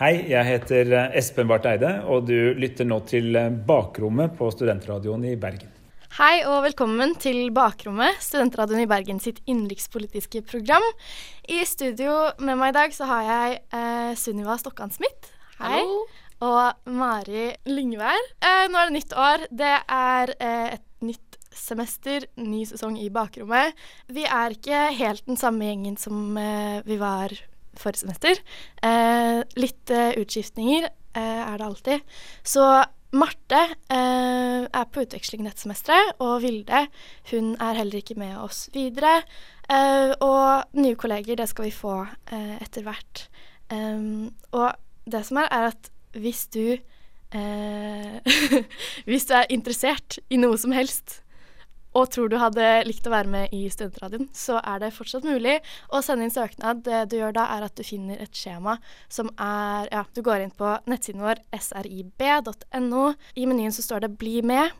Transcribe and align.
Hei, 0.00 0.14
jeg 0.30 0.46
heter 0.48 0.90
eh, 0.96 1.16
Espen 1.20 1.44
Barth 1.44 1.68
Eide, 1.68 1.90
og 2.08 2.22
du 2.24 2.54
lytter 2.56 2.86
nå 2.88 3.02
til 3.04 3.34
eh, 3.36 3.50
Bakrommet 3.52 4.32
på 4.38 4.46
Studentradioen 4.48 5.26
i 5.28 5.34
Bergen. 5.36 5.68
Hei 6.16 6.38
og 6.48 6.62
velkommen 6.64 7.12
til 7.20 7.50
Bakrommet, 7.52 8.16
Studentradioen 8.24 8.80
i 8.80 8.88
Bergen 8.88 9.20
sitt 9.20 9.42
innenrikspolitiske 9.44 10.40
program. 10.48 10.86
I 11.52 11.60
studio 11.68 12.14
med 12.40 12.56
meg 12.62 12.72
i 12.72 12.76
dag 12.78 12.96
så 12.96 13.10
har 13.10 13.28
jeg 13.28 13.60
eh, 13.76 14.14
Sunniva 14.16 14.56
Stokkan-Smith. 14.62 15.34
Hei. 15.58 15.82
Hallo. 15.82 16.00
Og 16.48 16.96
Mari 16.96 17.50
Lyngvær. 17.68 18.24
Eh, 18.40 18.64
nå 18.72 18.80
er 18.80 18.88
det 18.88 18.96
nytt 18.96 19.12
år. 19.12 19.46
Det 19.52 19.74
er 19.84 20.32
eh, 20.40 20.78
et 20.78 21.04
nytt 21.04 21.40
semester, 21.52 22.24
ny 22.40 22.64
sesong 22.72 22.96
i 23.04 23.12
Bakrommet. 23.12 23.76
Vi 24.08 24.24
er 24.24 24.56
ikke 24.56 24.86
helt 24.96 25.28
den 25.28 25.36
samme 25.36 25.68
gjengen 25.68 26.00
som 26.00 26.40
eh, 26.40 26.80
vi 26.88 26.96
var 27.04 27.36
forrige 27.78 28.04
semester. 28.04 28.40
Eh, 28.82 29.42
litt 29.60 29.92
eh, 29.94 30.16
utskiftninger 30.20 30.86
eh, 30.86 31.42
er 31.44 31.60
det 31.60 31.66
alltid. 31.66 32.16
Så 32.42 32.66
Marte 33.10 33.62
eh, 33.90 34.66
er 34.66 34.90
på 34.90 35.04
utveksling 35.04 35.46
dette 35.46 35.64
semesteret, 35.64 36.14
og 36.22 36.42
Vilde 36.44 36.84
hun 37.32 37.54
er 37.58 37.80
heller 37.80 38.02
ikke 38.02 38.18
med 38.20 38.36
oss 38.38 38.68
videre. 38.74 39.20
Eh, 39.70 40.14
og 40.22 40.76
nye 40.78 40.98
kolleger, 40.98 41.38
det 41.38 41.48
skal 41.50 41.68
vi 41.68 41.74
få 41.74 41.96
etter 42.30 42.86
hvert. 42.86 43.26
Og 43.70 44.70
det 45.10 45.20
som 45.26 45.38
er, 45.42 45.50
er 45.54 45.68
at 45.70 45.92
hvis 46.18 46.46
du 46.50 46.78
Hvis 49.06 49.28
du 49.28 49.36
er 49.38 49.46
interessert 49.54 50.16
i 50.34 50.38
noe 50.42 50.58
som 50.58 50.72
helst, 50.74 51.20
og 51.92 52.10
tror 52.14 52.28
du 52.30 52.36
hadde 52.38 52.66
likt 52.86 53.06
å 53.08 53.12
være 53.12 53.30
med 53.30 53.54
i 53.56 53.64
Studentradioen, 53.72 54.28
så 54.36 54.60
er 54.62 54.82
det 54.82 54.92
fortsatt 54.94 55.26
mulig 55.26 55.56
å 55.90 56.02
sende 56.04 56.26
inn 56.26 56.34
søknad. 56.34 56.84
Det 56.86 57.02
du 57.10 57.16
gjør 57.18 57.34
da, 57.34 57.48
er 57.56 57.66
at 57.66 57.74
du 57.74 57.82
finner 57.86 58.20
et 58.22 58.36
skjema 58.36 58.76
som 59.08 59.32
er 59.36 59.90
Ja, 59.90 60.04
du 60.14 60.22
går 60.22 60.44
inn 60.44 60.54
på 60.54 60.76
nettsiden 60.90 61.24
vår 61.24 61.42
srib.no. 61.56 63.10
I 63.34 63.48
menyen 63.50 63.74
så 63.74 63.82
står 63.82 64.06
det 64.06 64.16
'bli 64.18 64.42
med'. 64.42 64.70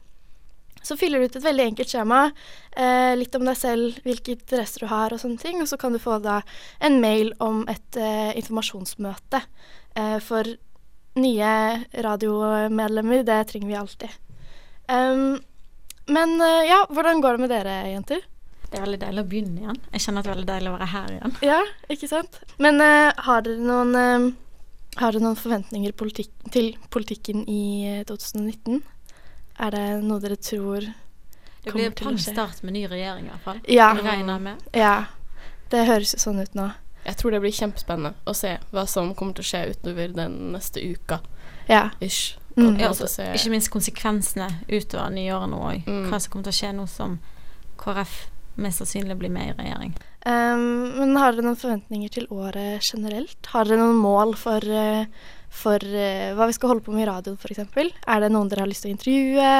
Så 0.82 0.96
fyller 0.96 1.18
du 1.18 1.28
ut 1.28 1.36
et 1.36 1.44
veldig 1.44 1.64
enkelt 1.64 1.92
skjema. 1.92 2.30
Eh, 2.72 3.12
litt 3.16 3.34
om 3.36 3.44
deg 3.44 3.56
selv, 3.58 3.98
hvilke 4.06 4.32
interesser 4.32 4.80
du 4.80 4.86
har 4.86 5.12
og 5.12 5.20
sånne 5.20 5.38
ting. 5.38 5.60
Og 5.60 5.68
så 5.68 5.76
kan 5.76 5.92
du 5.92 5.98
få 6.00 6.18
da 6.22 6.40
en 6.80 7.00
mail 7.00 7.34
om 7.38 7.66
et 7.68 7.96
eh, 8.00 8.32
informasjonsmøte. 8.40 9.42
Eh, 9.96 10.18
for 10.24 10.48
nye 11.20 11.52
radiomedlemmer, 11.92 13.26
det 13.26 13.48
trenger 13.50 13.68
vi 13.68 13.78
alltid. 13.82 14.16
Um, 14.90 15.38
men 16.12 16.36
eh, 16.40 16.66
ja, 16.68 16.82
hvordan 16.90 17.22
går 17.24 17.36
det 17.38 17.44
med 17.46 17.52
dere, 17.54 17.78
jenter? 17.90 18.22
Det 18.70 18.78
er 18.78 18.84
veldig 18.84 19.00
deilig 19.02 19.22
å 19.22 19.26
begynne 19.26 19.62
igjen. 19.64 19.78
Jeg 19.90 20.02
kjenner 20.04 20.22
at 20.22 20.26
det 20.26 20.30
er 20.30 20.36
veldig 20.36 20.50
deilig 20.52 20.70
å 20.70 20.74
være 20.76 20.88
her 20.92 21.14
igjen. 21.16 21.32
Ja, 21.42 21.60
ikke 21.90 22.08
sant? 22.10 22.36
Men 22.62 22.78
uh, 22.78 23.10
har 23.26 23.42
dere 23.42 23.64
noen 23.66 23.96
uh, 23.98 24.26
Har 25.00 25.14
dere 25.14 25.24
noen 25.24 25.38
forventninger 25.38 25.94
politikk, 25.98 26.30
til 26.54 26.68
politikken 26.90 27.42
i 27.50 27.62
eh, 27.86 28.04
2019? 28.06 28.78
Er 29.60 29.74
det 29.74 29.84
noe 30.06 30.22
dere 30.22 30.38
tror 30.38 30.86
Det 30.86 31.70
kommer 31.72 31.88
blir 31.88 31.96
til 31.98 32.06
å 32.06 32.10
pang 32.10 32.18
skje? 32.18 32.34
start 32.34 32.62
med 32.66 32.74
ny 32.78 32.84
regjering 32.90 33.26
i 33.26 33.32
hvert 33.32 33.44
fall. 33.46 33.60
Ja. 33.70 33.90
Regner 33.98 34.42
med. 34.42 34.62
Ja. 34.74 34.94
Det 35.70 35.84
høres 35.86 36.14
jo 36.14 36.22
sånn 36.22 36.42
ut 36.42 36.54
nå. 36.58 36.70
Jeg 37.04 37.18
tror 37.18 37.34
det 37.34 37.42
blir 37.42 37.54
kjempespennende 37.54 38.14
å 38.28 38.34
se 38.36 38.56
hva 38.74 38.86
som 38.90 39.14
kommer 39.18 39.38
til 39.38 39.46
å 39.46 39.50
skje 39.50 39.62
utover 39.74 40.14
den 40.14 40.36
neste 40.54 40.82
uka. 40.82 41.20
Ja. 41.70 41.88
Ish. 42.02 42.36
Mm. 42.60 42.80
Ja, 42.80 42.90
altså 42.92 43.08
ikke 43.30 43.52
minst 43.54 43.72
konsekvensene 43.72 44.48
utover 44.68 45.10
nyåret 45.14 45.50
nå 45.52 45.62
òg. 45.70 45.88
Mm. 45.88 46.04
Hva 46.10 46.20
som 46.20 46.32
kommer 46.32 46.48
til 46.48 46.54
å 46.54 46.60
skje 46.60 46.74
nå 46.76 46.86
som 46.90 47.18
KrF 47.80 48.18
mest 48.60 48.82
sannsynlig 48.82 49.16
blir 49.16 49.32
med 49.32 49.52
i 49.52 49.56
regjering. 49.56 49.92
Um, 50.26 50.90
men 50.98 51.16
har 51.16 51.32
dere 51.32 51.46
noen 51.46 51.58
forventninger 51.58 52.12
til 52.12 52.26
året 52.34 52.84
generelt? 52.84 53.38
Har 53.54 53.68
dere 53.68 53.80
noen 53.80 54.00
mål 54.00 54.34
for, 54.36 54.64
eh, 54.64 55.06
for 55.62 55.80
uh, 55.80 56.32
hva 56.36 56.48
vi 56.50 56.56
skal 56.56 56.74
holde 56.74 56.84
på 56.84 56.92
med 56.92 57.06
i 57.06 57.08
radioen, 57.08 57.38
f.eks.? 57.40 57.62
Er 58.04 58.24
det 58.24 58.32
noen 58.34 58.50
dere 58.50 58.66
har 58.66 58.70
lyst 58.70 58.84
til 58.84 58.92
å 58.92 58.96
intervjue? 58.96 59.54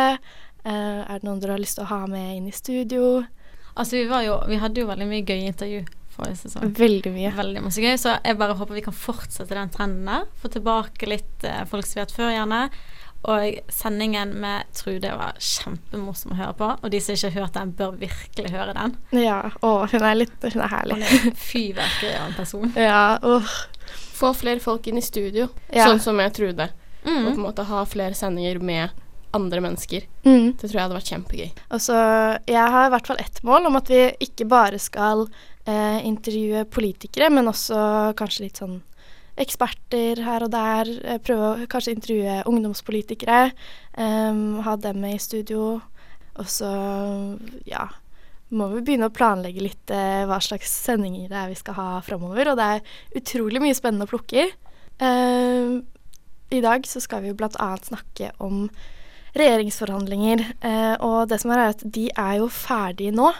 Uh, 0.67 1.01
er 1.07 1.15
det 1.15 1.29
noen 1.29 1.41
dere 1.41 1.57
har 1.57 1.63
lyst 1.63 1.79
til 1.79 1.87
å 1.87 1.93
ha 1.95 2.03
med 2.11 2.35
inn 2.37 2.51
i 2.51 2.57
studio? 2.57 3.23
Altså, 3.73 3.97
vi, 3.97 4.05
var 4.11 4.27
jo, 4.27 4.37
vi 4.51 4.61
hadde 4.61 4.83
jo 4.83 4.91
veldig 4.91 5.09
mye 5.09 5.25
gøye 5.25 5.49
intervju 5.49 5.87
forrige 6.21 6.39
sesong. 6.45 6.71
Veldig 6.79 7.13
mye. 7.17 7.33
Veldig 7.41 7.65
masse 7.67 7.83
gøy, 7.83 7.97
så 7.99 8.19
jeg 8.25 8.39
bare 8.41 8.55
håper 8.61 8.79
vi 8.79 8.87
kan 8.87 8.97
fortsette 8.97 9.57
den 9.57 9.73
trenden 9.75 10.07
der. 10.07 10.29
Få 10.43 10.53
tilbake 10.53 11.09
litt 11.11 11.45
eh, 11.49 11.65
folk 11.71 11.87
som 11.89 11.97
vi 11.99 12.03
har 12.05 12.07
hatt 12.09 12.17
før, 12.21 12.35
gjerne. 12.37 12.63
Og 13.29 13.59
sendingen 13.69 14.31
med 14.41 14.65
Trude 14.73 15.11
var 15.13 15.35
kjempemorsom 15.45 16.33
å 16.33 16.39
høre 16.39 16.55
på. 16.57 16.69
Og 16.81 16.93
de 16.95 17.01
som 17.05 17.13
ikke 17.13 17.29
har 17.35 17.43
hørt 17.43 17.59
den, 17.59 17.73
bør 17.77 17.99
virkelig 18.01 18.53
høre 18.55 18.73
den. 18.79 18.95
Ja. 19.21 19.43
Å, 19.61 19.73
hun 19.93 20.07
er 20.09 20.15
litt 20.23 20.47
Hun 20.47 20.63
er 20.63 20.71
Hun 20.71 20.73
herlig. 20.73 21.01
er 21.05 21.35
fyrverkeri 21.37 22.15
av 22.17 22.31
en 22.31 22.39
person. 22.39 22.73
Ja. 22.89 23.19
Åh. 23.23 23.53
Få 24.21 24.33
flere 24.37 24.61
folk 24.61 24.87
inn 24.89 24.99
i 25.01 25.05
studio, 25.05 25.51
Ja. 25.73 25.87
sånn 25.91 26.01
som 26.01 26.19
jeg 26.21 26.33
Trude. 26.37 26.71
Og 27.05 27.09
på 27.13 27.29
en 27.29 27.37
Mm. 27.37 27.45
måte 27.45 27.65
ha 27.65 27.85
flere 27.89 28.13
sendinger 28.17 28.59
med 28.61 28.91
andre 29.37 29.63
mennesker. 29.65 30.07
Mm. 30.27 30.53
Det 30.59 30.67
tror 30.67 30.77
jeg 30.77 30.83
hadde 30.83 30.99
vært 30.99 31.13
kjempegøy. 31.13 31.49
Og 31.71 31.83
så 31.85 31.97
Jeg 32.51 32.75
har 32.75 32.87
i 32.87 32.93
hvert 32.95 33.11
fall 33.11 33.23
ett 33.23 33.43
mål 33.47 33.71
om 33.71 33.79
at 33.81 33.91
vi 33.91 34.03
ikke 34.27 34.49
bare 34.51 34.79
skal 34.83 35.27
eh, 35.67 36.01
intervjue 36.07 36.65
politikere, 36.73 37.31
men 37.31 37.51
også 37.51 38.15
kanskje 38.19 38.47
litt 38.47 38.63
sånn 38.63 38.81
eksperter 39.41 40.21
her 40.27 40.45
og 40.45 40.53
der. 40.53 40.91
Eh, 41.05 41.23
prøve 41.23 41.53
å 41.53 41.71
kanskje 41.71 41.95
intervjue 41.97 42.43
ungdomspolitikere. 42.51 43.41
Eh, 43.95 44.45
ha 44.67 44.77
dem 44.77 45.01
med 45.05 45.17
i 45.17 45.23
studio. 45.23 45.81
Og 46.41 46.47
så, 46.49 46.71
ja 47.69 47.89
må 48.51 48.67
vi 48.73 48.83
begynne 48.83 49.07
å 49.11 49.15
planlegge 49.15 49.63
litt 49.63 49.93
eh, 49.95 50.27
hva 50.27 50.41
slags 50.43 50.73
sendinger 50.83 51.31
det 51.31 51.39
er 51.39 51.51
vi 51.53 51.59
skal 51.59 51.77
ha 51.79 51.89
framover. 52.05 52.53
Og 52.53 52.59
det 52.59 52.67
er 52.67 53.21
utrolig 53.21 53.63
mye 53.63 53.77
spennende 53.79 54.09
å 54.09 54.11
plukke 54.11 54.45
i. 54.45 54.49
Eh, 55.07 55.77
I 56.59 56.63
dag 56.65 56.89
så 56.89 57.03
skal 57.03 57.25
vi 57.25 57.35
annet 57.35 57.91
snakke 57.91 58.33
om 58.43 58.65
regjeringsforhandlinger. 59.39 60.45
Eh, 60.61 60.95
og 61.05 61.29
det 61.31 61.41
som 61.43 61.51
er, 61.55 61.59
er 61.67 61.75
at 61.75 61.83
de 61.85 62.09
er 62.17 62.39
jo 62.41 62.49
ferdige 62.49 63.13
nå. 63.15 63.31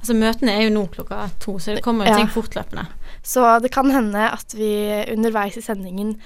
Altså 0.00 0.16
Møtene 0.18 0.54
er 0.56 0.64
jo 0.66 0.74
nå 0.74 0.86
klokka 0.92 1.28
to, 1.42 1.58
så 1.62 1.76
det 1.76 1.82
kommer 1.84 2.06
jo 2.06 2.12
Ja. 2.12 2.16
ting 2.22 2.28
fortløpende. 2.34 2.86
Så 3.22 3.60
det 3.62 3.70
kan 3.72 3.90
hende 3.90 4.30
at 4.32 4.52
vi 4.54 4.72
underveis 5.12 5.56
i 5.56 5.62
sendingen 5.62 6.16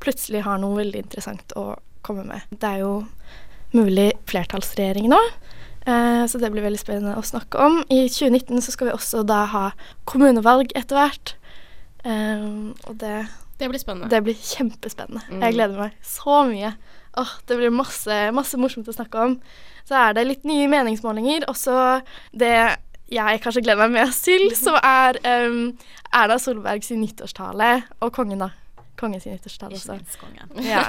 plutselig 0.00 0.42
har 0.44 0.58
noe 0.58 0.76
veldig 0.78 1.02
interessant 1.04 1.52
å 1.56 1.76
komme 2.02 2.24
med. 2.24 2.42
Det 2.50 2.64
er 2.64 2.78
jo 2.80 3.06
mulig 3.74 4.12
flertallsregjering 4.26 5.08
nå, 5.10 5.18
eh, 5.86 6.24
så 6.26 6.38
det 6.40 6.50
blir 6.52 6.62
veldig 6.64 6.80
spennende 6.80 7.16
å 7.18 7.24
snakke 7.24 7.58
om. 7.60 7.82
I 7.90 8.08
2019 8.08 8.60
så 8.62 8.70
skal 8.72 8.88
vi 8.88 8.94
også 8.96 9.24
da 9.26 9.44
ha 9.46 9.70
kommunevalg 10.06 10.72
etter 10.74 10.96
hvert. 10.96 11.34
Eh, 12.04 12.72
og 12.86 12.96
det, 12.98 13.26
Det 13.58 13.68
blir 13.68 13.78
spennende. 13.80 14.08
det 14.08 14.22
blir 14.24 14.34
kjempespennende. 14.34 15.22
Mm. 15.28 15.40
Jeg 15.42 15.54
gleder 15.54 15.78
meg 15.78 15.92
så 16.02 16.44
mye. 16.48 16.74
Åh, 17.16 17.32
det 17.48 17.56
blir 17.56 17.72
masse, 17.72 18.18
masse 18.36 18.58
morsomt 18.60 18.88
å 18.88 18.94
snakke 18.96 19.22
om. 19.28 19.38
Så 19.88 19.96
er 19.96 20.16
det 20.16 20.26
litt 20.26 20.44
nye 20.48 20.66
meningsmålinger. 20.68 21.46
Også 21.50 22.02
det 22.36 22.56
jeg 23.12 23.40
kanskje 23.42 23.62
gleder 23.62 23.86
meg 23.86 24.06
mest 24.06 24.26
til, 24.26 24.48
som 24.64 24.78
er 24.82 25.18
um, 25.46 25.70
Erna 26.12 26.38
Solberg 26.42 26.84
sin 26.84 27.00
nyttårstale. 27.04 27.72
Og 28.04 28.12
kongen, 28.14 28.42
da. 28.44 28.50
Kongen 29.00 29.22
sin 29.22 29.36
nyttårstale 29.36 29.78
også. 29.78 29.98
Ja. 30.66 30.88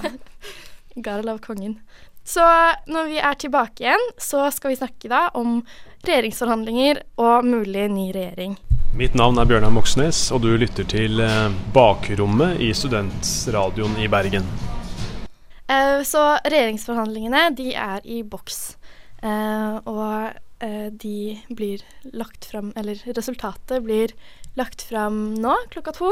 Gotta 0.98 1.22
love 1.22 1.44
kongen. 1.44 1.80
Så 2.28 2.44
når 2.92 3.12
vi 3.12 3.20
er 3.24 3.38
tilbake 3.40 3.86
igjen, 3.86 4.08
så 4.20 4.50
skal 4.52 4.74
vi 4.74 4.80
snakke 4.82 5.12
da 5.12 5.28
om 5.38 5.62
regjeringsforhandlinger 6.04 7.04
og 7.24 7.46
mulig 7.48 7.86
ny 7.94 8.09
regjering. 8.16 8.58
Mitt 8.98 9.16
navn 9.16 9.40
er 9.40 9.48
Bjørnar 9.48 9.72
Moxnes, 9.72 10.26
og 10.36 10.42
du 10.44 10.50
lytter 10.59 10.88
til 10.90 11.22
eh, 11.24 11.54
Bakrommet 11.76 12.59
i 12.64 12.74
Studentradioen 12.76 13.96
i 14.02 14.09
Bergen. 14.12 14.48
Eh, 15.67 16.01
så 16.07 16.23
regjeringsforhandlingene, 16.47 17.50
de 17.57 17.72
er 17.75 18.03
i 18.07 18.22
boks. 18.23 18.78
Eh, 19.19 19.78
og 19.83 20.63
eh, 20.63 20.89
de 20.94 21.38
blir 21.57 21.81
lagt 22.13 22.45
fram 22.45 22.69
Eller 22.78 23.00
resultatet 23.17 23.81
blir 23.81 24.13
lagt 24.59 24.83
fram 24.85 25.33
nå, 25.41 25.55
klokka 25.73 25.95
to. 25.97 26.11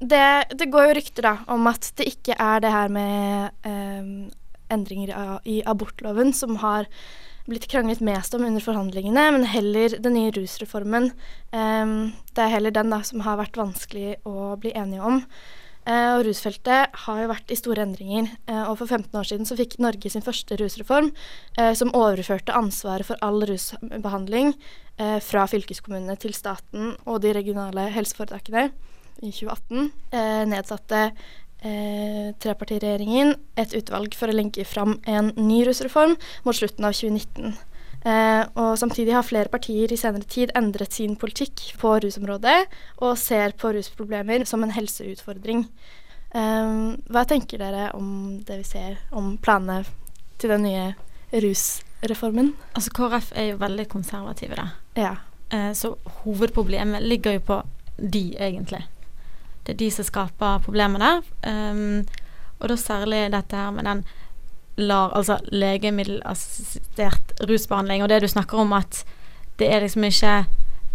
Det, 0.00 0.26
det 0.56 0.68
går 0.72 0.86
jo 0.86 0.92
rykter 0.96 1.26
da 1.26 1.32
om 1.52 1.66
at 1.68 1.90
det 1.98 2.06
ikke 2.08 2.36
er 2.40 2.62
det 2.64 2.70
her 2.72 2.92
med 2.92 3.66
um, 3.68 4.30
endringer 4.72 5.12
i 5.44 5.58
abortloven 5.68 6.32
som 6.32 6.56
har 6.62 6.88
blitt 7.44 7.66
kranglet 7.68 8.00
mest 8.00 8.32
om 8.32 8.46
under 8.48 8.64
forhandlingene, 8.64 9.26
men 9.34 9.44
heller 9.44 9.98
den 10.00 10.16
nye 10.16 10.32
rusreformen. 10.32 11.10
Um, 11.52 12.14
det 12.32 12.46
er 12.46 12.54
heller 12.54 12.72
den 12.72 12.94
da 12.94 13.02
som 13.04 13.20
har 13.26 13.36
vært 13.42 13.60
vanskelig 13.60 14.16
å 14.24 14.54
bli 14.62 14.72
enige 14.72 15.04
om. 15.04 15.20
Eh, 15.88 16.10
og 16.18 16.26
rusfeltet 16.26 16.96
har 17.04 17.22
jo 17.22 17.30
vært 17.30 17.52
i 17.52 17.58
store 17.58 17.84
endringer. 17.86 18.28
Eh, 18.50 18.62
og 18.68 18.76
for 18.80 18.86
15 18.86 19.16
år 19.16 19.28
siden 19.30 19.48
så 19.48 19.56
fikk 19.58 19.78
Norge 19.80 20.12
sin 20.12 20.24
første 20.24 20.58
rusreform, 20.60 21.10
eh, 21.56 21.72
som 21.78 21.92
overførte 21.96 22.56
ansvaret 22.56 23.08
for 23.08 23.20
all 23.24 23.40
rusbehandling 23.48 24.52
eh, 24.98 25.18
fra 25.24 25.46
fylkeskommunene 25.48 26.18
til 26.20 26.36
staten 26.36 26.94
og 27.06 27.22
de 27.24 27.32
regionale 27.36 27.88
helseforetakene 27.94 28.68
i 29.22 29.32
2018. 29.32 29.92
Eh, 30.12 30.42
nedsatte 30.50 31.12
trepartiregjeringen 31.60 33.34
et 33.60 33.74
utvalg 33.76 34.14
for 34.16 34.32
å 34.32 34.36
lenke 34.38 34.64
fram 34.64 34.94
en 35.04 35.26
ny 35.36 35.58
rusreform 35.68 36.14
mot 36.46 36.56
slutten 36.56 36.86
av 36.88 36.94
2019. 36.96 37.52
Eh, 38.00 38.42
og 38.56 38.78
samtidig 38.80 39.12
har 39.12 39.26
flere 39.26 39.52
partier 39.52 39.92
i 39.92 39.98
senere 40.00 40.24
tid 40.24 40.54
endret 40.56 40.94
sin 40.96 41.18
politikk 41.20 41.74
på 41.80 41.98
rusområdet 42.00 42.62
og 43.04 43.18
ser 43.20 43.52
på 43.60 43.74
rusproblemer 43.76 44.46
som 44.48 44.64
en 44.64 44.72
helseutfordring. 44.72 45.66
Eh, 46.30 46.70
hva 47.12 47.24
tenker 47.28 47.60
dere 47.60 47.90
om 47.98 48.38
det 48.46 48.62
vi 48.62 48.68
ser 48.68 49.00
om 49.12 49.34
planene 49.42 49.84
til 50.40 50.54
den 50.54 50.64
nye 50.64 50.86
rusreformen? 51.44 52.54
Altså 52.72 52.94
KrF 52.96 53.34
er 53.36 53.52
jo 53.52 53.60
veldig 53.60 53.88
konservative, 53.92 54.56
da. 54.56 54.70
Ja. 54.96 55.12
Eh, 55.50 55.72
så 55.76 55.92
hovedproblemet 56.22 57.04
ligger 57.04 57.36
jo 57.36 57.44
på 57.52 57.60
de, 58.00 58.30
egentlig. 58.40 58.84
Det 59.66 59.74
er 59.74 59.82
de 59.82 59.90
som 59.92 60.06
skaper 60.08 60.62
problemene. 60.64 61.20
Um, 61.44 62.06
og 62.60 62.68
da 62.68 62.76
særlig 62.76 63.26
dette 63.32 63.56
her 63.56 63.70
med 63.70 63.84
den 63.84 64.02
lar, 64.80 65.12
altså 65.16 65.38
legemiddelassistert 65.52 67.34
rusbehandling, 67.48 68.02
og 68.02 68.08
det 68.08 68.22
du 68.22 68.28
snakker 68.28 68.62
om 68.62 68.72
at 68.76 69.04
det 69.60 69.68
er 69.68 69.84
liksom 69.84 70.04
ikke 70.08 70.34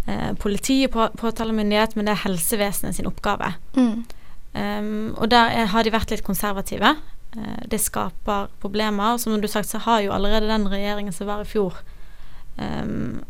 eh, 0.08 0.32
politi 0.42 0.84
og 0.86 0.94
på, 0.94 1.08
påtalemyndighet, 1.22 1.96
men 1.96 2.08
det 2.08 2.16
er 2.16 2.24
helsevesenet 2.24 2.96
sin 2.98 3.06
oppgave. 3.06 3.52
Mm. 3.76 4.04
Um, 4.56 5.14
og 5.20 5.30
der 5.30 5.52
er, 5.52 5.68
har 5.68 5.84
de 5.84 5.92
vært 5.92 6.10
litt 6.10 6.24
konservative. 6.24 6.94
Uh, 7.36 7.62
det 7.70 7.80
skaper 7.84 8.48
problemer. 8.62 9.14
Og 9.14 9.20
som 9.20 9.36
du 9.40 9.48
sagt, 9.50 9.68
så 9.68 9.82
har 9.84 10.00
jo 10.06 10.14
allerede 10.16 10.48
den 10.48 10.68
regjeringen 10.72 11.12
som 11.12 11.28
var 11.28 11.44
i 11.44 11.50
fjor, 11.50 11.76
um, 12.56 13.22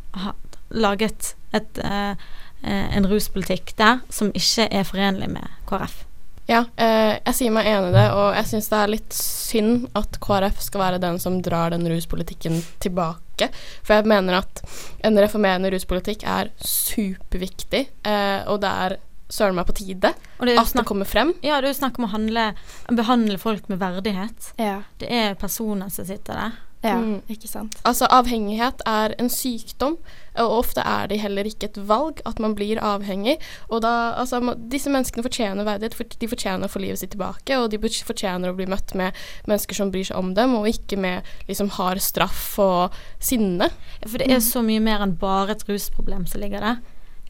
laget 0.70 1.34
et, 1.54 1.82
uh, 1.84 2.14
en 2.62 3.06
ruspolitikk 3.10 3.74
der 3.78 4.00
som 4.10 4.32
ikke 4.34 4.68
er 4.70 4.86
forenlig 4.86 5.28
med 5.34 5.58
KrF. 5.68 6.05
Ja, 6.46 6.62
eh, 6.78 7.18
jeg 7.18 7.34
sier 7.34 7.54
meg 7.54 7.66
enig 7.66 7.90
i 7.90 7.96
det, 7.96 8.04
og 8.14 8.36
jeg 8.36 8.48
syns 8.52 8.68
det 8.70 8.78
er 8.78 8.92
litt 8.92 9.16
synd 9.18 9.88
at 9.98 10.18
KrF 10.22 10.60
skal 10.62 10.82
være 10.84 11.00
den 11.02 11.18
som 11.22 11.40
drar 11.42 11.74
den 11.74 11.86
ruspolitikken 11.90 12.60
tilbake. 12.82 13.50
For 13.82 13.98
jeg 13.98 14.08
mener 14.08 14.38
at 14.40 14.62
en 15.04 15.18
reformerende 15.18 15.72
ruspolitikk 15.74 16.22
er 16.22 16.52
superviktig, 16.62 17.82
eh, 18.06 18.46
og 18.46 18.62
det 18.62 18.70
er 18.86 18.96
søren 19.26 19.56
meg 19.58 19.66
på 19.66 19.74
tide 19.74 20.12
det 20.12 20.54
at 20.54 20.70
det 20.76 20.86
kommer 20.86 21.08
frem. 21.08 21.32
Ja, 21.42 21.58
det 21.58 21.70
er 21.70 21.74
jo 21.74 21.80
snakk 21.80 21.98
om 21.98 22.06
å 22.06 22.12
handle, 22.12 22.52
behandle 22.94 23.40
folk 23.42 23.66
med 23.72 23.82
verdighet. 23.82 24.52
Ja. 24.62 24.84
Det 25.02 25.10
er 25.10 25.34
personer 25.40 25.90
som 25.90 26.06
sitter 26.06 26.38
der. 26.38 26.60
Ja, 26.86 26.96
Mm. 27.00 27.22
ikke 27.28 27.48
sant. 27.48 27.76
Altså, 27.84 28.06
avhengighet 28.10 28.80
er 28.86 29.14
en 29.18 29.28
sykdom, 29.28 29.96
og 30.36 30.50
ofte 30.58 30.82
er 30.84 31.06
det 31.08 31.20
heller 31.20 31.44
ikke 31.48 31.64
et 31.70 31.78
valg 31.88 32.20
at 32.26 32.38
man 32.38 32.54
blir 32.54 32.76
avhengig. 32.78 33.38
Og 33.70 33.80
da, 33.82 34.12
altså, 34.20 34.40
disse 34.70 34.90
menneskene 34.92 35.24
fortjener 35.24 35.64
verdighet, 35.64 35.94
for 35.94 36.04
de 36.04 36.28
fortjener 36.28 36.68
å 36.68 36.72
få 36.72 36.80
livet 36.82 36.98
sitt 37.00 37.10
tilbake, 37.14 37.56
og 37.56 37.70
de 37.70 37.78
fortjener 37.78 38.50
å 38.52 38.56
bli 38.56 38.66
møtt 38.66 38.94
med 38.94 39.12
mennesker 39.48 39.74
som 39.74 39.90
bryr 39.90 40.04
seg 40.04 40.16
om 40.20 40.34
dem, 40.34 40.54
og 40.54 40.66
ikke 40.68 40.98
med 40.98 41.22
liksom 41.48 41.70
hard 41.78 42.00
straff 42.04 42.58
og 42.58 42.92
sinne. 43.18 43.70
For 44.06 44.18
det 44.18 44.30
er 44.30 44.40
så 44.44 44.62
mye 44.62 44.80
mer 44.80 45.00
enn 45.00 45.16
bare 45.18 45.56
et 45.56 45.64
rusproblem 45.68 46.26
som 46.26 46.40
ligger 46.40 46.60
der. 46.60 46.76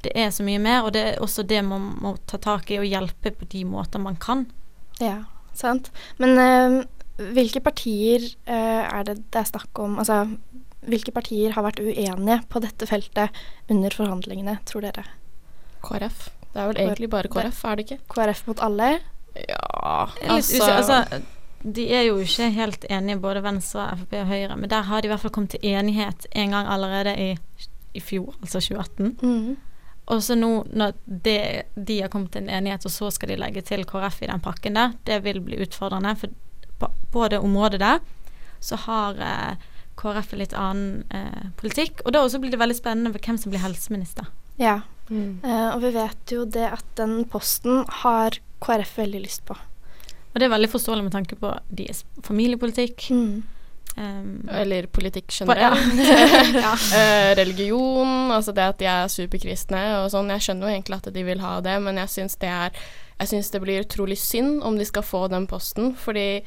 Det 0.02 0.12
er 0.14 0.31
så 0.31 0.43
mye 0.44 0.59
mer, 0.59 0.82
og 0.85 0.93
det 0.93 1.02
er 1.05 1.23
også 1.23 1.43
det 1.47 1.64
man 1.64 1.94
må 2.02 2.17
ta 2.26 2.37
tak 2.38 2.70
i 2.70 2.79
og 2.79 2.85
hjelpe 2.87 3.32
på 3.38 3.49
de 3.49 3.64
måter 3.64 3.99
man 4.02 4.17
kan. 4.17 4.47
Ja, 5.00 5.25
sant. 5.55 5.91
Men 6.19 6.38
eh, 6.38 6.85
hvilke 7.17 7.63
partier 7.65 8.25
eh, 8.45 8.83
er 8.85 9.07
det 9.09 9.19
det 9.33 9.41
er 9.41 9.49
snakk 9.49 9.79
om 9.81 9.99
Altså, 10.03 10.25
hvilke 10.87 11.15
partier 11.15 11.55
har 11.57 11.65
vært 11.67 11.81
uenige 11.81 12.41
på 12.51 12.61
dette 12.63 12.87
feltet 12.87 13.39
under 13.73 13.95
forhandlingene, 13.95 14.59
tror 14.69 14.85
dere? 14.87 15.07
KrF. 15.83 16.29
Det 16.53 16.63
er 16.63 16.69
vel 16.71 16.83
egentlig 16.85 17.11
bare 17.11 17.31
KrF, 17.33 17.65
er 17.65 17.77
det 17.79 17.87
ikke? 17.87 17.99
KrF 18.13 18.45
mot 18.47 18.63
alle? 18.65 18.91
Ja, 19.37 20.07
usikker, 20.37 20.77
altså, 20.79 21.23
de 21.67 21.87
er 21.93 22.07
jo 22.07 22.21
ikke 22.23 22.49
helt 22.55 22.87
enige, 22.89 23.19
både 23.21 23.43
Venstre, 23.45 23.89
Frp 24.01 24.15
og 24.21 24.31
Høyre, 24.31 24.57
men 24.57 24.71
der 24.71 24.87
har 24.87 25.03
de 25.03 25.09
i 25.09 25.12
hvert 25.12 25.25
fall 25.25 25.35
kommet 25.35 25.57
til 25.57 25.67
enighet 25.67 26.29
en 26.33 26.55
gang 26.55 26.69
allerede 26.71 27.17
i, 27.19 27.31
i 27.95 28.01
fjor, 28.01 28.37
altså 28.41 28.61
2018. 28.61 29.17
Mm. 29.23 29.57
Og 30.07 30.23
så 30.23 30.37
nå 30.39 30.51
når 30.71 30.95
det, 31.05 31.41
de 31.75 32.01
har 32.01 32.11
kommet 32.12 32.31
til 32.33 32.45
en 32.47 32.53
enighet, 32.61 32.87
og 32.87 32.95
så 32.95 33.11
skal 33.11 33.33
de 33.33 33.41
legge 33.41 33.65
til 33.67 33.83
KrF 33.89 34.23
i 34.23 34.31
den 34.31 34.43
pakken 34.45 34.79
der, 34.79 34.95
det 35.07 35.25
vil 35.25 35.41
bli 35.43 35.59
utfordrende. 35.65 36.15
For 36.21 36.31
på, 36.81 36.90
på 37.12 37.28
det 37.32 37.40
området 37.43 37.81
der 37.82 38.05
så 38.61 38.78
har 38.87 39.20
eh, 39.23 39.64
KrF 40.00 40.32
en 40.32 40.43
litt 40.43 40.56
annen 40.56 41.05
eh, 41.14 41.49
politikk. 41.61 42.02
Og 42.05 42.14
da 42.14 42.25
også 42.25 42.40
blir 42.43 42.52
det 42.52 42.61
veldig 42.61 42.76
spennende 42.78 43.12
for 43.14 43.23
hvem 43.23 43.40
som 43.40 43.52
blir 43.52 43.64
helseminister. 43.64 44.28
Ja. 44.61 44.81
Mm. 45.08 45.40
Eh, 45.44 45.69
og 45.73 45.81
vi 45.84 45.93
vet 45.94 46.32
jo 46.34 46.44
det 46.49 46.67
at 46.73 46.87
den 46.99 47.20
posten 47.31 47.84
har 48.02 48.38
KrF 48.64 48.96
veldig 48.99 49.25
lyst 49.25 49.44
på. 49.49 49.56
Og 49.56 50.40
det 50.40 50.49
er 50.49 50.52
veldig 50.52 50.73
forståelig 50.73 51.06
med 51.06 51.14
tanke 51.14 51.38
på 51.40 51.52
deres 51.73 52.05
familiepolitikk. 52.25 53.08
Mm. 53.11 53.44
Um, 53.96 54.49
Eller 54.52 54.84
politikk 54.93 55.32
generelt. 55.32 55.81
ja. 56.67 56.75
Eh, 56.99 57.31
religion, 57.38 58.31
altså 58.34 58.52
det 58.52 58.67
at 58.75 58.78
de 58.82 58.88
er 58.93 59.08
superkristne 59.08 59.81
og 60.02 60.11
sånn. 60.12 60.28
Jeg 60.34 60.44
skjønner 60.44 60.69
jo 60.69 60.75
egentlig 60.75 60.99
at 60.99 61.08
de 61.14 61.25
vil 61.25 61.40
ha 61.40 61.55
det, 61.64 61.78
men 61.81 62.02
jeg 62.02 62.12
syns 62.12 62.37
det 62.43 62.52
er 62.52 62.76
Jeg 63.21 63.29
syns 63.31 63.51
det 63.51 63.61
blir 63.63 63.81
utrolig 63.85 64.19
synd 64.21 64.63
om 64.63 64.77
de 64.79 64.85
skal 64.85 65.03
få 65.07 65.27
den 65.33 65.47
posten, 65.49 65.95
fordi 65.97 66.43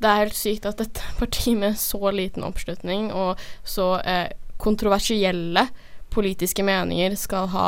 det 0.00 0.08
er 0.08 0.20
helt 0.24 0.36
sykt 0.36 0.66
at 0.68 0.80
et 0.80 1.00
parti 1.20 1.54
med 1.56 1.76
så 1.80 2.10
liten 2.12 2.44
oppslutning 2.44 3.10
og 3.12 3.40
så 3.64 3.94
eh, 4.04 4.28
kontroversielle 4.60 5.66
politiske 6.10 6.62
meninger 6.66 7.14
skal 7.16 7.46
ha 7.52 7.66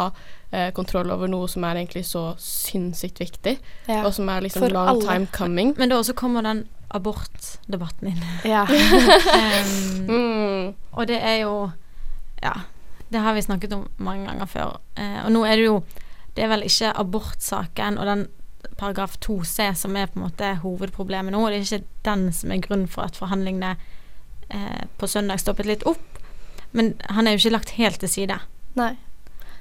eh, 0.50 0.70
kontroll 0.74 1.10
over 1.14 1.28
noe 1.30 1.48
som 1.48 1.64
er 1.64 1.78
egentlig 1.80 2.04
så 2.08 2.32
sinnssykt 2.42 3.20
viktig, 3.22 3.56
Ja. 3.88 4.02
og 4.04 4.12
som 4.16 4.28
er 4.28 4.40
liksom 4.44 4.64
For 4.66 4.74
long 4.74 4.88
alle. 4.88 5.02
time 5.06 5.26
coming. 5.32 5.74
Men 5.78 5.88
da 5.92 6.00
også 6.00 6.12
kommer 6.18 6.42
den 6.42 6.64
abortdebatten 6.92 8.08
inn. 8.12 8.22
ja. 8.44 8.66
Um, 9.32 10.06
Mm. 10.08 10.74
Og 10.92 11.06
det 11.08 11.18
er 11.22 11.36
jo 11.44 11.70
Ja, 12.42 12.52
det 13.12 13.20
har 13.20 13.34
vi 13.34 13.42
snakket 13.42 13.72
om 13.72 13.86
mange 13.98 14.26
ganger 14.26 14.46
før. 14.46 14.76
Eh, 14.96 15.24
og 15.24 15.32
nå 15.32 15.44
er 15.46 15.56
det 15.56 15.64
jo 15.66 15.82
Det 16.36 16.44
er 16.44 16.48
vel 16.48 16.62
ikke 16.66 16.92
abortsaken 16.98 17.98
og 17.98 18.06
den 18.06 18.26
paragraf 18.76 19.18
2c 19.24 19.72
som 19.78 19.96
er 19.96 20.10
på 20.10 20.20
en 20.20 20.26
måte 20.26 20.54
hovedproblemet 20.62 21.34
nå. 21.34 21.42
Det 21.48 21.60
er 21.60 21.66
ikke 21.66 22.06
den 22.08 22.26
som 22.34 22.52
er 22.52 22.62
grunnen 22.64 22.90
for 22.90 23.06
at 23.06 23.18
forhandlingene 23.18 23.76
eh, 24.48 24.82
på 24.98 25.08
søndag 25.10 25.42
stoppet 25.42 25.68
litt 25.68 25.86
opp. 25.88 26.20
Men 26.72 26.94
han 27.12 27.26
er 27.26 27.36
jo 27.36 27.42
ikke 27.42 27.56
lagt 27.56 27.74
helt 27.76 28.00
til 28.00 28.10
side. 28.10 28.38
Nei. 28.78 28.94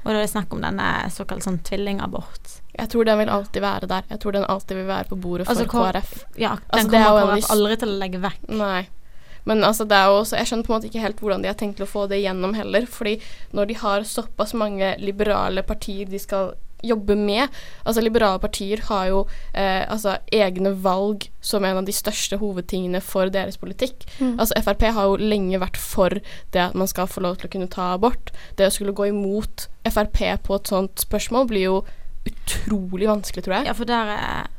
Og 0.02 0.10
da 0.10 0.16
er 0.18 0.24
det 0.24 0.32
snakk 0.32 0.54
om 0.56 0.64
denne 0.64 0.88
såkalt 1.14 1.46
sånn 1.46 1.60
tvillingabort. 1.68 2.56
Jeg 2.74 2.90
tror 2.90 3.06
den 3.06 3.20
vil 3.22 3.30
alltid 3.30 3.62
være 3.62 3.90
der. 3.92 4.08
Jeg 4.10 4.22
tror 4.24 4.38
den 4.38 4.48
alltid 4.50 4.80
vil 4.80 4.88
være 4.90 5.10
på 5.12 5.20
bordet 5.22 5.46
for 5.46 5.54
Altså, 5.54 5.68
KrF. 5.70 6.16
Ja, 6.40 6.56
den 6.56 6.80
Altså, 6.80 6.98
er 6.98 7.06
kommer 7.06 7.36
KrF 7.36 7.52
aldri 7.58 7.78
til 7.84 7.92
å 7.92 8.00
legge 8.02 8.24
vekk. 8.24 8.48
Nei. 8.62 8.82
Men 9.50 9.64
altså, 9.66 9.86
det 9.90 9.98
er 9.98 10.10
jo 10.10 10.20
også 10.22 10.38
Jeg 10.38 10.50
skjønner 10.50 10.66
på 10.66 10.72
en 10.72 10.76
måte 10.78 10.90
ikke 10.90 11.02
helt 11.02 11.22
hvordan 11.22 11.44
de 11.44 11.50
har 11.50 11.58
tenkt 11.58 11.82
å 11.82 11.90
få 11.90 12.08
det 12.10 12.22
igjennom 12.22 12.56
heller. 12.58 12.88
Fordi 12.90 13.16
når 13.58 13.70
de 13.70 13.78
har 13.84 14.08
såpass 14.08 14.56
mange 14.58 14.96
liberale 15.02 15.66
partier 15.68 16.10
de 16.10 16.22
skal 16.22 16.56
jobbe 16.84 17.16
med 17.16 17.50
Altså, 17.86 18.02
liberale 18.02 18.40
partier 18.40 18.82
har 18.88 19.08
jo 19.10 19.20
eh, 19.54 19.86
altså, 19.90 20.18
egne 20.32 20.72
valg 20.84 21.28
som 21.42 21.64
en 21.66 21.78
av 21.82 21.86
de 21.86 21.92
største 21.96 22.38
hovedtingene 22.42 23.02
for 23.02 23.30
deres 23.34 23.58
politikk. 23.58 24.06
Mm. 24.20 24.36
Altså, 24.40 24.54
Frp 24.62 24.82
har 24.94 25.10
jo 25.10 25.18
lenge 25.22 25.60
vært 25.62 25.78
for 25.78 26.10
det 26.52 26.62
at 26.62 26.76
man 26.78 26.88
skal 26.88 27.08
få 27.10 27.22
lov 27.26 27.38
til 27.42 27.50
å 27.50 27.54
kunne 27.56 27.70
ta 27.72 27.94
abort. 27.96 28.32
Det 28.58 28.68
å 28.68 28.74
skulle 28.74 28.94
gå 28.94 29.10
imot 29.10 29.68
Frp 29.90 30.22
på 30.46 30.56
et 30.60 30.68
sånt 30.72 31.02
spørsmål 31.08 31.48
blir 31.50 31.68
jo 31.68 31.78
utrolig 32.30 33.08
vanskelig, 33.10 33.44
tror 33.46 33.60
jeg. 33.60 33.72
Ja, 33.72 33.74
for 33.78 33.90
der 33.90 34.12
er 34.16 34.50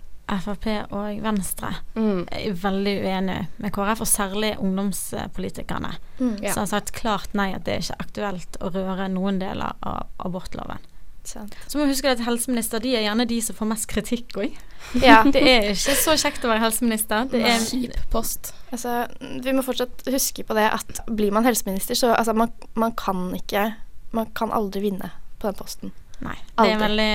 Frp 0.43 0.67
og 0.95 1.19
Venstre 1.23 1.75
Mm. 1.95 2.27
er 2.33 2.53
veldig 2.57 2.95
uenige 3.05 3.47
med 3.59 3.73
KrF, 3.73 4.01
og 4.01 4.07
særlig 4.09 4.55
ungdomspolitikerne. 4.59 5.91
Mm. 6.19 6.37
Ja. 6.43 6.53
som 6.53 6.63
har 6.63 6.67
sagt 6.67 6.93
klart 6.93 7.35
nei, 7.35 7.53
at 7.55 7.65
det 7.65 7.75
er 7.75 7.81
ikke 7.85 8.01
aktuelt 8.01 8.57
å 8.61 8.71
røre 8.73 9.09
noen 9.13 9.39
deler 9.39 9.75
av 9.83 10.07
abortloven. 10.19 10.79
Sant. 11.25 11.55
Så 11.69 11.79
må 11.79 11.87
vi 11.87 11.95
huske 11.95 12.11
at 12.11 12.23
helseminister 12.27 12.83
de 12.83 12.97
er 12.99 13.05
gjerne 13.07 13.27
de 13.31 13.39
som 13.45 13.57
får 13.57 13.69
mest 13.71 13.89
kritikk 13.91 14.37
òg. 14.43 14.59
Ja. 14.99 15.21
Det 15.35 15.43
er 15.43 15.71
ikke 15.71 15.95
så 16.01 16.17
kjekt 16.19 16.45
å 16.45 16.51
være 16.51 16.65
helseminister. 16.65 17.29
Det 17.31 17.41
er, 17.45 17.55
en 17.55 17.65
Kjip 17.69 17.97
post. 18.13 18.53
Altså, 18.75 19.05
vi 19.21 19.55
må 19.55 19.65
fortsatt 19.67 20.05
huske 20.11 20.45
på 20.49 20.59
det 20.59 20.67
at 20.73 21.03
blir 21.07 21.35
man 21.35 21.47
helseminister, 21.47 21.99
så 21.99 22.13
altså, 22.17 22.35
man, 22.37 22.53
man 22.75 22.95
kan 22.99 23.31
ikke 23.39 23.73
Man 24.13 24.29
kan 24.37 24.51
aldri 24.53 24.83
vinne 24.85 25.09
på 25.41 25.49
den 25.49 25.57
posten. 25.57 25.93
nei, 26.21 26.37
det 26.59 26.67
er 26.75 26.81
veldig 26.83 27.13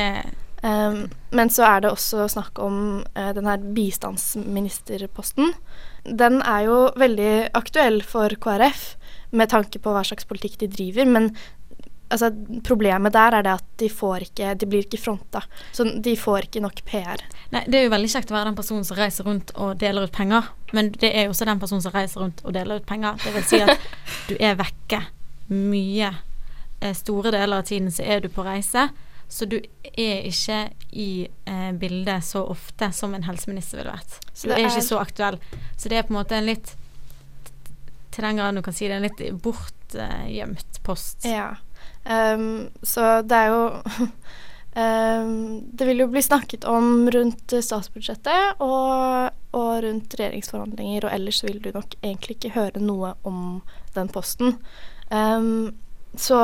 Um, 0.66 1.04
men 1.38 1.52
så 1.54 1.68
er 1.68 1.84
det 1.84 1.92
også 1.94 2.26
snakk 2.34 2.58
om 2.60 3.04
uh, 3.14 3.30
den 3.36 3.46
her 3.46 3.62
bistandsministerposten. 3.76 5.54
Den 6.02 6.42
er 6.42 6.64
jo 6.66 6.80
veldig 6.98 7.52
aktuell 7.58 8.02
for 8.02 8.34
KrF 8.42 8.96
med 9.38 9.52
tanke 9.52 9.78
på 9.84 9.94
hva 9.94 10.02
slags 10.08 10.26
politikk 10.26 10.58
de 10.64 10.72
driver, 10.72 11.06
men 11.06 11.30
altså, 12.10 12.30
problemet 12.64 13.14
der 13.14 13.36
er 13.40 13.44
det 13.46 13.52
at 13.60 13.66
de 13.82 13.90
får 13.90 14.24
ikke 14.28 14.54
De 14.60 14.66
blir 14.70 14.86
ikke 14.86 15.00
fronta. 15.02 15.42
Så 15.76 15.84
de 16.04 16.16
får 16.20 16.48
ikke 16.48 16.62
nok 16.64 16.82
PR. 16.88 17.24
Nei, 17.52 17.64
det 17.68 17.80
er 17.80 17.84
jo 17.88 17.94
veldig 17.94 18.10
kjekt 18.12 18.32
å 18.32 18.38
være 18.38 18.50
den 18.52 18.56
personen 18.60 18.86
som 18.88 18.98
reiser 19.00 19.28
rundt 19.28 19.52
og 19.56 19.78
deler 19.82 20.08
ut 20.08 20.12
penger, 20.16 20.50
men 20.74 20.92
det 21.00 21.12
er 21.16 21.28
jo 21.28 21.34
også 21.36 21.46
den 21.50 21.60
personen 21.60 21.82
som 21.86 21.94
reiser 21.96 22.22
rundt 22.24 22.44
og 22.46 22.54
deler 22.58 22.82
ut 22.82 22.86
penger. 22.90 23.20
Det 23.24 23.34
vil 23.36 23.44
si 23.48 23.62
at 23.64 23.90
du 24.30 24.36
er 24.40 24.56
vekke 24.60 25.02
mye. 25.50 26.14
eh, 26.82 26.94
Store 26.94 27.32
deler 27.32 27.58
av 27.62 27.64
tiden 27.70 27.92
så 27.92 28.04
er 28.04 28.20
du 28.22 28.30
på 28.30 28.44
reise, 28.46 28.90
så 29.30 29.46
du 29.50 29.58
er 29.98 30.28
ikke 30.28 30.70
i 30.92 31.28
eh, 31.46 31.72
bildet 31.76 32.24
så 32.24 32.46
ofte 32.48 32.92
som 32.96 33.14
en 33.16 33.24
helseminister 33.28 33.78
ville 33.82 33.92
vært. 33.96 34.20
Så 34.34 34.48
Du 34.48 34.54
er 34.54 34.60
er- 34.60 34.70
ikke 34.70 34.84
så 34.88 35.00
aktuell. 35.02 35.40
Så 35.78 35.90
det 35.90 35.98
er 35.98 36.04
på 36.04 36.14
en 36.16 36.22
måte 36.24 36.36
en 36.38 36.46
litt 36.46 36.76
Til 38.12 38.24
den 38.24 38.38
grad 38.40 38.56
du 38.56 38.62
kan 38.66 38.74
si 38.74 38.88
det, 38.88 38.96
en 38.98 39.04
litt 39.04 39.42
bort 39.44 39.74
litt 39.88 39.96
uh, 40.02 40.28
gjemt 40.28 40.80
post. 40.84 41.26
Ja. 41.26 41.56
Um, 42.08 42.70
så 42.88 43.22
det 43.28 43.36
er 43.36 43.50
jo 43.52 43.64
um, 44.80 45.32
Det 45.78 45.88
vil 45.90 46.04
jo 46.04 46.08
bli 46.12 46.22
snakket 46.24 46.64
om 46.70 47.10
rundt 47.12 47.52
statsbudsjettet 47.52 48.62
og, 48.64 49.34
og, 49.52 49.72
rundt 49.84 50.16
regjeringsforhandlinger, 50.16 51.08
og 51.08 51.14
ellers 51.14 51.42
vil 51.44 51.60
du 51.64 51.72
nok 51.76 51.98
egentlig 52.00 52.38
ikke 52.38 52.56
høre 52.56 52.84
noe 52.84 53.16
om 53.28 53.60
den 53.98 54.12
posten. 54.14 54.56
Um, 55.12 55.76
så 56.16 56.40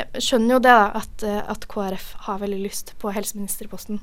jeg 0.00 0.24
skjønner 0.24 0.56
jo 0.56 0.62
det, 0.64 0.72
da, 0.72 1.02
at, 1.02 1.28
at 1.56 1.68
KrF 1.68 2.12
har 2.26 2.40
veldig 2.40 2.62
lyst 2.62 2.94
på 3.02 3.12
helseministerposten. 3.12 4.00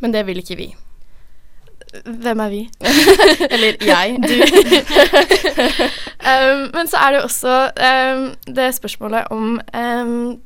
Men 0.00 0.14
det 0.14 0.24
vil 0.28 0.40
ikke 0.40 0.56
vi. 0.58 0.70
Hvem 2.04 2.40
er 2.40 2.50
vi? 2.52 2.62
Eller 3.52 3.78
jeg. 3.80 4.16
Du. 4.28 4.34
um, 6.26 6.62
men 6.74 6.88
så 6.90 7.00
er 7.00 7.12
det 7.12 7.20
jo 7.20 7.26
også 7.28 7.54
um, 7.88 8.26
det 8.56 8.74
spørsmålet 8.74 9.30
om 9.30 9.60
um, 9.76 10.40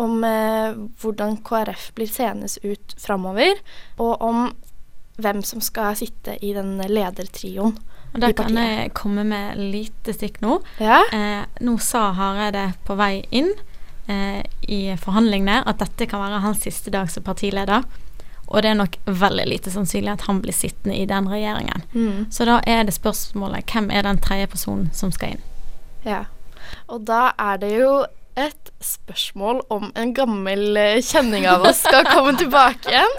om 0.00 0.24
eh, 0.24 0.76
hvordan 1.00 1.38
KrF 1.44 1.90
blir 1.96 2.10
seende 2.10 2.48
ut 2.64 2.94
framover, 3.00 3.60
og 4.00 4.22
om 4.24 4.50
hvem 5.20 5.42
som 5.44 5.60
skal 5.60 5.96
sitte 5.98 6.38
i 6.44 6.54
den 6.56 6.78
ledertrioen. 6.88 7.76
Og 8.10 8.20
Der 8.22 8.32
kan 8.34 8.56
jeg 8.56 8.90
komme 8.96 9.22
med 9.24 9.58
lite 9.60 10.14
stikk 10.16 10.40
nå. 10.42 10.58
Ja? 10.82 11.02
Eh, 11.14 11.44
nå 11.62 11.76
sa 11.84 12.08
Hareide 12.16 12.72
på 12.86 12.96
vei 12.98 13.20
inn 13.30 13.52
eh, 14.10 14.40
i 14.66 14.80
forhandlingene 14.98 15.60
at 15.62 15.78
dette 15.82 16.08
kan 16.10 16.24
være 16.24 16.40
hans 16.42 16.64
siste 16.66 16.90
dag 16.90 17.10
som 17.12 17.26
partileder. 17.26 17.84
Og 18.50 18.62
det 18.62 18.72
er 18.72 18.78
nok 18.80 18.96
veldig 19.06 19.46
lite 19.46 19.70
sannsynlig 19.70 20.10
at 20.16 20.26
han 20.26 20.40
blir 20.42 20.54
sittende 20.56 20.96
i 20.98 21.06
den 21.08 21.28
regjeringen. 21.30 21.84
Mm. 21.94 22.26
Så 22.34 22.46
da 22.48 22.58
er 22.66 22.82
det 22.86 22.96
spørsmålet 22.96 23.70
hvem 23.70 23.90
er 23.94 24.06
den 24.06 24.18
tredje 24.22 24.50
personen 24.50 24.88
som 24.96 25.12
skal 25.14 25.36
inn? 25.36 25.44
Ja. 26.06 26.24
Og 26.90 27.04
da 27.06 27.30
er 27.38 27.60
det 27.62 27.70
jo 27.76 27.92
et 28.40 28.70
spørsmål 28.82 29.60
om 29.74 29.90
en 29.98 30.12
gammel 30.16 30.78
eh, 30.78 31.02
kjenning 31.04 31.46
av 31.50 31.66
oss 31.68 31.82
skal 31.84 32.06
komme 32.14 32.34
tilbake 32.40 32.90
igjen. 32.90 33.16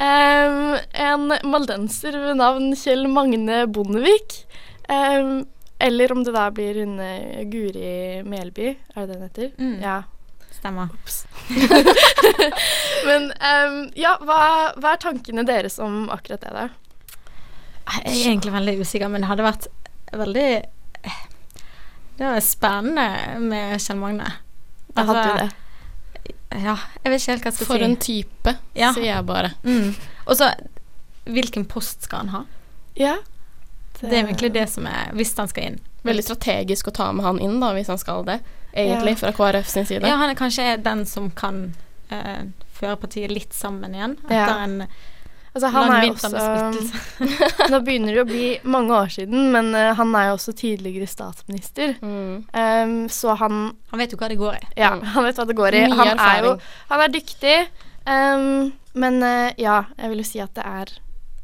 Um, 0.00 0.76
en 1.06 1.34
maldenser 1.50 2.16
ved 2.22 2.38
navn 2.40 2.72
Kjell 2.78 3.06
Magne 3.12 3.64
Bondevik. 3.70 4.40
Um, 4.88 5.44
eller 5.78 6.14
om 6.14 6.22
det 6.24 6.32
da 6.32 6.46
blir 6.54 6.78
hun 6.80 6.96
Guri 7.52 8.22
Melby, 8.24 8.70
er 8.94 9.02
det 9.02 9.08
det 9.10 9.16
hun 9.16 9.26
heter? 9.26 9.50
Mm. 9.60 9.74
Ja. 9.84 9.98
Stemmer. 10.66 10.88
Men 13.06 13.28
um, 13.30 13.76
ja, 13.94 14.16
hva, 14.20 14.38
hva, 14.74 14.94
er 14.94 15.02
tankene 15.02 15.44
deres 15.46 15.78
om 15.82 16.08
akkurat 16.10 16.42
det, 16.42 16.54
da? 16.54 16.66
Jeg 17.86 18.02
er 18.10 18.30
egentlig 18.32 18.54
veldig 18.56 18.74
usikker, 18.82 19.10
men 19.12 19.22
det 19.22 19.28
hadde 19.30 19.44
vært 19.46 19.68
veldig 20.10 20.48
Det 22.18 22.24
var 22.24 22.40
spennende 22.42 23.38
med 23.44 23.76
Kjell 23.78 24.00
Magne. 24.00 24.32
Det 24.90 25.04
hadde 25.06 25.22
altså, 25.22 25.44
det. 25.44 26.32
Ja, 26.64 26.74
jeg 27.04 27.12
vet 27.12 27.22
ikke 27.22 27.36
helt 27.36 27.46
hva 27.46 27.52
jeg 27.52 27.58
skal 27.58 27.60
For 27.60 27.62
si. 27.62 27.70
For 27.70 27.86
en 27.86 27.96
type, 28.02 28.56
ja. 28.74 28.90
sier 28.96 29.10
jeg 29.12 29.28
bare. 29.28 29.52
Mm. 29.62 29.94
Og 30.26 30.40
så 30.40 30.50
hvilken 31.30 31.68
post 31.70 32.08
skal 32.08 32.24
han 32.24 32.34
ha? 32.34 32.42
Ja. 32.98 33.16
Det, 34.00 34.08
det 34.08 34.16
er 34.16 34.24
egentlig 34.24 34.50
det 34.52 34.66
som 34.68 34.86
er 34.90 35.14
Hvis 35.16 35.36
han 35.38 35.48
skal 35.48 35.70
inn. 35.70 35.78
Veldig 36.06 36.26
strategisk 36.26 36.90
å 36.90 36.96
ta 36.96 37.12
med 37.14 37.26
han 37.26 37.38
inn, 37.42 37.60
da, 37.62 37.70
hvis 37.76 37.92
han 37.92 38.02
skal 38.02 38.26
det 38.26 38.40
egentlig, 38.76 39.16
ja. 39.16 39.20
fra 39.24 39.32
KrF 39.32 39.68
sin 39.68 39.86
side. 39.88 40.06
Ja, 40.06 40.20
han 40.20 40.30
er 40.30 40.38
kanskje 40.38 40.76
den 40.84 41.04
som 41.08 41.30
kan 41.34 41.74
eh, 42.12 42.46
føre 42.76 42.96
partiet 43.00 43.32
litt 43.32 43.54
sammen 43.56 43.96
igjen 43.96 44.18
etter 44.26 44.36
ja. 44.36 44.56
en 44.64 44.80
altså, 45.56 45.70
han 45.72 45.88
lang 45.88 46.04
vinter 46.04 46.32
med. 46.34 46.76
Nå 47.72 47.80
begynner 47.86 48.18
det 48.18 48.24
å 48.24 48.28
bli 48.28 48.48
mange 48.68 48.96
år 48.96 49.12
siden, 49.16 49.48
men 49.54 49.72
uh, 49.74 49.94
han 49.96 50.14
er 50.18 50.30
jo 50.30 50.36
også 50.36 50.54
tidligere 50.60 51.08
statsminister. 51.10 51.96
Mm. 52.02 52.44
Um, 52.52 52.96
så 53.12 53.36
han 53.40 53.62
Han 53.90 54.02
vet 54.02 54.12
jo 54.12 54.20
hva 54.20 54.30
det 54.30 54.38
går 54.40 54.58
i. 54.60 54.64
Ja, 54.82 54.92
han 55.14 55.26
vet 55.26 55.40
hva 55.40 55.48
det 55.48 55.56
går 55.56 55.78
i. 55.78 55.84
Mye 55.86 56.00
han 56.02 56.14
erfaring. 56.14 56.36
er 56.36 56.48
jo 56.50 56.56
Han 56.92 57.04
er 57.04 57.14
dyktig, 57.16 57.58
um, 58.04 58.72
men 58.94 59.20
uh, 59.24 59.50
ja, 59.60 59.82
jeg 59.96 60.12
vil 60.12 60.24
jo 60.24 60.30
si 60.34 60.44
at 60.44 60.56
det 60.58 60.66
er 60.66 60.96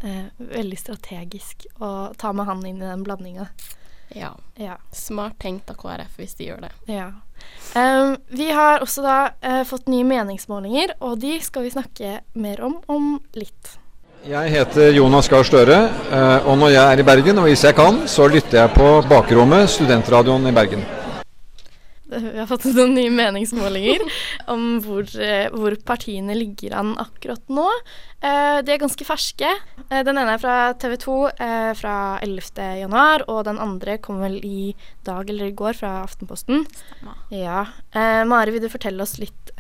veldig 0.02 0.76
strategisk 0.80 1.68
å 1.78 2.10
ta 2.18 2.32
med 2.34 2.48
han 2.48 2.64
inn 2.66 2.80
i 2.82 2.88
den 2.88 3.04
blandinga. 3.06 3.44
Ja. 4.14 4.32
ja. 4.60 4.78
Smart 4.92 5.38
tenkt 5.42 5.70
av 5.72 5.78
KrF 5.80 6.18
hvis 6.20 6.34
de 6.38 6.50
gjør 6.50 6.66
det. 6.66 6.72
Ja. 6.92 7.10
Um, 7.74 8.16
vi 8.28 8.50
har 8.52 8.82
også 8.84 9.04
da 9.04 9.18
uh, 9.42 9.62
fått 9.66 9.88
nye 9.90 10.06
meningsmålinger, 10.06 10.96
og 11.00 11.18
de 11.22 11.38
skal 11.42 11.66
vi 11.66 11.72
snakke 11.74 12.18
mer 12.38 12.62
om 12.62 12.78
om 12.92 13.14
litt. 13.38 13.78
Jeg 14.28 14.52
heter 14.54 14.92
Jonas 14.94 15.26
Gahr 15.32 15.46
Støre, 15.46 15.78
uh, 16.12 16.46
og 16.46 16.58
når 16.60 16.74
jeg 16.76 16.84
er 16.84 17.02
i 17.02 17.06
Bergen, 17.06 17.42
og 17.42 17.48
hvis 17.50 17.64
jeg 17.66 17.74
kan, 17.78 18.04
så 18.06 18.28
lytter 18.30 18.60
jeg 18.60 18.74
på 18.76 18.90
Bakrommet, 19.10 19.70
studentradioen 19.72 20.46
i 20.46 20.54
Bergen. 20.54 20.84
Vi 22.32 22.38
har 22.38 22.48
fått 22.50 22.66
noen 22.68 22.94
nye 22.96 23.10
meningsmålinger 23.12 24.02
om 24.52 24.78
hvor, 24.84 25.06
eh, 25.16 25.48
hvor, 25.52 25.76
partiene 25.86 26.36
ligger 26.36 26.74
an 26.78 26.92
akkurat 27.00 27.42
nå. 27.52 27.66
Eh, 28.20 28.58
de 28.64 28.74
er 28.74 28.80
ganske 28.82 29.06
ferske. 29.06 29.48
Eh, 29.88 30.02
den 30.06 30.20
ene 30.20 30.36
er 30.36 30.42
fra 30.42 30.56
TV 30.78 30.96
2 31.02 31.16
fra 31.78 31.94
11.1, 32.24 33.24
og 33.28 33.44
den 33.48 33.60
andre 33.62 33.98
kom 34.02 34.20
vel 34.22 34.38
i 34.44 34.72
dag 35.06 35.30
eller 35.30 35.50
i 35.50 35.56
går 35.56 35.78
fra 35.78 35.94
Aftenposten. 36.02 36.66
Ja. 37.32 37.64
Mari, 38.28 38.54
vil 38.54 38.64
du 38.64 38.70
fortelle 38.72 39.02
oss 39.04 39.16
litt, 39.20 39.52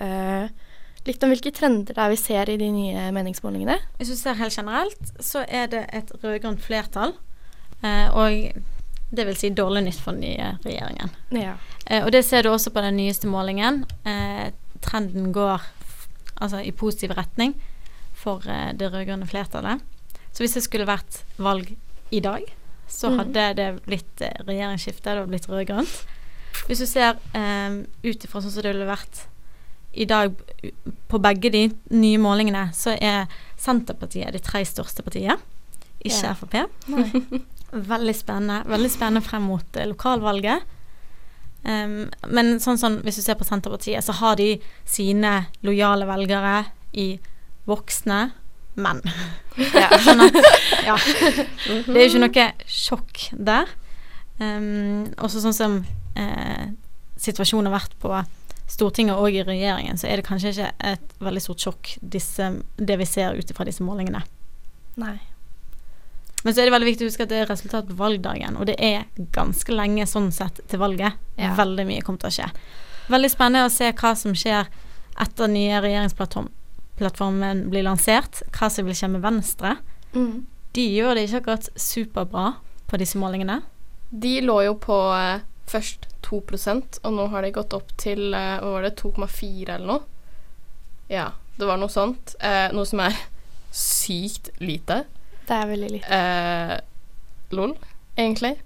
litt 1.06 1.24
om 1.24 1.32
hvilke 1.32 1.52
trender 1.54 1.96
det 1.96 2.02
er 2.02 2.12
vi 2.12 2.20
ser 2.20 2.52
i 2.52 2.58
de 2.60 2.68
nye 2.72 3.08
meningsmålingene? 3.14 3.78
Hvis 3.98 4.12
du 4.12 4.18
ser 4.18 4.38
helt 4.40 4.56
generelt, 4.56 5.14
så 5.22 5.44
er 5.48 5.70
det 5.72 5.86
et 5.92 6.12
rød-grønt 6.22 6.62
flertall. 6.64 7.16
og 7.82 8.62
det 9.12 9.26
vil 9.28 9.36
si 9.36 9.50
dårlig 9.52 9.84
nytt 9.86 10.00
for 10.00 10.16
den 10.16 10.24
nye 10.24 10.54
regjeringen. 10.64 11.12
Ja. 11.36 11.56
Eh, 11.86 12.04
og 12.04 12.12
det 12.14 12.24
ser 12.24 12.44
du 12.44 12.52
også 12.52 12.72
på 12.72 12.80
den 12.84 12.96
nyeste 12.96 13.28
målingen. 13.28 13.84
Eh, 14.08 14.48
trenden 14.82 15.32
går 15.36 15.60
altså 16.42 16.62
i 16.64 16.72
positiv 16.72 17.12
retning 17.18 17.54
for 18.16 18.44
eh, 18.48 18.72
det 18.78 18.88
rød-grønne 18.92 19.28
flertallet. 19.28 19.82
Så 20.32 20.44
hvis 20.44 20.56
det 20.56 20.64
skulle 20.64 20.88
vært 20.88 21.22
valg 21.36 21.74
i 22.10 22.22
dag, 22.24 22.46
så 22.88 23.10
mm. 23.10 23.18
hadde 23.20 23.46
det 23.60 23.68
blitt 23.84 24.24
eh, 24.24 24.40
regjeringsskifte, 24.46 25.10
det 25.10 25.20
hadde 25.20 25.32
blitt 25.34 25.48
rød-grønt. 25.50 26.00
Hvis 26.68 26.82
du 26.82 26.88
ser 26.88 27.20
eh, 27.36 27.78
ut 28.04 28.24
ifra 28.24 28.40
sånn 28.40 28.52
som 28.54 28.64
det 28.64 28.74
ville 28.74 28.88
vært 28.88 29.26
i 29.92 30.06
dag 30.08 30.32
på 31.12 31.20
begge 31.20 31.50
de 31.52 31.66
nye 31.92 32.20
målingene, 32.20 32.70
så 32.72 32.94
er 32.96 33.26
Senterpartiet 33.60 34.32
det 34.32 34.40
tre 34.46 34.62
største 34.64 35.04
partiet, 35.04 35.40
ikke 36.00 36.32
ja. 36.32 36.36
Frp. 36.38 36.56
Veldig 37.72 38.14
spennende. 38.16 38.62
Veldig 38.68 38.90
spennende 38.92 39.24
frem 39.24 39.46
mot 39.48 39.76
eh, 39.76 39.88
lokalvalget. 39.88 40.68
Um, 41.62 42.10
men 42.34 42.56
sånn, 42.60 42.78
sånn, 42.80 42.98
hvis 43.06 43.20
du 43.20 43.22
ser 43.22 43.38
på 43.38 43.46
Senterpartiet, 43.46 44.02
så 44.04 44.16
har 44.18 44.36
de 44.40 44.56
sine 44.88 45.44
lojale 45.62 46.08
velgere 46.08 46.56
i 46.92 47.14
voksne 47.70 48.24
menn. 48.80 49.02
Ja. 49.52 49.90
sånn 50.00 50.22
at 50.24 50.36
Ja. 50.86 50.94
Det 50.96 51.92
er 51.92 52.06
jo 52.06 52.08
ikke 52.08 52.20
noe 52.22 52.44
sjokk 52.64 53.26
der. 53.36 53.68
Um, 54.40 55.10
også 55.20 55.42
sånn 55.44 55.56
som 55.56 55.74
eh, 56.16 56.70
situasjonen 57.20 57.68
har 57.68 57.76
vært 57.82 57.98
på 58.00 58.14
Stortinget 58.72 59.20
og 59.20 59.28
i 59.36 59.42
regjeringen, 59.44 60.00
så 60.00 60.08
er 60.08 60.18
det 60.18 60.26
kanskje 60.26 60.54
ikke 60.54 60.70
et 60.88 61.12
veldig 61.20 61.42
stort 61.44 61.66
sjokk 61.66 61.90
disse, 62.00 62.48
det 62.80 62.96
vi 62.96 63.06
ser 63.08 63.36
ut 63.36 63.52
ifra 63.52 63.66
disse 63.68 63.84
målingene. 63.84 64.24
Nei. 64.96 65.18
Men 66.42 66.54
så 66.54 66.62
er 66.62 66.68
det 66.68 66.74
veldig 66.74 66.88
viktig 66.90 67.06
å 67.06 67.10
huske 67.10 67.26
at 67.26 67.30
det 67.30 67.42
er 67.42 67.50
resultat 67.50 67.86
på 67.88 67.98
valgdagen, 67.98 68.56
og 68.58 68.66
det 68.66 68.74
er 68.82 69.04
ganske 69.34 69.74
lenge 69.74 70.06
sånn 70.10 70.32
sett 70.34 70.58
til 70.70 70.80
valget. 70.82 71.18
Ja. 71.38 71.52
Veldig 71.58 71.86
mye 71.86 72.02
kommer 72.02 72.24
til 72.24 72.32
å 72.32 72.36
skje. 72.38 72.48
Veldig 73.12 73.30
spennende 73.30 73.68
å 73.68 73.72
se 73.72 73.92
hva 73.92 74.12
som 74.18 74.34
skjer 74.38 74.70
etter 75.22 75.50
nye 75.52 75.80
regjeringsplattformen 75.84 77.66
blir 77.70 77.86
lansert. 77.86 78.42
Hva 78.56 78.70
som 78.72 78.88
vil 78.88 78.96
skje 78.98 79.10
med 79.12 79.22
Venstre. 79.24 79.76
Mm. 80.16 80.46
De 80.72 80.86
gjør 80.96 81.14
det 81.14 81.26
ikke 81.26 81.42
akkurat 81.42 81.68
superbra 81.76 82.46
på 82.90 83.00
disse 83.00 83.20
målingene. 83.20 83.60
De 84.10 84.40
lå 84.44 84.58
jo 84.66 84.74
på 84.80 84.98
eh, 85.16 85.44
først 85.68 86.08
2 86.26 86.40
og 86.40 87.12
nå 87.12 87.26
har 87.32 87.44
de 87.44 87.52
gått 87.52 87.74
opp 87.76 87.92
til 88.00 88.32
eh, 88.34 88.58
hva 88.60 88.76
var 88.76 88.86
det, 88.86 88.94
2,4 89.00 89.74
eller 89.74 89.86
noe. 89.86 90.02
Ja, 91.12 91.32
det 91.58 91.68
var 91.68 91.80
noe 91.80 91.92
sånt. 91.92 92.36
Eh, 92.40 92.72
noe 92.72 92.88
som 92.88 93.02
er 93.04 93.18
sykt 93.70 94.48
lite. 94.60 95.02
Det 95.48 95.56
er 95.56 95.70
veldig 95.70 95.88
lite. 95.96 96.18
Eh, 96.18 96.76
lol, 97.56 97.74
egentlig. 98.16 98.56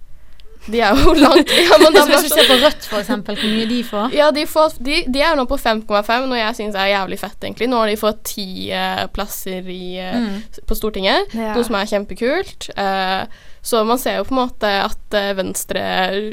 De 0.66 0.80
er 0.82 0.98
jo 0.98 1.12
langt 1.14 1.50
ja, 1.68 1.76
men 1.78 1.94
Hvis 1.94 2.26
du 2.26 2.32
ser 2.32 2.48
på 2.48 2.56
Rødt, 2.58 2.86
for 2.90 2.98
eksempel, 2.98 3.38
hvor 3.38 3.52
mye 3.52 3.66
de 3.70 3.80
får? 3.86 4.14
Ja, 4.16 4.30
de, 4.34 4.46
får, 4.50 4.78
de, 4.82 5.02
de 5.14 5.22
er 5.22 5.36
nå 5.38 5.46
på 5.48 5.58
5,5, 5.60 6.26
noe 6.26 6.40
jeg 6.40 6.58
syns 6.58 6.78
er 6.78 6.90
jævlig 6.90 7.20
fett, 7.20 7.38
egentlig. 7.42 7.68
Nå 7.70 7.82
har 7.82 7.92
de 7.92 7.98
fått 8.00 8.24
ti 8.32 8.48
uh, 8.74 9.04
plasser 9.14 9.68
i, 9.70 9.98
uh, 10.02 10.16
mm. 10.24 10.64
på 10.66 10.78
Stortinget, 10.78 11.36
ja. 11.36 11.52
noe 11.54 11.66
som 11.66 11.78
er 11.78 11.92
kjempekult. 11.92 12.70
Uh, 12.74 13.26
så 13.66 13.80
man 13.84 13.98
ser 13.98 14.20
jo 14.20 14.26
på 14.28 14.34
en 14.36 14.38
måte 14.44 14.68
at 14.78 15.16
Venstre 15.34 15.82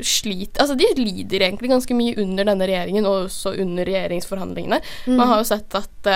sliter 0.05 0.61
Altså, 0.61 0.75
de 0.77 0.85
lider 0.99 1.47
egentlig 1.47 1.71
ganske 1.71 1.95
mye 1.97 2.13
under 2.21 2.45
denne 2.45 2.67
regjeringen, 2.69 3.07
og 3.09 3.27
også 3.27 3.55
under 3.63 3.89
regjeringsforhandlingene. 3.89 4.77
Mm. 5.07 5.15
Man 5.17 5.31
har 5.31 5.41
jo 5.41 5.47
sett 5.49 5.77
at, 5.79 6.11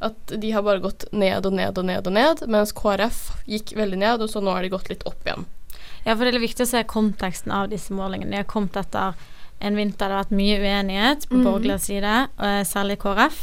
at 0.00 0.32
de 0.32 0.52
har 0.54 0.64
bare 0.64 0.80
gått 0.80 1.04
ned 1.12 1.44
og 1.44 1.52
ned 1.58 1.76
og 1.76 1.88
ned 1.90 2.08
og 2.08 2.16
ned, 2.16 2.44
mens 2.48 2.72
KrF 2.76 3.20
gikk 3.44 3.74
veldig 3.76 4.00
ned, 4.00 4.24
og 4.24 4.32
så 4.32 4.40
nå 4.40 4.54
har 4.56 4.64
de 4.64 4.72
gått 4.72 4.88
litt 4.88 5.04
opp 5.08 5.28
igjen. 5.28 5.44
Ja, 6.06 6.16
for 6.16 6.24
det 6.24 6.34
er 6.34 6.42
viktig 6.42 6.64
å 6.64 6.72
se 6.72 6.82
konteksten 6.88 7.52
av 7.54 7.68
disse 7.70 7.94
målingene. 7.94 8.32
De 8.32 8.40
har 8.40 8.48
kommet 8.48 8.80
etter 8.80 9.14
en 9.62 9.76
vinter 9.78 10.08
det 10.08 10.16
har 10.16 10.24
vært 10.24 10.34
mye 10.34 10.56
uenighet 10.58 11.28
på 11.28 11.38
mm. 11.38 11.44
borgerlig 11.46 11.78
side, 11.84 12.14
og 12.40 12.64
særlig 12.66 12.96
KrF. 13.02 13.42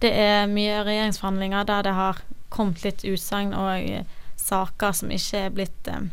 Det 0.00 0.12
er 0.14 0.46
mye 0.48 0.78
regjeringsforhandlinger 0.86 1.66
der 1.68 1.84
det 1.84 1.96
har 1.98 2.22
kommet 2.54 2.84
litt 2.86 3.04
utsagn 3.04 3.52
og 3.52 3.74
eh, 3.76 4.06
saker 4.40 4.94
som 4.96 5.10
ikke 5.12 5.42
er 5.42 5.52
blitt 5.52 5.90
eh, 5.90 6.06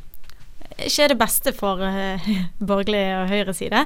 Ikke 0.78 1.06
er 1.06 1.14
det 1.14 1.20
beste 1.20 1.54
for 1.56 1.82
eh, 1.86 2.30
borgerlig 2.72 3.06
og 3.20 3.30
høyreside. 3.32 3.86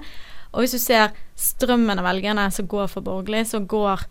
Og 0.51 0.63
hvis 0.63 0.73
du 0.73 0.81
ser 0.81 1.13
strømmen 1.37 2.01
av 2.01 2.07
velgerne 2.07 2.47
som 2.53 2.67
går 2.69 2.89
for 2.89 3.05
borgerlig, 3.05 3.45
så 3.51 3.61
går 3.61 4.01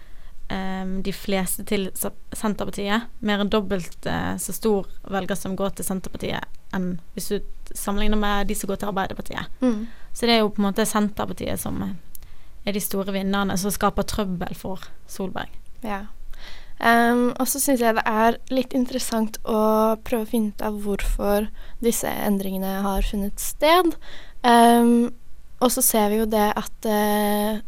um, 0.53 0.93
de 1.03 1.13
fleste 1.13 1.65
til 1.67 1.89
Senterpartiet. 1.97 3.09
Mer 3.19 3.43
enn 3.43 3.51
dobbelt 3.51 4.07
uh, 4.07 4.37
så 4.39 4.55
stor 4.55 4.87
velger 5.11 5.39
som 5.39 5.57
går 5.59 5.75
til 5.75 5.89
Senterpartiet 5.89 6.47
enn 6.77 6.99
hvis 7.17 7.31
du 7.33 7.73
sammenligner 7.73 8.21
med 8.21 8.51
de 8.51 8.55
som 8.55 8.71
går 8.71 8.79
til 8.81 8.91
Arbeiderpartiet. 8.93 9.51
Mm. 9.65 9.89
Så 10.13 10.29
det 10.29 10.37
er 10.37 10.43
jo 10.43 10.53
på 10.53 10.63
en 10.63 10.69
måte 10.69 10.87
Senterpartiet 10.87 11.61
som 11.61 11.81
er 11.83 12.77
de 12.77 12.83
store 12.83 13.15
vinnerne, 13.15 13.57
som 13.59 13.73
skaper 13.73 14.07
trøbbel 14.07 14.55
for 14.59 14.85
Solberg. 15.09 15.51
Ja. 15.83 16.05
Ehm, 16.79 17.31
og 17.35 17.49
så 17.51 17.61
syns 17.63 17.83
jeg 17.83 17.97
det 17.97 18.05
er 18.07 18.39
litt 18.55 18.75
interessant 18.77 19.39
å 19.43 19.97
prøve 20.07 20.27
å 20.27 20.31
finne 20.31 20.55
ut 20.55 20.63
av 20.65 20.77
hvorfor 20.85 21.49
disse 21.83 22.11
endringene 22.11 22.79
har 22.85 23.07
funnet 23.07 23.43
sted. 23.43 23.97
Um, 24.47 25.11
og 25.59 25.73
så 25.75 25.83
ser 25.83 26.13
vi 26.13 26.21
jo 26.21 26.29
det 26.31 26.53
at 26.55 26.87
uh, 26.87 27.59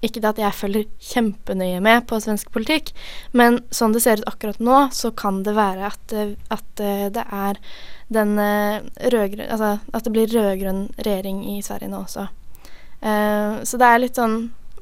Ikke 0.00 0.22
det 0.22 0.30
at 0.30 0.38
jeg 0.40 0.56
følger 0.56 0.86
kjempenøye 1.04 1.82
med 1.84 2.06
på 2.08 2.16
svensk 2.24 2.48
politikk, 2.54 2.94
men 3.36 3.58
sånn 3.68 3.92
det 3.92 4.00
ser 4.06 4.22
ut 4.22 4.30
akkurat 4.30 4.62
nå, 4.64 4.78
så 4.96 5.10
kan 5.12 5.42
det 5.44 5.52
være 5.52 5.90
at, 5.90 6.14
eh, 6.16 6.32
at 6.48 6.80
eh, 6.80 7.10
det 7.12 7.26
er 7.28 7.60
den 8.08 8.32
rødgrønn 8.40 9.50
Altså 9.52 9.74
at 9.92 10.06
det 10.06 10.14
blir 10.14 10.32
rød-grønn 10.32 10.80
regjering 10.96 11.42
i 11.52 11.58
Sverige 11.60 11.90
nå 11.92 12.00
også. 12.06 12.24
Uh, 13.04 13.60
så 13.68 13.76
det 13.76 13.90
er 13.90 14.00
litt 14.00 14.16
sånn 14.16 14.38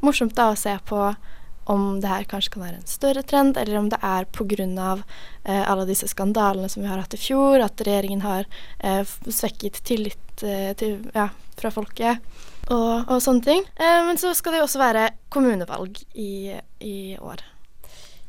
morsomt 0.06 0.38
da 0.38 0.52
å 0.52 0.60
se 0.62 0.76
på 0.86 1.00
om 1.70 2.00
det 2.00 2.10
her 2.10 2.26
kanskje 2.28 2.54
kan 2.54 2.64
være 2.66 2.80
en 2.80 2.90
større 2.90 3.22
trend, 3.26 3.58
eller 3.60 3.78
om 3.78 3.88
det 3.92 4.00
er 4.02 4.26
pga. 4.34 4.96
Eh, 5.44 5.70
alle 5.70 5.86
disse 5.88 6.08
skandalene 6.08 6.68
som 6.68 6.82
vi 6.82 6.88
har 6.88 7.00
hatt 7.00 7.14
i 7.16 7.20
fjor, 7.20 7.60
at 7.64 7.80
regjeringen 7.84 8.24
har 8.24 8.46
eh, 8.80 9.02
svekket 9.28 9.82
tillit 9.84 10.44
eh, 10.44 10.72
til, 10.76 11.00
ja, 11.14 11.28
fra 11.60 11.70
folket 11.70 12.20
og, 12.72 13.10
og 13.10 13.18
sånne 13.22 13.44
ting. 13.44 13.66
Eh, 13.76 14.00
men 14.08 14.20
så 14.20 14.32
skal 14.36 14.54
det 14.54 14.62
jo 14.62 14.68
også 14.68 14.82
være 14.82 15.08
kommunevalg 15.32 16.00
i, 16.14 16.54
i 16.80 16.96
år. 17.20 17.44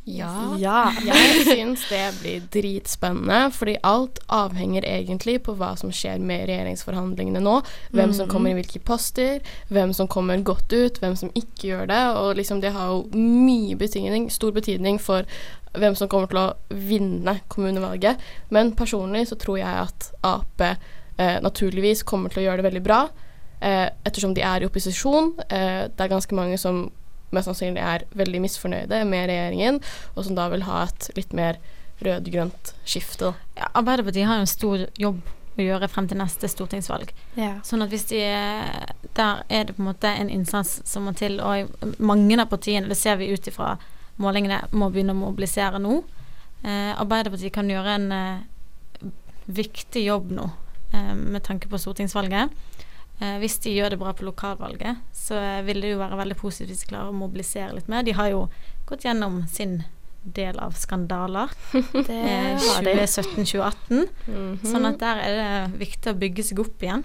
Ja. 0.06 0.56
Ja. 0.62 0.92
Jeg 1.06 1.46
syns 1.48 1.86
det 1.90 2.04
blir 2.20 2.46
dritspennende, 2.54 3.50
fordi 3.54 3.76
alt 3.84 4.20
avhenger 4.30 4.86
egentlig 4.86 5.40
på 5.46 5.56
hva 5.58 5.72
som 5.80 5.92
skjer 5.94 6.22
med 6.22 6.46
regjeringsforhandlingene 6.50 7.42
nå. 7.42 7.58
Hvem 7.96 8.14
som 8.14 8.30
kommer 8.30 8.54
i 8.54 8.60
hvilke 8.60 8.82
poster, 8.86 9.42
hvem 9.74 9.94
som 9.98 10.10
kommer 10.12 10.42
godt 10.46 10.74
ut, 10.74 11.02
hvem 11.02 11.18
som 11.18 11.34
ikke 11.34 11.72
gjør 11.72 11.90
det. 11.90 12.02
Og 12.22 12.36
liksom 12.40 12.62
det 12.62 12.76
har 12.76 12.94
jo 12.94 13.06
mye 13.18 13.78
betydning, 13.80 14.30
stor 14.34 14.54
betydning 14.56 15.02
for 15.02 15.26
hvem 15.76 15.96
som 15.98 16.10
kommer 16.12 16.30
til 16.32 16.42
å 16.44 16.50
vinne 16.70 17.40
kommunevalget. 17.52 18.22
Men 18.54 18.76
personlig 18.78 19.26
så 19.32 19.40
tror 19.42 19.60
jeg 19.60 19.88
at 19.88 20.12
Ap 20.26 20.62
eh, 20.62 21.40
naturligvis 21.42 22.06
kommer 22.08 22.32
til 22.32 22.44
å 22.44 22.48
gjøre 22.50 22.62
det 22.62 22.70
veldig 22.70 22.84
bra, 22.86 23.02
eh, 23.60 23.90
ettersom 24.06 24.38
de 24.38 24.46
er 24.46 24.62
i 24.62 24.70
opposisjon. 24.70 25.34
Eh, 25.50 25.82
det 25.90 26.06
er 26.06 26.14
ganske 26.14 26.38
mange 26.38 26.62
som 26.62 26.86
mest 27.36 27.52
sannsynlig 27.52 27.84
er 27.84 28.06
veldig 28.18 28.44
misfornøyde 28.46 29.02
med 29.10 29.30
regjeringen, 29.32 29.82
og 30.16 30.28
som 30.28 30.38
da 30.38 30.50
vil 30.54 30.66
ha 30.68 30.86
et 30.88 31.10
litt 31.18 31.36
mer 31.36 31.60
rød-grønt 32.04 32.74
skifte. 32.88 33.34
Ja, 33.56 33.70
Arbeiderpartiet 33.74 34.28
har 34.28 34.40
jo 34.40 34.46
en 34.46 34.52
stor 34.52 34.86
jobb 35.00 35.22
å 35.56 35.64
gjøre 35.64 35.88
frem 35.88 36.08
til 36.12 36.20
neste 36.20 36.50
stortingsvalg. 36.52 37.12
Ja. 37.40 37.54
Sånn 37.64 37.86
at 37.86 37.94
hvis 37.94 38.10
de 38.10 38.20
Der 39.16 39.44
er 39.48 39.64
det 39.64 39.78
på 39.78 39.82
en 39.82 39.88
måte 39.88 40.10
en 40.12 40.30
innsats 40.30 40.82
som 40.84 41.06
må 41.08 41.14
til, 41.16 41.40
og 41.40 41.72
mange 42.00 42.36
av 42.42 42.50
partiene, 42.52 42.90
det 42.90 42.98
ser 43.00 43.16
vi 43.16 43.32
ut 43.32 43.48
ifra 43.48 43.78
målingene, 44.20 44.66
må 44.72 44.90
begynne 44.92 45.16
å 45.16 45.22
mobilisere 45.22 45.80
nå. 45.80 46.02
Eh, 46.64 46.92
Arbeiderpartiet 47.00 47.54
kan 47.56 47.70
gjøre 47.70 47.96
en 47.96 48.12
eh, 48.12 49.10
viktig 49.46 50.04
jobb 50.04 50.32
nå 50.36 50.50
eh, 50.92 51.14
med 51.16 51.44
tanke 51.48 51.70
på 51.72 51.80
stortingsvalget. 51.80 52.52
Eh, 53.22 53.38
hvis 53.40 53.60
de 53.64 53.72
gjør 53.78 53.94
det 53.94 54.00
bra 54.02 54.12
på 54.14 54.26
lokalvalget, 54.28 54.98
så 55.16 55.38
vil 55.64 55.80
det 55.82 55.94
jo 55.94 56.00
være 56.02 56.18
veldig 56.20 56.36
positivt 56.40 56.74
hvis 56.74 56.82
de 56.84 56.90
klarer 56.92 57.12
å 57.14 57.16
mobilisere 57.16 57.74
litt 57.78 57.88
mer. 57.92 58.04
De 58.04 58.12
har 58.18 58.28
jo 58.34 58.42
gått 58.90 59.06
gjennom 59.08 59.46
sin 59.48 59.84
del 60.26 60.58
av 60.60 60.74
skandaler. 60.76 61.52
Det 61.94 62.10
Eh, 62.10 62.58
har 62.60 62.84
de. 62.84 62.96
2017-2018. 63.06 64.08
Mhm. 64.28 64.60
Sånn 64.66 64.86
at 64.90 65.00
der 65.00 65.22
er 65.24 65.36
det 65.40 65.80
viktig 65.86 66.12
å 66.12 66.18
bygge 66.20 66.44
seg 66.44 66.60
opp 66.66 66.82
igjen. 66.84 67.04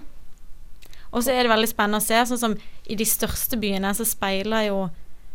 Og 1.11 1.23
så 1.23 1.33
er 1.35 1.43
det 1.43 1.51
veldig 1.51 1.67
spennende 1.69 1.99
å 1.99 2.05
se, 2.05 2.15
sånn 2.25 2.39
som 2.39 2.53
i 2.87 2.95
de 2.95 3.05
største 3.05 3.57
byene 3.59 3.89
så 3.95 4.05
speiler 4.07 4.69
jo 4.69 4.77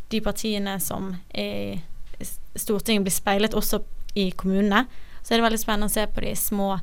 de 0.09 0.21
partiene 0.25 0.79
som 0.81 1.11
er 1.35 1.77
i 2.17 2.27
Stortinget 2.57 3.05
blir 3.05 3.13
speilet 3.13 3.53
også 3.59 3.83
i 4.17 4.31
kommunene. 4.33 4.87
Så 5.23 5.35
er 5.35 5.39
det 5.43 5.45
veldig 5.51 5.61
spennende 5.61 5.91
å 5.91 5.93
se 5.93 6.07
på 6.09 6.23
de 6.25 6.31
små, 6.39 6.79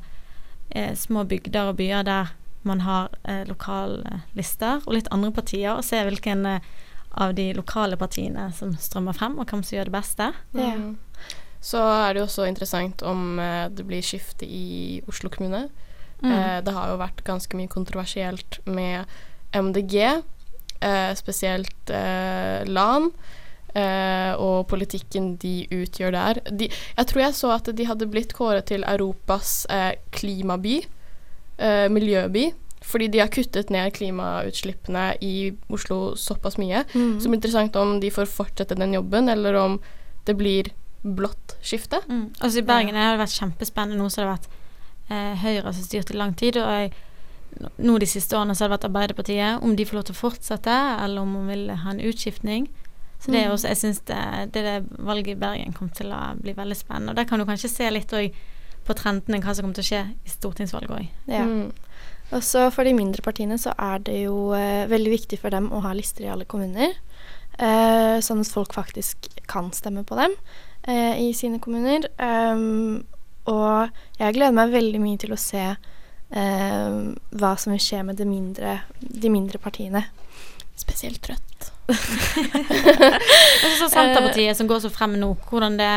eh, 0.70 0.92
små 0.94 1.24
bygder 1.26 1.72
og 1.72 1.76
byer 1.80 2.04
der 2.06 2.30
man 2.64 2.80
har 2.84 3.08
eh, 3.24 3.44
lokallister 3.48 4.82
og 4.86 4.94
litt 4.96 5.08
andre 5.14 5.30
partier, 5.36 5.72
og 5.76 5.84
se 5.84 6.00
hvilken 6.06 6.46
eh, 6.46 6.60
av 7.14 7.34
de 7.38 7.52
lokale 7.54 7.96
partiene 7.96 8.48
som 8.56 8.72
strømmer 8.80 9.14
frem, 9.14 9.36
og 9.38 9.46
hvem 9.46 9.62
som 9.62 9.76
gjør 9.78 9.90
det 9.90 9.96
beste. 10.00 10.30
Ja. 10.58 10.74
Mhm. 10.74 10.96
Så 11.64 11.80
er 11.80 12.12
det 12.12 12.20
jo 12.20 12.26
også 12.26 12.44
interessant 12.44 13.00
om 13.08 13.38
eh, 13.40 13.68
det 13.72 13.86
blir 13.88 14.02
skifte 14.04 14.44
i 14.44 15.00
Oslo 15.08 15.30
kommune. 15.32 15.62
Mm. 16.20 16.32
Eh, 16.32 16.58
det 16.66 16.74
har 16.76 16.90
jo 16.92 16.98
vært 17.00 17.22
ganske 17.24 17.56
mye 17.56 17.70
kontroversielt 17.72 18.58
med 18.68 19.08
MDG, 19.56 19.94
eh, 20.84 21.14
spesielt 21.16 21.88
eh, 21.90 22.66
LAN. 22.68 23.08
eh, 23.74 24.34
og 24.38 24.68
politikken 24.70 25.32
de 25.42 25.64
utgjør 25.72 26.12
der. 26.14 26.38
De, 26.52 26.68
jeg 26.68 27.06
tror 27.10 27.22
jeg 27.24 27.34
så 27.34 27.48
at 27.56 27.70
de 27.74 27.86
hadde 27.88 28.06
blitt 28.12 28.34
kåret 28.36 28.68
til 28.70 28.84
Europas 28.86 29.64
eh, 29.72 29.94
klimaby, 30.14 30.82
eh, 31.58 31.88
miljøby, 31.88 32.52
fordi 32.84 33.08
de 33.08 33.18
har 33.22 33.28
kuttet 33.32 33.70
ned 33.72 33.92
klimautslippene 33.96 35.14
i 35.24 35.52
Oslo 35.72 36.14
såpass 36.20 36.58
mye. 36.60 36.84
Mm. 36.94 37.14
Så 37.18 37.24
det 37.24 37.30
blir 37.30 37.38
interessant 37.40 37.76
om 37.80 38.00
de 38.00 38.10
får 38.12 38.26
fortsette 38.28 38.76
den 38.76 38.92
jobben, 38.94 39.28
eller 39.32 39.54
om 39.60 39.78
det 40.26 40.36
blir 40.36 40.68
blått 41.04 41.56
skifte. 41.64 42.00
Mm. 42.08 42.30
Altså 42.40 42.58
I 42.58 42.66
Bergen 42.68 42.96
har 42.96 43.14
det 43.16 43.22
vært 43.24 43.38
kjempespennende 43.38 43.98
nå, 44.00 44.08
så 44.10 44.20
det 44.22 44.28
har 44.28 44.36
vært 44.36 44.52
eh, 45.10 45.42
Høyre 45.44 45.72
som 45.76 45.84
styrte 45.84 46.14
i 46.14 46.20
lang 46.20 46.34
tid. 46.36 46.56
Og 46.60 46.68
jeg, 46.70 46.92
nå 47.78 47.98
de 48.00 48.06
siste 48.08 48.36
årene 48.36 48.54
så 48.56 48.64
har 48.64 48.72
det 48.72 48.78
vært 48.78 48.88
Arbeiderpartiet. 48.90 49.62
Om 49.64 49.76
de 49.76 49.84
får 49.88 49.98
lov 50.00 50.06
til 50.08 50.16
å 50.16 50.22
fortsette, 50.22 50.78
eller 51.04 51.22
om 51.24 51.34
hun 51.40 51.48
vil 51.52 51.68
ha 51.84 51.92
en 51.92 52.00
utskiftning. 52.04 52.68
Så 53.20 53.30
det 53.32 53.40
er 53.40 53.46
Mm. 53.48 53.52
også, 53.54 53.68
jeg 53.68 53.76
synes 53.80 54.00
det, 54.04 54.22
det, 54.52 54.62
det 54.64 54.98
valget 54.98 55.28
i 55.32 55.40
Bergen 55.40 55.72
kommer 55.72 55.92
til 55.96 56.10
å 56.12 56.34
bli 56.40 56.52
veldig 56.52 56.76
spennende. 56.76 57.10
Og 57.10 57.16
der 57.16 57.24
kan 57.24 57.38
du 57.40 57.46
kanskje 57.48 57.70
se 57.72 57.90
litt 57.90 58.12
også 58.12 58.34
på 58.84 58.96
trendene 58.98 59.40
hva 59.42 59.54
som 59.54 59.66
kommer 59.66 59.78
til 59.78 59.84
å 59.84 59.90
skje 59.90 60.02
i 60.12 60.32
stortingsvalget 60.32 60.94
òg. 60.94 61.08
Ja. 61.30 61.44
Mm. 61.48 61.72
Og 62.34 62.42
så 62.42 62.66
for 62.74 62.86
de 62.88 62.94
mindre 62.96 63.22
partiene 63.22 63.58
så 63.60 63.74
er 63.78 64.00
det 64.06 64.16
jo 64.24 64.54
eh, 64.56 64.88
veldig 64.90 65.12
viktig 65.12 65.38
for 65.42 65.54
dem 65.54 65.70
å 65.72 65.82
ha 65.84 65.92
lister 65.96 66.26
i 66.26 66.32
alle 66.32 66.48
kommuner. 66.48 66.96
eh, 67.58 68.20
sånn 68.24 68.42
at 68.42 68.50
folk 68.50 68.74
faktisk 68.74 69.28
kan 69.50 69.70
stemme 69.76 70.02
på 70.06 70.16
dem 70.18 70.34
eh, 70.88 71.20
i 71.22 71.32
sine 71.36 71.60
kommuner. 71.62 72.08
Um, 72.18 73.04
og 73.50 73.92
jeg 74.18 74.34
gleder 74.34 74.56
meg 74.56 74.72
veldig 74.72 75.00
mye 75.02 75.20
til 75.20 75.34
å 75.36 75.40
se 75.40 75.62
eh, 75.64 76.98
hva 77.38 77.54
som 77.60 77.74
vil 77.74 77.82
skje 77.82 78.02
med 78.08 78.18
de 78.18 78.26
mindre, 78.28 78.78
de 79.00 79.32
mindre 79.32 79.60
partiene. 79.62 80.06
Spesielt 80.76 81.28
Rødt. 81.30 81.70
Og 83.64 83.74
så 83.78 83.90
Senterpartiet 83.92 84.56
som 84.58 84.66
går 84.66 84.80
så 84.82 84.90
frem 84.90 85.18
nå, 85.20 85.34
hvordan 85.46 85.76
det, 85.78 85.90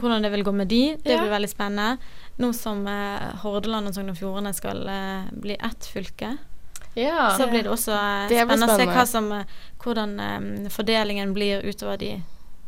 hvordan 0.00 0.22
det 0.22 0.30
vil 0.32 0.44
gå 0.44 0.52
med 0.54 0.68
de, 0.68 0.96
det 1.02 1.18
blir 1.18 1.30
veldig 1.32 1.50
spennende. 1.50 1.98
Nå 2.38 2.52
som 2.56 2.86
eh, 2.88 3.28
Hordaland 3.42 3.88
og 3.90 3.94
Sogn 3.96 4.10
og 4.12 4.16
Fjordane 4.18 4.52
skal 4.56 4.82
eh, 4.88 5.30
bli 5.32 5.56
ett 5.58 5.86
fylke, 5.92 6.36
Ja. 6.94 7.30
så 7.38 7.46
blir 7.48 7.62
det 7.64 7.70
også 7.72 7.92
eh, 7.92 8.28
Det 8.28 8.42
spennende, 8.42 8.68
spennende, 8.68 9.00
å 9.00 9.06
se 9.06 9.12
som, 9.12 9.32
eh, 9.32 9.44
hvordan 9.84 10.14
eh, 10.20 10.68
fordelingen 10.70 11.32
blir 11.34 11.62
utover 11.64 11.96
de 12.00 12.12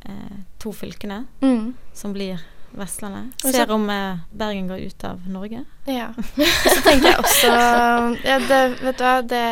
eh, 0.04 0.36
to 0.58 0.72
fylkene 0.72 1.24
Mm. 1.42 1.74
som 1.92 2.12
blir 2.12 2.40
Vestlandet. 2.74 3.30
Ser 3.54 3.70
om 3.70 3.84
eh, 3.90 4.16
Bergen 4.32 4.66
går 4.68 4.78
ut 4.88 5.04
av 5.04 5.20
Norge. 5.30 5.64
Ja. 5.86 6.08
Så 6.74 6.80
tenker 6.82 7.12
jeg 7.12 7.18
også 7.20 7.52
ja, 8.26 8.38
det, 8.48 8.62
Vet 8.82 8.98
du 8.98 9.04
hva, 9.04 9.12
det 9.22 9.44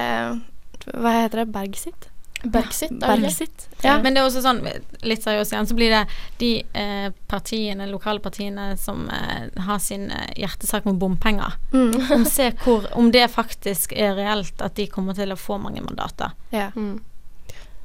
Hva 0.98 1.12
heter 1.20 1.44
det? 1.44 1.52
Bergsit? 1.54 1.92
Bergsit. 1.94 2.08
Det 2.42 3.30
ikke? 3.30 3.48
Ja. 3.82 3.96
Men 4.02 4.14
det 4.14 4.22
er 4.22 4.26
også 4.26 4.42
sånn, 4.44 4.60
litt 5.06 5.22
seriøst 5.24 5.54
igjen, 5.54 5.68
så 5.70 5.76
blir 5.78 5.92
det 5.94 6.02
de 6.40 6.50
eh, 6.78 7.08
partiene, 7.30 7.86
lokale 7.90 8.22
partiene 8.22 8.72
som 8.80 9.04
eh, 9.10 9.48
har 9.66 9.80
sin 9.82 10.08
eh, 10.10 10.28
hjertesak 10.42 10.86
med 10.88 10.98
bompenger. 11.02 11.56
Mm. 11.72 11.96
Om, 12.18 12.26
se 12.36 12.50
hvor, 12.64 12.86
om 12.98 13.10
det 13.14 13.28
faktisk 13.32 13.94
er 13.94 14.16
reelt 14.18 14.62
at 14.62 14.76
de 14.78 14.86
kommer 14.90 15.18
til 15.18 15.34
å 15.34 15.38
få 15.38 15.58
mange 15.62 15.84
mandater. 15.84 16.36
ja. 16.50 16.70
Mm. 16.76 17.00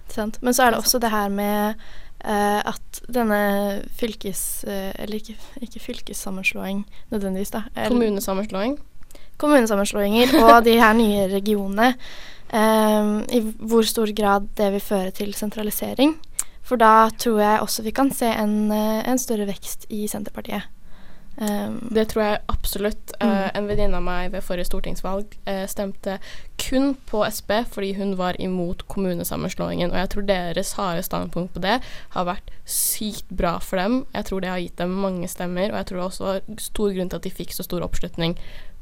Sant. 0.08 0.38
Men 0.42 0.56
så 0.56 0.64
er 0.64 0.72
det 0.72 0.78
også 0.80 1.02
det 1.04 1.10
her 1.12 1.28
med 1.30 1.82
eh, 2.24 2.60
at 2.64 3.00
denne 3.12 3.40
fylkes... 4.00 4.64
eh, 4.64 4.94
eller 5.04 5.20
ikke, 5.20 5.36
ikke 5.62 5.82
fylkessammenslåing 5.84 6.86
nødvendigvis, 7.12 7.52
da. 7.54 7.66
Eller- 7.76 7.92
Kommunesammenslåing. 7.92 8.78
Kommunesammenslåinger 9.38 10.32
og 10.40 10.64
de 10.66 10.78
her 10.80 10.96
nye 10.98 11.28
regionene 11.30 11.92
I 12.54 13.42
hvor 13.60 13.84
stor 13.84 14.12
grad 14.16 14.48
det 14.56 14.72
vil 14.72 14.84
føre 14.84 15.12
til 15.12 15.34
sentralisering. 15.36 16.16
For 16.68 16.80
da 16.80 17.10
tror 17.16 17.40
jeg 17.40 17.64
også 17.64 17.84
vi 17.86 17.94
kan 17.96 18.12
se 18.12 18.28
en, 18.28 18.72
eh, 18.72 19.08
en 19.08 19.20
større 19.20 19.48
vekst 19.48 19.86
i 19.90 20.08
Senterpartiet. 20.08 20.68
Um, 21.38 21.90
det 21.94 22.08
tror 22.10 22.24
jeg 22.24 22.38
absolutt. 22.50 23.12
Mm. 23.22 23.30
Uh, 23.30 23.50
en 23.58 23.68
venninne 23.70 23.98
av 24.00 24.06
meg 24.06 24.32
ved 24.34 24.46
forrige 24.46 24.72
stortingsvalg 24.72 25.36
uh, 25.46 25.66
stemte 25.70 26.18
kun 26.58 26.96
på 27.10 27.22
Sp 27.30 27.52
fordi 27.70 27.92
hun 28.00 28.16
var 28.18 28.40
imot 28.42 28.88
kommunesammenslåingen. 28.90 29.92
Og 29.94 30.00
jeg 30.02 30.12
tror 30.14 30.26
deres 30.30 30.74
harde 30.80 31.04
standpunkt 31.06 31.54
på 31.54 31.62
det 31.62 31.76
har 32.16 32.30
vært 32.30 32.50
sykt 32.66 33.30
bra 33.30 33.58
for 33.62 33.78
dem. 33.78 34.00
Jeg 34.16 34.30
tror 34.30 34.42
det 34.42 34.50
har 34.50 34.64
gitt 34.64 34.82
dem 34.82 34.98
mange 34.98 35.30
stemmer, 35.30 35.70
og 35.70 35.78
jeg 35.78 35.90
tror 35.92 36.00
det 36.02 36.08
også 36.08 36.26
var 36.26 36.42
stor 36.64 36.98
grunn 36.98 37.14
til 37.14 37.22
at 37.22 37.30
de 37.30 37.36
fikk 37.38 37.54
så 37.54 37.68
stor 37.68 37.86
oppslutning 37.86 38.34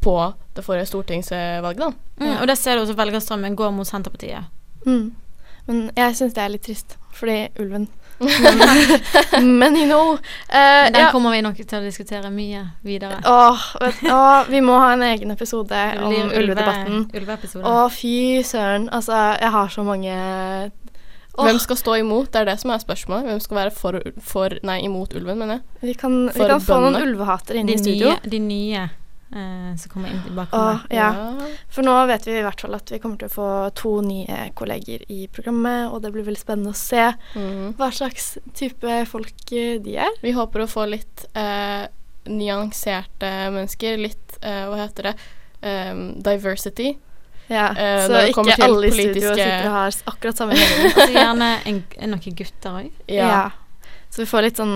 på 0.06 0.16
det 0.56 0.64
forrige 0.64 0.88
stortingsvalget. 0.94 1.84
da. 1.84 1.92
Mm, 2.24 2.38
og 2.40 2.48
det 2.48 2.58
ser 2.58 2.76
du 2.76 2.86
også 2.86 2.96
velgerstrømmen 2.96 3.56
går 3.56 3.76
mot 3.76 3.88
Senterpartiet. 3.88 4.48
Mm. 4.86 5.16
Men 5.68 5.92
jeg 5.98 6.16
syns 6.16 6.36
det 6.38 6.44
er 6.44 6.52
litt 6.54 6.66
trist, 6.68 6.98
fordi 7.12 7.48
ulven 7.60 7.90
men 9.42 9.76
you 9.76 9.86
know 9.86 10.14
uh, 10.14 10.92
Den 10.92 11.02
ja. 11.02 11.12
kommer 11.12 11.32
vi 11.36 11.42
nok 11.44 11.58
til 11.60 11.80
å 11.80 11.84
diskutere 11.84 12.32
mye 12.32 12.62
videre. 12.86 13.20
Åh, 13.28 13.68
vet, 13.82 14.02
åh, 14.08 14.48
vi 14.50 14.62
må 14.64 14.78
ha 14.80 14.94
en 14.96 15.04
egen 15.10 15.36
episode 15.36 15.82
om 16.00 16.16
ulvedebatten. 16.32 17.06
Ulve 17.12 17.38
å, 17.62 17.78
fy 17.92 18.42
søren. 18.48 18.88
Altså, 18.96 19.18
jeg 19.42 19.52
har 19.58 19.72
så 19.74 19.86
mange 19.88 20.16
åh. 20.16 21.44
Hvem 21.44 21.60
skal 21.60 21.80
stå 21.82 21.98
imot? 22.02 22.32
Det 22.34 22.44
er 22.44 22.52
det 22.54 22.60
som 22.64 22.72
er 22.72 22.84
spørsmålet. 22.84 23.32
Hvem 23.32 23.42
skal 23.44 23.62
være 23.64 23.76
for, 23.76 24.00
for 24.24 24.60
nei, 24.64 24.82
imot 24.88 25.16
ulven, 25.18 25.42
mener 25.42 25.60
jeg. 25.60 25.66
Vi 25.92 25.98
kan, 26.00 26.22
vi 26.32 26.48
kan 26.48 26.64
få 26.64 26.80
noen 26.86 27.02
ulvehatere 27.04 27.62
inn 27.62 27.72
de 27.72 27.76
i 27.76 27.84
studio. 27.84 28.16
De 28.24 28.40
nye 28.40 28.88
eh, 29.32 29.76
som 29.78 29.92
kommer 29.92 30.12
inn 30.12 30.22
tilbake. 30.24 30.58
Åh, 30.58 30.86
ja. 30.90 31.10
For 31.72 31.86
nå 31.86 31.96
vet 32.10 32.28
vi 32.28 32.38
i 32.40 32.44
hvert 32.46 32.62
fall 32.62 32.78
at 32.78 32.92
vi 32.92 33.00
kommer 33.04 33.20
til 33.22 33.30
å 33.30 33.36
få 33.36 33.50
to 33.78 33.94
nye 34.06 34.50
kolleger 34.58 35.06
i 35.12 35.26
programmet, 35.32 35.90
og 35.90 36.04
det 36.04 36.14
blir 36.16 36.28
veldig 36.28 36.42
spennende 36.42 36.74
å 36.76 36.80
se 36.80 37.08
mm. 37.36 37.76
hva 37.80 37.92
slags 37.96 38.36
type 38.58 39.00
folk 39.12 39.56
eh, 39.56 39.78
de 39.84 39.98
er. 40.08 40.22
Vi 40.24 40.36
håper 40.36 40.66
å 40.66 40.70
få 40.70 40.88
litt 40.92 41.28
eh, 41.34 41.86
nyanserte 42.26 43.32
mennesker, 43.54 44.00
litt 44.02 44.38
eh, 44.42 44.66
Hva 44.70 44.86
heter 44.86 45.12
det? 45.12 45.18
Um, 45.66 46.22
diversity. 46.22 46.92
Ja, 47.48 47.70
uh, 47.74 48.04
så 48.06 48.20
ikke 48.30 48.56
alle 48.66 48.90
i 48.90 48.94
studio 48.94 49.32
sitter 49.32 49.68
og 49.68 49.76
har 49.76 49.96
akkurat 50.12 50.38
samme 50.38 50.58
mening. 50.60 50.92
altså 50.92 51.08
gjerne 51.14 51.48
en, 51.70 51.80
noen 52.12 52.36
gutter 52.38 52.80
òg. 52.82 53.00
Ja. 53.10 53.30
ja. 53.30 53.88
Så 54.14 54.24
vi 54.24 54.28
får 54.30 54.46
litt 54.46 54.60
sånn 54.62 54.76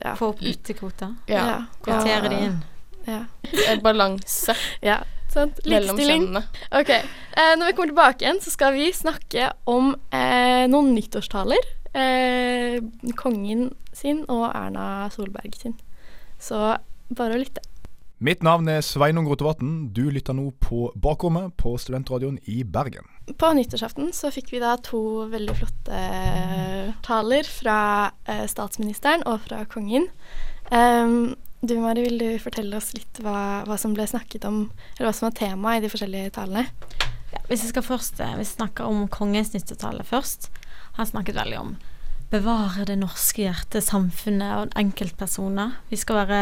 ja. 0.00 0.14
Få 0.18 0.32
opp 0.32 0.40
utekvoter. 0.42 1.12
Ja. 1.30 1.44
ja. 1.50 1.58
Kvotere 1.84 2.32
de 2.32 2.40
inn. 2.46 2.56
Ja. 3.06 3.24
Balanse. 3.84 4.56
ja. 4.82 5.02
Sant? 5.34 5.58
Likestilling. 5.66 6.36
Ok. 6.70 6.90
Eh, 6.94 7.54
når 7.58 7.66
vi 7.66 7.74
kommer 7.74 7.90
tilbake 7.90 8.22
igjen, 8.22 8.38
så 8.42 8.52
skal 8.54 8.76
vi 8.76 8.92
snakke 8.94 9.48
om 9.66 9.90
eh, 10.14 10.64
noen 10.70 10.92
nyttårstaler. 10.94 11.70
Eh, 11.90 12.78
kongen 13.18 13.72
sin 13.94 14.22
og 14.30 14.46
Erna 14.52 15.08
Solberg 15.14 15.56
sin. 15.58 15.74
Så 16.38 16.76
bare 17.10 17.34
å 17.34 17.40
lytte. 17.42 17.64
Mitt 18.24 18.44
navn 18.46 18.70
er 18.70 18.84
Sveinung 18.86 19.26
Rotevatn. 19.28 19.90
Du 19.92 20.06
lytter 20.08 20.36
nå 20.38 20.52
på 20.62 20.86
Bakrommet 20.94 21.56
på 21.60 21.74
Studentradioen 21.82 22.38
i 22.48 22.62
Bergen. 22.62 23.08
På 23.36 23.50
nyttårsaften 23.56 24.14
så 24.14 24.30
fikk 24.32 24.52
vi 24.54 24.62
da 24.62 24.76
to 24.78 25.26
veldig 25.32 25.56
flotte 25.58 26.02
taler 27.04 27.48
fra 27.48 27.78
eh, 28.30 28.46
statsministeren 28.48 29.26
og 29.28 29.42
fra 29.48 29.64
kongen. 29.68 30.06
Um, 30.70 31.34
du 31.68 31.78
Mari, 31.80 32.04
vil 32.06 32.20
du 32.20 32.28
fortelle 32.42 32.76
oss 32.78 32.92
litt 32.96 33.22
hva, 33.24 33.64
hva, 33.68 33.78
som 33.80 33.94
ble 33.96 34.06
snakket 34.08 34.46
om, 34.48 34.66
eller 34.96 35.08
hva 35.08 35.14
som 35.16 35.28
var 35.28 35.38
temaet 35.38 35.80
i 35.80 35.86
de 35.86 35.90
forskjellige 35.92 36.34
talene? 36.36 36.66
Ja, 37.32 37.40
hvis 37.48 37.64
vi 37.64 37.72
skal 37.72 37.86
først 37.86 38.20
eh, 38.22 38.36
vi 38.38 38.46
snakker 38.46 38.86
om 38.86 39.08
kongens 39.12 39.54
nyttetale 39.54 40.06
først. 40.06 40.50
Han 40.98 41.10
snakket 41.10 41.40
veldig 41.40 41.60
om 41.60 41.74
bevare 42.34 42.86
det 42.88 42.96
norske 42.98 43.44
hjertet, 43.44 43.84
samfunnet 43.86 44.54
og 44.58 44.78
enkeltpersoner. 44.78 45.76
Vi 45.90 45.98
skal 46.00 46.24
være 46.24 46.40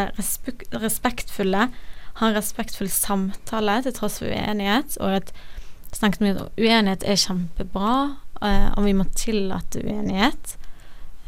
respektfulle, 0.81 1.67
ha 2.19 2.29
en 2.29 2.37
respektfull 2.37 2.91
samtale 2.93 3.81
til 3.85 3.97
tross 3.97 4.21
for 4.23 4.33
uenighet. 4.33 4.97
Og 5.03 5.19
at 5.21 5.33
snakket 5.93 6.25
mye 6.25 6.37
om 6.39 6.51
uenighet 6.61 7.05
er 7.05 7.21
kjempebra, 7.21 7.95
eh, 8.41 8.69
og 8.77 8.89
vi 8.89 8.97
må 8.97 9.09
tillate 9.19 9.85
uenighet. 9.85 10.57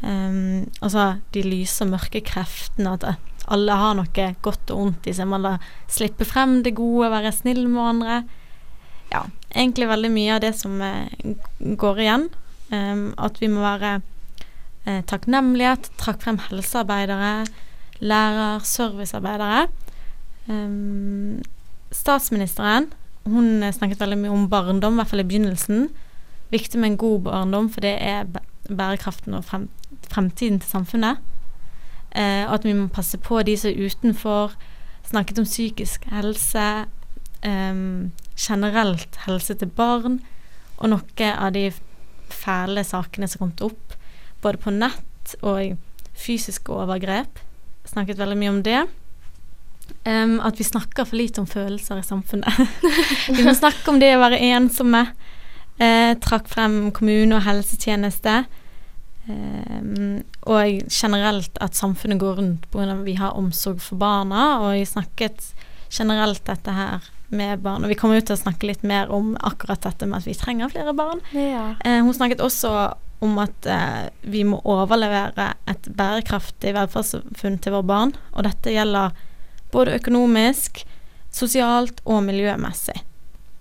Um, 0.05 0.67
altså 0.85 1.15
de 1.33 1.41
lyse 1.41 1.81
og 1.81 1.95
mørke 1.95 2.21
kreftene. 2.25 2.93
At 2.93 3.17
alle 3.51 3.77
har 3.77 3.95
noe 3.97 4.31
godt 4.45 4.73
og 4.73 4.81
vondt 4.81 5.09
i 5.09 5.13
seg. 5.17 5.29
Man 5.29 5.45
lar 5.45 5.63
slippe 5.91 6.27
frem 6.27 6.59
det 6.65 6.75
gode, 6.77 7.11
være 7.13 7.33
snill 7.33 7.65
med 7.69 7.87
andre. 7.89 8.17
Ja, 9.13 9.25
egentlig 9.53 9.89
veldig 9.89 10.11
mye 10.13 10.35
av 10.35 10.43
det 10.43 10.53
som 10.57 10.81
eh, 10.81 11.33
går 11.77 12.03
igjen. 12.05 12.27
Um, 12.73 13.07
at 13.21 13.37
vi 13.41 13.49
må 13.49 13.61
være 13.61 13.99
eh, 14.85 15.01
takknemlighet, 15.05 15.91
trakk 16.01 16.23
frem 16.23 16.39
helsearbeidere, 16.47 17.45
lærer, 18.01 18.65
servicearbeidere. 18.65 19.67
Um, 20.49 21.41
statsministeren 21.93 22.91
hun 23.25 23.63
snakket 23.73 24.01
veldig 24.01 24.17
mye 24.21 24.33
om 24.33 24.49
barndom, 24.49 24.97
i 24.97 25.01
hvert 25.01 25.09
fall 25.09 25.23
i 25.23 25.27
begynnelsen. 25.27 25.87
Viktig 26.55 26.79
med 26.79 26.93
en 26.93 26.99
god 27.01 27.25
barndom, 27.27 27.69
for 27.69 27.83
det 27.83 27.95
er 27.99 28.29
bærekraften 28.69 29.35
og 29.35 29.43
frem, 29.45 29.67
fremtiden 30.07 30.61
til 30.61 30.69
samfunnet. 30.69 31.19
Eh, 32.15 32.45
at 32.47 32.63
vi 32.63 32.73
må 32.73 32.87
passe 32.87 33.19
på 33.19 33.41
de 33.43 33.57
som 33.59 33.73
er 33.73 33.89
utenfor. 33.89 34.55
Snakket 35.05 35.41
om 35.41 35.47
psykisk 35.49 36.07
helse. 36.15 36.85
Eh, 37.43 37.81
generelt 38.39 39.19
helse 39.25 39.57
til 39.59 39.67
barn. 39.67 40.21
Og 40.77 40.91
noe 40.91 41.31
av 41.31 41.51
de 41.55 41.69
fæle 42.31 42.83
sakene 42.83 43.27
som 43.29 43.45
kom 43.45 43.53
opp, 43.69 43.95
både 44.43 44.59
på 44.61 44.73
nett 44.75 45.35
og 45.41 45.77
fysiske 46.15 46.71
overgrep. 46.73 47.39
Snakket 47.87 48.19
veldig 48.19 48.37
mye 48.39 48.53
om 48.53 48.61
det. 48.65 48.85
Um, 50.05 50.39
at 50.41 50.57
vi 50.57 50.65
snakker 50.65 51.05
for 51.05 51.17
lite 51.17 51.41
om 51.41 51.47
følelser 51.47 51.99
i 52.01 52.05
samfunnet. 52.05 52.49
vi 53.37 53.45
må 53.45 53.53
snakke 53.53 53.91
om 53.91 53.99
det 54.01 54.15
å 54.15 54.21
være 54.23 54.41
ensomme. 54.53 55.03
Eh, 55.77 56.13
trakk 56.23 56.47
frem 56.47 56.91
kommune 56.95 57.35
og 57.35 57.43
helsetjeneste. 57.43 58.45
Um, 59.25 60.21
og 60.45 60.83
generelt 60.93 61.55
at 61.63 61.75
samfunnet 61.75 62.19
går 62.21 62.37
rundt 62.37 62.67
pga. 62.69 62.91
at 62.93 63.05
vi 63.05 63.15
har 63.17 63.35
omsorg 63.35 63.81
for 63.81 63.97
barna. 63.97 64.61
Og 64.61 64.77
jeg 64.77 64.87
snakket 64.87 65.53
generelt 65.91 66.45
dette 66.45 66.71
her 66.71 67.01
med 67.29 67.59
barn. 67.59 67.83
Og 67.83 67.89
vi 67.89 67.95
kommer 67.95 68.17
ut 68.17 68.25
til 68.25 68.37
å 68.37 68.43
snakke 68.43 68.67
litt 68.67 68.83
mer 68.83 69.11
om 69.11 69.35
akkurat 69.41 69.81
dette 69.81 70.05
med 70.05 70.21
at 70.21 70.27
vi 70.27 70.33
trenger 70.33 70.69
flere 70.69 70.93
barn. 70.93 71.19
Ja. 71.33 71.75
Uh, 71.85 72.03
hun 72.05 72.13
snakket 72.13 72.43
også 72.43 72.93
om 73.23 73.37
at 73.39 73.67
uh, 73.67 74.07
vi 74.21 74.43
må 74.43 74.61
overlevere 74.63 75.53
et 75.67 75.87
bærekraftig 75.97 76.75
velferdssamfunn 76.75 77.59
til 77.59 77.75
våre 77.75 77.89
barn. 77.89 78.15
Og 78.33 78.47
dette 78.47 78.71
gjelder 78.71 79.11
både 79.73 79.97
økonomisk, 79.99 80.85
sosialt 81.35 81.99
og 82.05 82.23
miljømessig. 82.23 83.01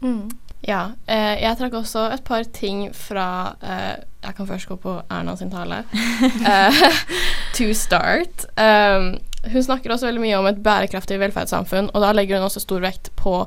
Mm. 0.04 0.30
Ja. 0.64 0.94
Eh, 1.06 1.42
jeg 1.42 1.58
trakk 1.60 1.76
også 1.76 2.06
et 2.14 2.24
par 2.24 2.44
ting 2.56 2.86
fra 2.96 3.26
eh, 3.60 4.00
Jeg 4.24 4.36
kan 4.38 4.48
først 4.48 4.68
gå 4.70 4.78
på 4.80 4.96
Erna 5.12 5.36
sin 5.36 5.52
tale. 5.52 5.82
eh, 6.50 6.84
to 7.58 7.72
start. 7.76 8.46
Um, 8.56 9.18
hun 9.52 9.62
snakker 9.62 9.92
også 9.92 10.08
veldig 10.08 10.22
mye 10.22 10.38
om 10.38 10.48
et 10.48 10.62
bærekraftig 10.64 11.18
velferdssamfunn, 11.20 11.90
og 11.92 12.00
da 12.00 12.12
legger 12.16 12.38
hun 12.38 12.46
også 12.46 12.62
stor 12.64 12.80
vekt 12.84 13.10
på 13.20 13.42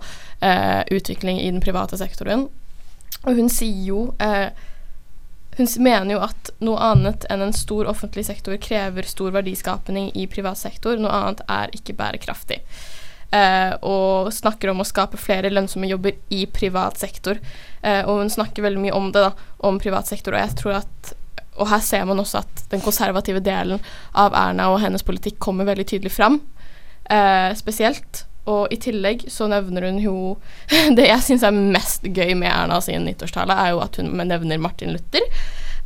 eh, 0.46 0.84
utvikling 0.94 1.42
i 1.42 1.50
den 1.50 1.64
private 1.64 1.98
sektoren. 1.98 2.46
Og 3.24 3.40
hun 3.40 3.50
sier 3.50 3.84
jo 3.88 4.02
eh, 4.22 4.50
Hun 5.58 5.70
mener 5.82 6.14
jo 6.14 6.20
at 6.22 6.52
noe 6.62 6.78
annet 6.86 7.26
enn 7.34 7.42
en 7.42 7.56
stor 7.56 7.88
offentlig 7.90 8.28
sektor 8.28 8.60
krever 8.62 9.08
stor 9.10 9.32
verdiskapning 9.34 10.12
i 10.14 10.28
privat 10.30 10.60
sektor. 10.62 11.00
Noe 11.02 11.10
annet 11.10 11.42
er 11.50 11.74
ikke 11.74 11.98
bærekraftig. 11.98 12.60
Uh, 13.28 13.74
og 13.84 14.30
snakker 14.32 14.72
om 14.72 14.80
å 14.80 14.88
skape 14.88 15.20
flere 15.20 15.50
lønnsomme 15.52 15.90
jobber 15.90 16.16
i 16.32 16.46
privat 16.48 17.00
sektor. 17.02 17.42
Uh, 17.84 18.06
og 18.08 18.22
hun 18.22 18.32
snakker 18.32 18.64
veldig 18.64 18.86
mye 18.86 18.96
om 18.96 19.10
det, 19.12 19.26
da, 19.26 19.50
om 19.68 19.80
privat 19.84 20.08
sektor, 20.08 20.36
og 20.36 20.46
jeg 20.46 20.60
tror 20.62 20.78
at 20.82 21.16
og 21.58 21.66
her 21.72 21.82
ser 21.82 22.04
man 22.06 22.22
også 22.22 22.44
at 22.44 22.60
den 22.70 22.84
konservative 22.86 23.40
delen 23.42 23.80
av 24.14 24.36
Erna 24.38 24.68
og 24.70 24.78
hennes 24.84 25.02
politikk 25.02 25.40
kommer 25.42 25.66
veldig 25.66 25.88
tydelig 25.90 26.12
fram, 26.14 26.38
uh, 27.10 27.50
spesielt. 27.58 28.22
Og 28.48 28.70
i 28.72 28.78
tillegg 28.80 29.26
så 29.34 29.50
nevner 29.52 29.90
hun 29.90 29.98
jo 30.00 30.18
Det 30.98 31.10
jeg 31.10 31.26
syns 31.26 31.44
er 31.44 31.58
mest 31.58 32.06
gøy 32.06 32.32
med 32.38 32.52
Erna 32.52 32.78
sin 32.86 33.04
nyttårstale, 33.10 33.58
er 33.58 33.74
jo 33.74 33.82
at 33.84 33.98
hun 34.00 34.14
nevner 34.22 34.62
Martin 34.62 34.94
Luther. 34.96 35.26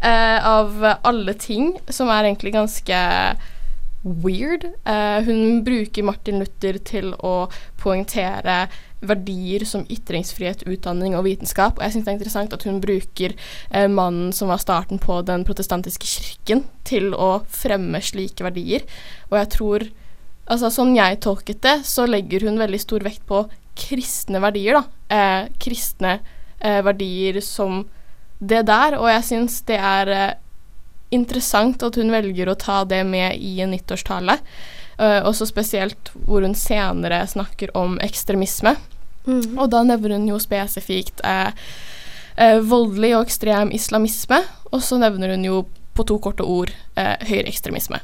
av 0.01 0.81
alle 1.05 1.33
ting, 1.37 1.75
som 1.93 2.09
er 2.09 2.25
egentlig 2.25 2.55
ganske 2.55 3.01
weird. 4.03 4.65
Uh, 4.87 5.21
hun 5.27 5.61
bruker 5.65 6.05
Martin 6.05 6.41
Luther 6.41 6.79
til 6.87 7.13
å 7.19 7.49
poengtere 7.81 8.65
verdier 9.01 9.65
som 9.65 9.85
ytringsfrihet, 9.89 10.65
utdanning 10.69 11.15
og 11.17 11.25
vitenskap. 11.25 11.77
Og 11.77 11.85
jeg 11.85 11.95
syns 11.95 12.05
det 12.05 12.11
er 12.13 12.17
interessant 12.19 12.53
at 12.57 12.65
hun 12.67 12.81
bruker 12.83 13.33
uh, 13.73 13.87
mannen 13.91 14.33
som 14.35 14.51
var 14.51 14.61
starten 14.61 15.01
på 15.01 15.21
den 15.27 15.45
protestantiske 15.47 16.09
kirken, 16.09 16.65
til 16.87 17.13
å 17.15 17.41
fremme 17.49 18.01
slike 18.03 18.45
verdier. 18.47 18.87
Og 19.31 19.41
jeg 19.41 19.51
tror 19.57 19.91
Altså, 20.51 20.67
sånn 20.73 20.95
jeg 20.97 21.19
tolket 21.23 21.61
det, 21.63 21.73
så 21.87 22.03
legger 22.09 22.43
hun 22.43 22.57
veldig 22.59 22.79
stor 22.81 23.03
vekt 23.05 23.21
på 23.29 23.43
kristne 23.77 24.41
verdier, 24.43 24.81
da. 24.81 24.81
Uh, 25.13 25.51
kristne 25.61 26.15
eh, 26.61 26.81
verdier 26.83 27.39
som 27.45 27.85
det 28.41 28.63
der, 28.69 28.97
og 28.97 29.09
jeg 29.11 29.25
syns 29.27 29.59
det 29.69 29.77
er 29.77 30.11
eh, 30.15 30.37
interessant 31.11 31.83
at 31.83 31.97
hun 31.99 32.13
velger 32.13 32.49
å 32.49 32.57
ta 32.59 32.81
det 32.87 33.03
med 33.07 33.37
i 33.37 33.59
en 33.63 33.73
nyttårstale. 33.75 34.39
Uh, 35.01 35.19
også 35.25 35.47
spesielt 35.49 36.11
hvor 36.27 36.45
hun 36.45 36.55
senere 36.57 37.23
snakker 37.29 37.73
om 37.77 37.97
ekstremisme. 38.03 38.75
Mm. 39.25 39.57
Og 39.59 39.69
da 39.71 39.83
nevner 39.85 40.15
hun 40.15 40.29
jo 40.29 40.39
spesifikt 40.41 41.21
eh, 41.27 41.51
eh, 42.35 42.57
voldelig 42.65 43.13
og 43.17 43.27
ekstrem 43.27 43.73
islamisme, 43.75 44.41
og 44.71 44.81
så 44.85 44.97
nevner 45.01 45.35
hun 45.35 45.45
jo 45.45 45.59
på 45.97 46.05
to 46.07 46.17
korte 46.23 46.45
ord 46.47 46.73
eh, 46.95 47.17
høyreekstremisme. 47.29 48.01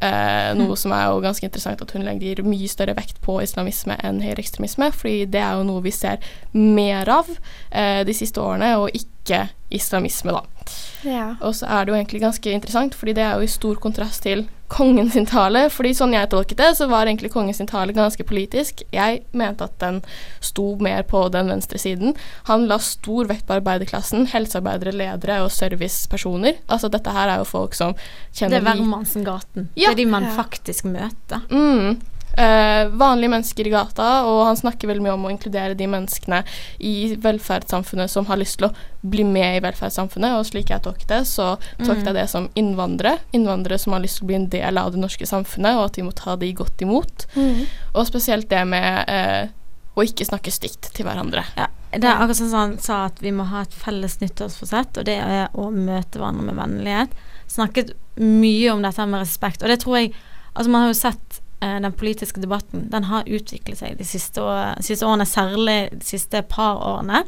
Eh, 0.00 0.50
noe 0.56 0.76
som 0.80 0.94
er 0.96 1.10
jo 1.10 1.20
ganske 1.20 1.44
interessant 1.44 1.82
at 1.84 1.90
hun 1.92 2.06
legger 2.06 2.40
mye 2.46 2.68
større 2.72 2.94
vekt 2.96 3.18
på 3.20 3.34
islamisme 3.44 3.98
enn 4.00 4.22
høyreekstremisme, 4.24 4.88
fordi 4.96 5.26
det 5.28 5.42
er 5.44 5.58
jo 5.58 5.66
noe 5.68 5.84
vi 5.84 5.92
ser 5.92 6.22
mer 6.56 7.10
av 7.12 7.28
eh, 7.28 8.00
de 8.08 8.14
siste 8.16 8.40
årene, 8.40 8.72
og 8.80 8.96
ikke 8.96 9.46
islamisme, 9.76 10.32
da. 10.32 10.70
Ja. 11.04 11.26
Og 11.44 11.52
så 11.58 11.68
er 11.68 11.84
det 11.84 11.92
jo 11.92 11.98
egentlig 11.98 12.22
ganske 12.24 12.56
interessant, 12.56 12.96
fordi 12.96 13.18
det 13.18 13.26
er 13.26 13.36
jo 13.36 13.44
i 13.44 13.52
stor 13.52 13.76
kontrast 13.82 14.24
til 14.24 14.46
kongen 14.70 15.10
sin 15.10 15.26
tale. 15.28 15.66
Fordi 15.72 15.92
sånn 15.96 16.14
jeg 16.14 16.30
tolket 16.32 16.60
det, 16.60 16.70
så 16.78 16.88
var 16.90 17.08
egentlig 17.08 17.32
kongen 17.34 17.56
sin 17.56 17.68
tale 17.70 17.94
ganske 17.96 18.24
politisk. 18.26 18.84
Jeg 18.94 19.22
mente 19.36 19.66
at 19.66 19.76
den 19.82 20.00
sto 20.44 20.72
mer 20.82 21.02
på 21.10 21.26
den 21.34 21.50
venstre 21.52 21.80
siden. 21.82 22.14
Han 22.48 22.68
la 22.70 22.78
stor 22.82 23.28
vekt 23.30 23.48
på 23.48 23.58
arbeiderklassen, 23.58 24.28
helsearbeidere, 24.32 24.94
ledere 24.96 25.40
og 25.44 25.52
servicepersoner. 25.54 26.62
Altså 26.70 26.90
dette 26.92 27.14
her 27.14 27.34
er 27.34 27.42
jo 27.42 27.50
folk 27.50 27.76
som 27.78 27.96
kjenner 28.32 28.58
Det 28.58 28.62
er 28.62 28.68
Hvermannsen-gaten. 28.70 29.68
Ja. 29.74 29.90
Det 29.90 29.98
er 29.98 30.00
de 30.04 30.08
man 30.14 30.30
faktisk 30.36 30.88
møter. 30.88 31.44
Mm. 31.50 32.00
Eh, 32.36 32.88
vanlige 32.88 33.30
mennesker 33.30 33.66
i 33.66 33.70
gata, 33.70 34.08
og 34.24 34.44
han 34.46 34.56
snakker 34.56 34.88
veldig 34.88 35.02
mye 35.02 35.14
om 35.16 35.26
å 35.26 35.32
inkludere 35.32 35.74
de 35.74 35.88
menneskene 35.90 36.42
i 36.78 37.16
velferdssamfunnet 37.20 38.10
som 38.10 38.28
har 38.30 38.38
lyst 38.40 38.60
til 38.60 38.68
å 38.68 38.74
bli 39.02 39.24
med 39.26 39.58
i 39.58 39.62
velferdssamfunnet, 39.64 40.36
og 40.38 40.46
slik 40.46 40.70
jeg 40.70 40.84
tolket 40.84 41.10
det, 41.10 41.24
så 41.28 41.54
tolket 41.80 42.12
jeg 42.12 42.18
det 42.20 42.26
som 42.30 42.48
innvandrere. 42.58 43.18
Innvandrere 43.36 43.80
som 43.82 43.96
har 43.96 44.04
lyst 44.04 44.20
til 44.20 44.28
å 44.28 44.30
bli 44.30 44.38
en 44.38 44.50
del 44.52 44.78
av 44.78 44.92
det 44.94 45.02
norske 45.02 45.26
samfunnet, 45.26 45.78
og 45.78 45.88
at 45.88 45.98
vi 45.98 46.06
må 46.06 46.14
ta 46.16 46.36
de 46.38 46.52
godt 46.54 46.86
imot. 46.86 47.26
Mm. 47.34 47.66
Og 47.94 48.06
spesielt 48.08 48.50
det 48.52 48.62
med 48.68 49.10
eh, 49.10 49.50
å 49.98 50.06
ikke 50.06 50.28
snakke 50.28 50.54
stygt 50.54 50.92
til 50.94 51.08
hverandre. 51.08 51.44
Ja, 51.58 51.66
det 51.90 52.06
er 52.06 52.14
akkurat 52.14 52.38
sånn 52.38 52.52
som 52.52 52.62
han 52.62 52.78
sa 52.82 53.02
at 53.08 53.18
vi 53.24 53.34
må 53.34 53.48
ha 53.50 53.64
et 53.66 53.74
felles 53.74 54.20
nyttårsforsett, 54.22 55.02
og 55.02 55.10
det 55.10 55.18
er 55.18 55.48
å 55.58 55.70
møte 55.74 56.20
hverandre 56.20 56.46
med 56.46 56.60
vennlighet. 56.60 57.22
Snakket 57.50 57.96
mye 58.20 58.70
om 58.70 58.84
dette 58.86 59.06
med 59.10 59.24
respekt, 59.24 59.64
og 59.64 59.72
det 59.72 59.82
tror 59.82 60.02
jeg 60.02 60.12
Altså, 60.50 60.66
man 60.66 60.82
har 60.82 60.88
jo 60.90 60.96
sett 60.98 61.36
den 61.60 61.92
politiske 61.92 62.40
debatten, 62.40 62.86
den 62.88 63.04
har 63.04 63.26
utviklet 63.28 63.76
seg 63.82 63.98
de 63.98 64.04
siste, 64.08 64.40
år, 64.40 64.78
siste 64.80 65.04
årene, 65.04 65.26
særlig 65.28 65.90
de 65.92 66.06
siste 66.08 66.40
par 66.48 66.80
årene. 66.80 67.20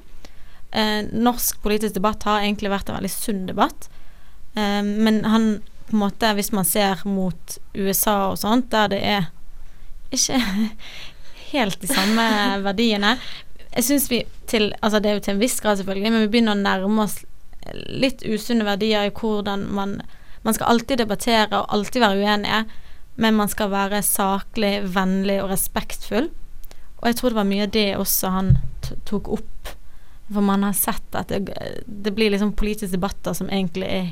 Eh, 0.72 1.04
norsk 1.12 1.62
politisk 1.62 1.98
debatt 1.98 2.24
har 2.24 2.40
egentlig 2.40 2.70
vært 2.72 2.88
en 2.88 2.96
veldig 2.96 3.12
sunn 3.12 3.42
debatt, 3.44 3.90
eh, 4.56 4.80
men 4.80 5.20
han 5.28 5.50
på 5.90 5.98
en 5.98 6.00
måte, 6.00 6.30
hvis 6.32 6.52
man 6.56 6.64
ser 6.64 7.02
mot 7.04 7.58
USA 7.76 8.30
og 8.30 8.38
sånt, 8.40 8.70
der 8.72 8.88
det 8.88 9.00
er 9.04 9.26
ikke 10.16 10.38
helt 11.52 11.76
de 11.82 11.90
samme 11.90 12.24
verdiene. 12.68 13.18
Jeg 13.72 13.84
syns 13.84 14.08
vi 14.08 14.22
til 14.48 14.70
Altså 14.80 15.00
det 15.00 15.10
er 15.10 15.14
jo 15.16 15.24
til 15.24 15.34
en 15.34 15.42
viss 15.42 15.60
grad, 15.60 15.76
selvfølgelig, 15.80 16.12
men 16.12 16.24
vi 16.24 16.30
begynner 16.32 16.56
å 16.56 16.62
nærme 16.62 17.04
oss 17.04 17.20
litt 17.88 18.24
usunne 18.24 18.64
verdier 18.66 19.06
i 19.06 19.12
hvordan 19.14 19.68
man 19.70 20.00
Man 20.42 20.56
skal 20.56 20.72
alltid 20.72 20.98
debattere 20.98 21.54
og 21.54 21.68
alltid 21.70 22.02
være 22.02 22.18
uenige, 22.18 22.64
men 23.16 23.36
man 23.36 23.50
skal 23.52 23.70
være 23.72 24.02
saklig, 24.06 24.78
vennlig 24.94 25.40
og 25.42 25.50
respektfull. 25.52 26.30
Og 27.02 27.08
jeg 27.10 27.18
tror 27.18 27.32
det 27.32 27.40
var 27.40 27.48
mye 27.48 27.66
av 27.66 27.72
det 27.74 27.88
også 27.98 28.30
han 28.32 28.52
tok 29.08 29.28
opp. 29.36 29.72
For 30.32 30.44
man 30.44 30.62
har 30.64 30.76
sett 30.76 31.18
at 31.18 31.32
det, 31.32 31.42
det 31.84 32.12
blir 32.16 32.32
liksom 32.32 32.54
politiske 32.56 32.94
debatter 32.94 33.36
som 33.36 33.50
egentlig 33.50 33.88
er 33.90 34.10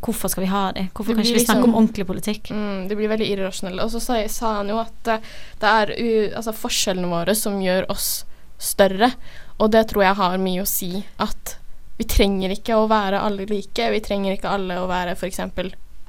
Hvorfor 0.00 0.30
skal 0.32 0.44
vi 0.46 0.48
ha 0.48 0.70
det? 0.72 0.86
Hvorfor 0.94 1.12
Det 1.12 1.16
kan 1.18 1.26
ikke 1.26 1.34
vi 1.34 1.44
snakke 1.44 1.60
liksom- 1.60 1.74
om 1.74 1.74
ordentlig 1.74 2.06
politikk? 2.06 2.50
Mm, 2.50 2.88
det 2.88 2.96
blir 2.96 3.08
veldig 3.10 3.26
irrasjonelt. 3.26 3.82
Og 3.82 3.90
så 3.90 4.00
sa, 4.00 4.28
sa 4.28 4.52
han 4.54 4.68
jo 4.68 4.78
at 4.78 5.08
eh, 5.08 5.18
det 5.60 5.68
er 5.68 5.90
u, 5.98 6.30
altså 6.36 6.54
forskjellene 6.56 7.10
våre 7.10 7.34
som 7.34 7.58
gjør 7.60 7.90
oss 7.90 8.24
større, 8.56 9.10
og 9.58 9.70
det 9.72 9.88
tror 9.90 10.02
jeg 10.04 10.14
har 10.14 10.38
mye 10.38 10.62
å 10.62 10.68
si. 10.68 11.04
At 11.18 11.56
vi 11.98 12.04
trenger 12.04 12.54
ikke 12.54 12.78
å 12.78 12.88
være 12.88 13.20
alle 13.20 13.44
like, 13.50 13.90
vi 13.92 14.00
trenger 14.00 14.38
ikke 14.38 14.48
alle 14.48 14.78
å 14.80 14.88
være 14.88 15.18
f.eks. 15.18 15.42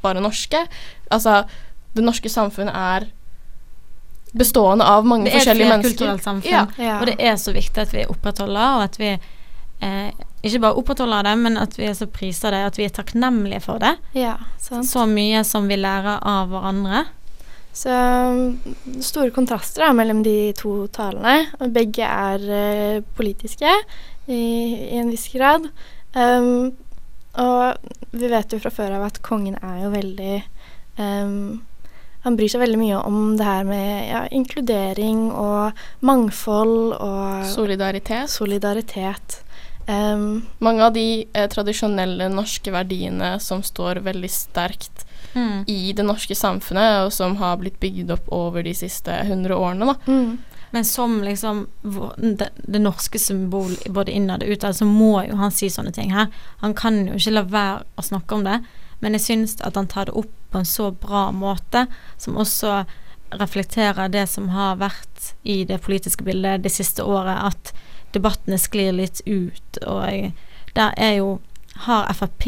bare 0.02 0.24
norske. 0.24 0.64
Altså, 1.12 1.42
det 1.98 2.06
norske 2.06 2.30
samfunnet 2.32 2.76
er 2.78 3.10
bestående 4.32 4.88
av 4.88 5.06
mange 5.08 5.32
forskjellige 5.32 5.70
mennesker. 5.70 5.84
Det 5.84 6.08
er 6.08 6.14
et 6.14 6.18
kulturelt 6.18 6.24
samfunn. 6.24 6.52
Ja. 6.52 6.66
Ja. 6.80 6.98
Og 7.02 7.10
det 7.10 7.18
er 7.20 7.38
så 7.40 7.54
viktig 7.56 7.84
at 7.84 7.94
vi 7.96 8.08
opprettholder, 8.08 8.78
og 8.78 8.84
at 8.88 9.00
vi 9.02 9.10
eh, 9.12 10.12
ikke 10.42 10.62
bare 10.64 10.80
opprettholder 10.80 11.28
det, 11.28 11.38
men 11.44 11.58
at 11.60 11.76
vi 11.80 11.88
er 11.90 11.98
så 11.98 12.08
priser 12.10 12.56
det, 12.56 12.62
at 12.72 12.80
vi 12.80 12.88
er 12.88 12.94
takknemlige 12.96 13.64
for 13.66 13.82
det. 13.82 13.96
ja, 14.18 14.38
sant. 14.62 14.88
Så 14.88 15.06
mye 15.10 15.44
som 15.48 15.68
vi 15.70 15.80
lærer 15.80 16.22
av 16.22 16.54
hverandre. 16.54 17.06
Så 17.74 17.90
mm, 17.90 18.76
store 19.04 19.32
kontraster 19.32 19.86
da, 19.86 19.92
mellom 19.96 20.24
de 20.24 20.52
to 20.60 20.88
talene. 20.92 21.52
Begge 21.72 22.08
er 22.08 22.48
uh, 22.48 23.04
politiske 23.16 23.72
i, 24.28 24.42
i 24.92 24.98
en 25.00 25.12
viss 25.12 25.30
grad. 25.32 25.70
Um, 26.16 26.74
og 27.40 27.78
vi 28.12 28.28
vet 28.28 28.52
jo 28.52 28.60
fra 28.60 28.74
før 28.76 28.98
av 28.98 29.08
at 29.08 29.22
kongen 29.24 29.56
er 29.64 29.86
jo 29.86 29.92
veldig 29.94 30.34
um, 31.00 31.62
Han 32.24 32.36
bryr 32.38 32.52
seg 32.54 32.62
veldig 32.62 32.78
mye 32.78 32.98
om 33.08 33.38
det 33.38 33.46
her 33.48 33.64
med 33.66 34.10
ja, 34.10 34.26
inkludering 34.30 35.32
og 35.32 35.78
mangfold 36.06 36.94
og 37.00 37.48
Solidaritet. 37.50 38.30
solidaritet. 38.30 39.40
Um, 39.88 40.44
Mange 40.62 40.86
av 40.86 40.94
de 40.94 41.26
eh, 41.34 41.48
tradisjonelle 41.50 42.28
norske 42.30 42.72
verdiene 42.72 43.34
som 43.42 43.64
står 43.66 44.04
veldig 44.06 44.30
sterkt 44.30 45.08
i 45.66 45.94
det 45.96 46.04
norske 46.04 46.36
samfunnet, 46.36 47.06
og 47.06 47.14
som 47.16 47.38
har 47.40 47.56
blitt 47.62 47.80
bygd 47.80 48.10
opp 48.12 48.26
over 48.36 48.66
de 48.68 48.74
siste 48.76 49.14
hundre 49.30 49.56
årene. 49.56 49.86
Da. 49.94 49.96
mm, 50.12 50.38
Men 50.72 50.86
som 50.86 51.22
liksom 51.24 51.68
det, 52.18 52.50
det 52.56 52.82
norske 52.82 53.20
symbol 53.20 53.72
både 53.88 54.12
innad 54.12 54.44
og 54.44 54.50
utad, 54.50 54.76
så 54.76 54.86
må 54.86 55.24
jo 55.28 55.36
han 55.40 55.52
si 55.52 55.70
sånne 55.72 55.94
ting 55.96 56.12
her. 56.12 56.28
Han 56.60 56.74
kan 56.74 57.08
jo 57.08 57.16
ikke 57.16 57.32
la 57.38 57.46
være 57.48 57.84
å 57.96 58.06
snakke 58.06 58.36
om 58.36 58.44
det, 58.44 58.60
men 59.00 59.16
jeg 59.16 59.22
syns 59.22 59.56
at 59.62 59.80
han 59.80 59.88
tar 59.88 60.12
det 60.12 60.18
opp 60.20 60.32
på 60.52 60.60
en 60.60 60.68
så 60.68 60.92
bra 60.92 61.30
måte, 61.32 61.86
som 62.18 62.38
også 62.42 62.84
reflekterer 63.40 64.12
det 64.12 64.26
som 64.28 64.50
har 64.52 64.80
vært 64.82 65.32
i 65.48 65.62
det 65.68 65.80
politiske 65.86 66.26
bildet 66.28 66.66
det 66.66 66.74
siste 66.74 67.04
året, 67.08 67.38
at 67.52 67.72
debattene 68.16 68.60
sklir 68.60 68.92
litt 68.98 69.22
ut, 69.26 69.80
og 69.88 70.34
der 70.76 70.94
er 71.00 71.16
jo 71.22 71.40
har 71.88 72.12
Frp, 72.14 72.48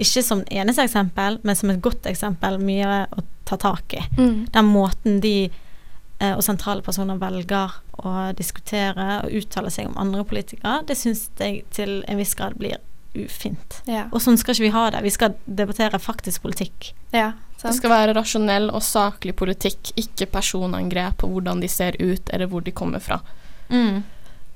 ikke 0.00 0.22
som 0.24 0.42
eneste 0.50 0.86
eksempel, 0.88 1.38
men 1.42 1.56
som 1.56 1.70
et 1.70 1.82
godt 1.84 2.06
eksempel, 2.10 2.58
mye 2.58 3.04
å 3.12 3.24
ta 3.44 3.58
tak 3.60 3.94
i. 3.94 4.02
Mm, 4.16 4.46
den 4.54 4.70
måten 4.72 5.20
de 5.22 5.36
eh, 5.44 6.32
og 6.32 6.42
sentrale 6.42 6.82
personer 6.82 7.20
velger 7.20 7.76
å 8.00 8.14
diskutere 8.36 9.20
og 9.22 9.36
uttale 9.38 9.70
seg 9.70 9.90
om 9.90 10.00
andre 10.00 10.24
politikere, 10.26 10.80
det 10.88 10.96
syns 10.98 11.28
jeg 11.38 11.62
til 11.76 12.00
en 12.08 12.18
viss 12.18 12.34
grad 12.38 12.56
blir 12.58 12.80
ufint. 13.14 13.80
ja, 13.86 14.06
Og 14.12 14.20
sånn 14.22 14.38
skal 14.40 14.54
ikke 14.54 14.66
vi 14.66 14.72
ha 14.74 14.84
det. 14.90 15.02
Vi 15.02 15.10
skal 15.14 15.34
debattere 15.46 15.98
faktisk 15.98 16.42
politikk. 16.42 16.92
ja, 17.12 17.32
Det 17.62 17.74
skal 17.74 17.90
være 17.90 18.14
rasjonell 18.14 18.68
og 18.70 18.82
saklig 18.82 19.34
politikk, 19.36 19.92
ikke 19.96 20.26
personangrep 20.26 21.16
på 21.22 21.28
hvordan 21.32 21.60
de 21.62 21.68
ser 21.68 21.96
ut 22.00 22.28
eller 22.30 22.46
hvor 22.46 22.60
de 22.60 22.72
kommer 22.72 23.00
fra. 23.00 23.20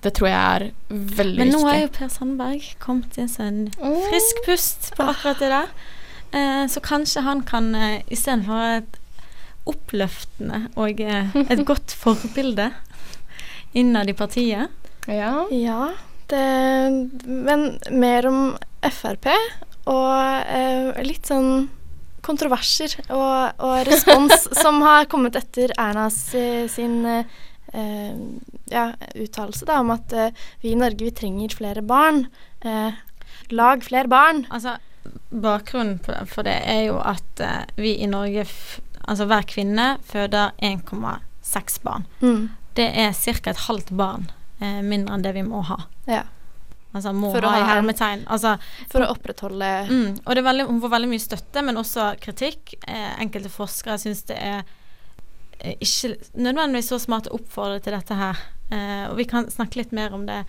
Det 0.03 0.13
tror 0.15 0.29
jeg 0.29 0.39
er 0.39 0.65
veldig 0.89 1.39
viktig. 1.39 1.39
Men 1.39 1.49
nå 1.55 1.59
viktig. 1.59 1.75
er 1.75 1.81
jo 1.81 1.89
Per 1.99 2.09
Sandberg 2.09 2.67
kommet 2.79 3.17
inn 3.19 3.31
en 3.41 3.57
en 3.81 3.97
frisk 4.11 4.43
pust 4.45 4.93
på 4.95 5.03
akkurat 5.09 5.41
det 5.43 5.49
der. 5.51 5.73
Eh, 6.33 6.67
så 6.69 6.81
kanskje 6.85 7.23
han 7.25 7.41
kan 7.43 7.75
eh, 7.75 8.03
istedenfor 8.11 8.77
et 8.83 8.99
oppløftende 9.67 10.69
og 10.77 11.01
eh, 11.01 11.35
et 11.49 11.65
godt 11.71 11.95
forbilde 11.97 12.71
innad 13.75 14.09
i 14.09 14.13
partiet 14.17 14.69
Ja. 15.09 15.47
Ja, 15.51 15.89
det, 16.33 17.27
men 17.27 17.79
mer 17.91 18.29
om 18.29 18.41
Frp 18.93 19.29
og 19.89 20.13
eh, 20.47 21.03
litt 21.07 21.29
sånn 21.29 21.69
kontroverser 22.25 22.95
og, 23.07 23.61
og 23.65 23.77
respons 23.89 24.49
som 24.63 24.83
har 24.85 25.09
kommet 25.11 25.39
etter 25.39 25.73
Ernas 25.81 26.19
eh, 26.37 26.67
sin 26.71 27.01
eh, 27.09 28.19
ja, 28.73 28.91
uttalelse 29.15 29.69
da, 29.69 29.81
om 29.81 29.95
at 29.95 30.13
eh, 30.13 30.45
vi 30.65 30.75
i 30.75 30.79
Norge 30.79 31.09
vi 31.09 31.15
trenger 31.15 31.57
flere 31.57 31.85
barn. 31.87 32.27
Eh, 32.61 33.01
lag 33.55 33.85
flere 33.85 34.11
barn. 34.11 34.45
Altså, 34.53 34.77
bakgrunnen 35.33 36.01
for 36.05 36.45
det 36.47 36.59
er 36.69 36.85
jo 36.91 36.99
at 37.01 37.45
eh, 37.45 37.65
vi 37.81 37.97
i 37.97 38.11
Norge, 38.11 38.45
altså 39.05 39.29
hver 39.31 39.49
kvinne 39.49 39.91
føder 40.09 40.53
1,6 40.61 41.81
barn. 41.85 42.09
Mm. 42.21 42.51
Det 42.77 42.91
er 42.93 43.15
ca. 43.17 43.39
et 43.51 43.65
halvt 43.69 43.97
barn 43.97 44.29
eh, 44.61 44.83
mindre 44.83 45.15
enn 45.15 45.25
det 45.25 45.35
vi 45.37 45.45
må 45.47 45.63
ha. 45.69 45.81
Ja, 46.09 46.25
Altså 46.97 47.13
må 47.13 47.31
For 47.35 47.45
ha 47.45 47.59
i 47.59 47.67
hermetegn. 47.69 48.25
Altså, 48.33 48.55
for 48.89 49.05
å 49.05 49.11
opprettholde 49.13 49.67
mm, 49.91 50.07
og 50.25 50.31
det 50.33 50.41
er 50.41 50.47
veldig, 50.47 50.69
hun 50.71 50.81
får 50.83 50.93
veldig 50.95 51.11
mye 51.11 51.23
støtte, 51.23 51.63
men 51.67 51.81
også 51.81 52.07
kritikk. 52.23 52.75
Eh, 52.89 53.11
enkelte 53.21 53.53
forskere 53.53 53.99
syns 54.01 54.25
det 54.31 54.39
er 54.41 54.63
eh, 55.61 55.75
ikke 55.85 56.15
nødvendigvis 56.41 56.89
så 56.95 57.01
smart 57.03 57.29
å 57.29 57.37
oppfordre 57.37 57.83
til 57.85 57.97
dette 57.97 58.17
her. 58.19 58.41
Eh, 58.73 59.05
og 59.11 59.19
vi 59.21 59.29
kan 59.29 59.51
snakke 59.53 59.83
litt 59.83 59.93
mer 59.97 60.17
om 60.17 60.25
det 60.29 60.41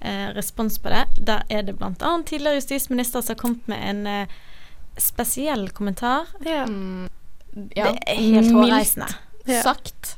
eh, 0.00 0.32
respons 0.36 0.80
på 0.80 0.92
det. 0.92 1.04
Der 1.20 1.44
er 1.52 1.68
det 1.68 1.76
bl.a. 1.76 1.92
tidligere 2.24 2.62
justisminister 2.62 3.20
som 3.20 3.36
har 3.36 3.42
kommet 3.44 3.68
med 3.68 3.84
en 3.92 4.02
eh, 4.08 4.40
spesiell 5.00 5.68
kommentar. 5.76 6.32
Ja. 6.40 6.64
Mm, 6.64 7.10
ja, 7.76 7.92
Det 7.92 8.16
er 8.16 8.24
helt 8.32 8.56
hårreisende. 8.56 9.12
Ja. 9.44 9.58
sagt, 9.60 10.16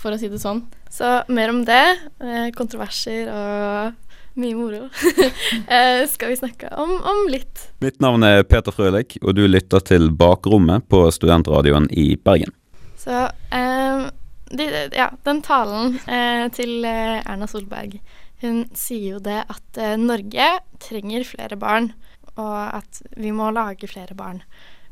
for 0.00 0.14
å 0.14 0.20
si 0.20 0.30
det 0.32 0.40
sånn. 0.42 0.64
Så 0.90 1.20
mer 1.28 1.52
om 1.52 1.64
det. 1.68 1.84
Eh, 2.24 2.48
kontroverser 2.56 3.28
og 3.32 4.08
mye 4.40 4.54
moro 4.54 4.84
eh, 5.74 6.04
skal 6.08 6.30
vi 6.30 6.38
snakke 6.38 6.70
om 6.78 6.92
om 7.02 7.24
litt. 7.28 7.66
Mitt 7.82 8.00
navn 8.02 8.24
er 8.26 8.44
Peter 8.46 8.74
Frølik, 8.74 9.18
og 9.22 9.34
du 9.36 9.44
lytter 9.48 9.82
til 9.84 10.10
Bakrommet 10.14 10.86
på 10.90 11.02
Studentradioen 11.12 11.90
i 11.90 12.14
Bergen. 12.16 12.54
Så 13.00 13.26
eh, 13.26 14.06
de, 14.50 14.66
ja, 14.96 15.10
den 15.26 15.42
talen 15.46 15.98
eh, 16.06 16.46
til 16.54 16.84
eh, 16.86 17.20
Erna 17.20 17.48
Solberg, 17.50 17.98
hun 18.40 18.64
sier 18.76 19.16
jo 19.16 19.22
det 19.22 19.42
at 19.52 19.80
eh, 19.80 19.98
Norge 20.00 20.50
trenger 20.82 21.26
flere 21.28 21.58
barn, 21.60 21.92
og 22.36 22.58
at 22.80 23.02
vi 23.20 23.34
må 23.36 23.50
lage 23.54 23.90
flere 23.90 24.16
barn. 24.16 24.42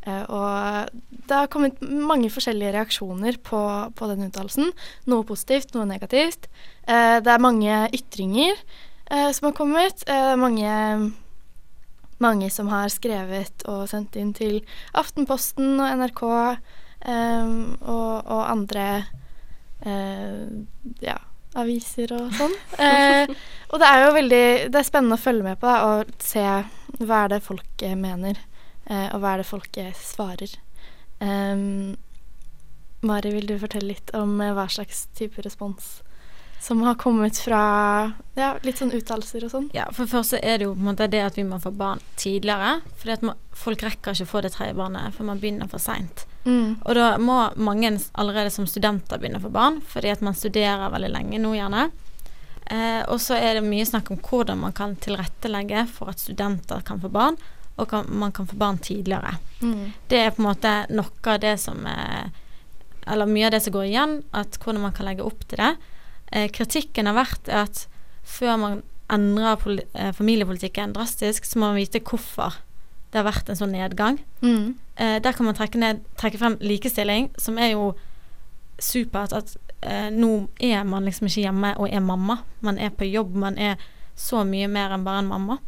Eh, 0.09 0.25
og 0.33 0.89
det 1.29 1.37
har 1.37 1.51
kommet 1.53 1.81
mange 1.85 2.31
forskjellige 2.33 2.75
reaksjoner 2.79 3.39
på, 3.45 3.61
på 3.95 4.11
den 4.11 4.27
uttalelsen. 4.29 4.73
Noe 5.11 5.27
positivt, 5.29 5.75
noe 5.77 5.89
negativt. 5.89 6.49
Eh, 6.89 7.19
det 7.25 7.35
er 7.35 7.45
mange 7.45 7.85
ytringer 7.97 8.57
eh, 8.57 9.31
som 9.37 9.51
har 9.51 9.57
kommet. 9.59 10.05
Eh, 10.09 10.35
mange 10.41 10.75
mange 12.19 12.49
som 12.51 12.67
har 12.73 12.91
skrevet 12.91 13.63
og 13.71 13.85
sendt 13.87 14.17
inn 14.19 14.33
til 14.35 14.59
Aftenposten 14.99 15.77
og 15.79 16.01
NRK 16.01 16.23
og, 16.27 18.17
og 18.27 18.41
andre 18.43 18.87
eh, 19.87 20.49
ja, 21.05 21.15
aviser 21.59 22.15
og 22.17 22.33
sånn. 22.35 22.57
Eh, 22.89 23.31
og 23.73 23.81
det 23.83 23.89
er 23.89 24.05
jo 24.05 24.11
veldig 24.15 24.45
Det 24.71 24.79
er 24.79 24.87
spennende 24.87 25.19
å 25.19 25.21
følge 25.21 25.47
med 25.47 25.59
på 25.61 25.67
da, 25.67 25.79
og 25.87 26.13
se 26.23 26.45
hva 26.99 27.25
er 27.25 27.33
det 27.35 27.41
folk 27.45 27.85
mener, 27.99 28.39
og 29.13 29.23
hva 29.23 29.35
er 29.35 29.43
det 29.43 29.49
folk 29.49 29.77
eh, 29.81 29.95
svarer. 29.97 30.55
Ehm, 31.21 31.97
Mari, 33.01 33.31
vil 33.31 33.47
du 33.47 33.59
fortelle 33.61 33.93
litt 33.93 34.13
om 34.17 34.41
eh, 34.41 34.55
hva 34.57 34.69
slags 34.71 35.07
type 35.19 35.43
respons 35.45 35.99
som 36.61 36.81
har 36.83 36.97
kommet 36.99 37.39
fra 37.39 37.61
ja, 38.35 38.49
litt 38.67 38.81
sånn 38.81 38.91
uttalelser 38.91 39.45
og 39.47 39.53
sånn? 39.53 39.69
Ja, 39.77 39.85
for 39.95 40.09
det 40.09 40.11
første 40.11 40.41
er 40.43 40.59
det 40.59 40.67
jo 40.67 40.73
på 40.75 40.83
en 40.83 40.89
måte 40.89 41.07
det 41.11 41.21
at 41.23 41.39
vi 41.39 41.45
må 41.47 41.61
få 41.63 41.71
barn 41.71 42.03
tidligere. 42.19 42.81
Fordi 42.99 43.31
folk 43.55 43.85
rekker 43.87 44.17
ikke 44.17 44.27
å 44.27 44.33
få 44.33 44.43
det 44.43 44.51
tredje 44.57 44.75
barnet, 44.79 45.15
for 45.15 45.29
man 45.29 45.39
begynner 45.39 45.71
for 45.71 45.83
seint. 45.83 46.25
Mm. 46.49 46.81
Og 46.83 46.99
da 46.99 47.13
må 47.23 47.39
mange 47.63 47.93
allerede 48.19 48.51
som 48.51 48.67
studenter 48.67 49.23
begynne 49.23 49.39
å 49.39 49.47
få 49.47 49.53
barn, 49.55 49.79
fordi 49.87 50.11
at 50.11 50.25
man 50.25 50.35
studerer 50.35 50.91
veldig 50.91 51.13
lenge 51.15 51.39
nå, 51.45 51.55
gjerne. 51.55 51.87
Eh, 52.69 53.05
og 53.07 53.23
så 53.23 53.39
er 53.39 53.57
det 53.57 53.69
mye 53.69 53.87
snakk 53.87 54.11
om 54.13 54.19
hvordan 54.19 54.59
man 54.67 54.75
kan 54.77 54.97
tilrettelegge 54.99 55.87
for 55.95 56.11
at 56.11 56.21
studenter 56.21 56.83
kan 56.85 56.99
få 57.01 57.13
barn, 57.13 57.39
og 57.79 57.89
kan, 57.91 58.09
man 58.11 58.35
kan 58.35 58.47
få 58.47 58.59
barn 58.59 58.79
tidligere. 58.83 59.37
Mm. 59.63 59.93
Det 60.11 60.21
er 60.21 60.35
på 60.35 60.43
en 60.43 60.49
måte 60.51 60.75
noe 60.91 61.33
av 61.33 61.41
det 61.43 61.57
som 61.63 61.87
er, 61.87 62.31
Eller 63.09 63.27
mye 63.27 63.47
av 63.47 63.55
det 63.55 63.63
som 63.65 63.73
går 63.73 63.87
igjen, 63.89 64.19
at 64.37 64.59
hvordan 64.61 64.83
man 64.83 64.93
kan 64.93 65.07
legge 65.09 65.25
opp 65.25 65.47
til 65.49 65.63
det. 65.63 65.71
Eh, 66.33 66.51
kritikken 66.53 67.09
har 67.09 67.17
vært 67.17 67.49
at 67.49 67.87
før 68.29 68.59
man 68.61 68.83
endrer 69.09 69.81
eh, 69.95 70.13
familiepolitikken 70.13 70.93
drastisk, 70.93 71.47
så 71.49 71.59
må 71.59 71.71
man 71.71 71.81
vite 71.81 72.03
hvorfor 72.05 72.59
det 73.09 73.23
har 73.23 73.29
vært 73.31 73.49
en 73.49 73.57
sånn 73.57 73.73
nedgang. 73.73 74.19
Mm. 74.43 74.77
Eh, 75.01 75.17
der 75.25 75.33
kan 75.33 75.49
man 75.49 75.57
trekke, 75.57 75.81
ned, 75.81 76.03
trekke 76.21 76.41
frem 76.41 76.59
likestilling, 76.61 77.31
som 77.41 77.57
er 77.57 77.73
jo 77.73 77.95
supert. 78.79 79.33
At 79.33 79.57
eh, 79.81 80.11
nå 80.13 80.49
er 80.61 80.85
man 80.85 81.09
liksom 81.09 81.31
ikke 81.31 81.47
hjemme 81.47 81.73
og 81.81 81.89
er 81.89 82.05
mamma. 82.05 82.43
Man 82.61 82.77
er 82.79 82.93
på 82.93 83.09
jobb, 83.09 83.33
man 83.41 83.57
er 83.57 83.81
så 84.19 84.45
mye 84.45 84.69
mer 84.69 84.93
enn 84.93 85.07
bare 85.07 85.25
en 85.25 85.33
mamma. 85.33 85.59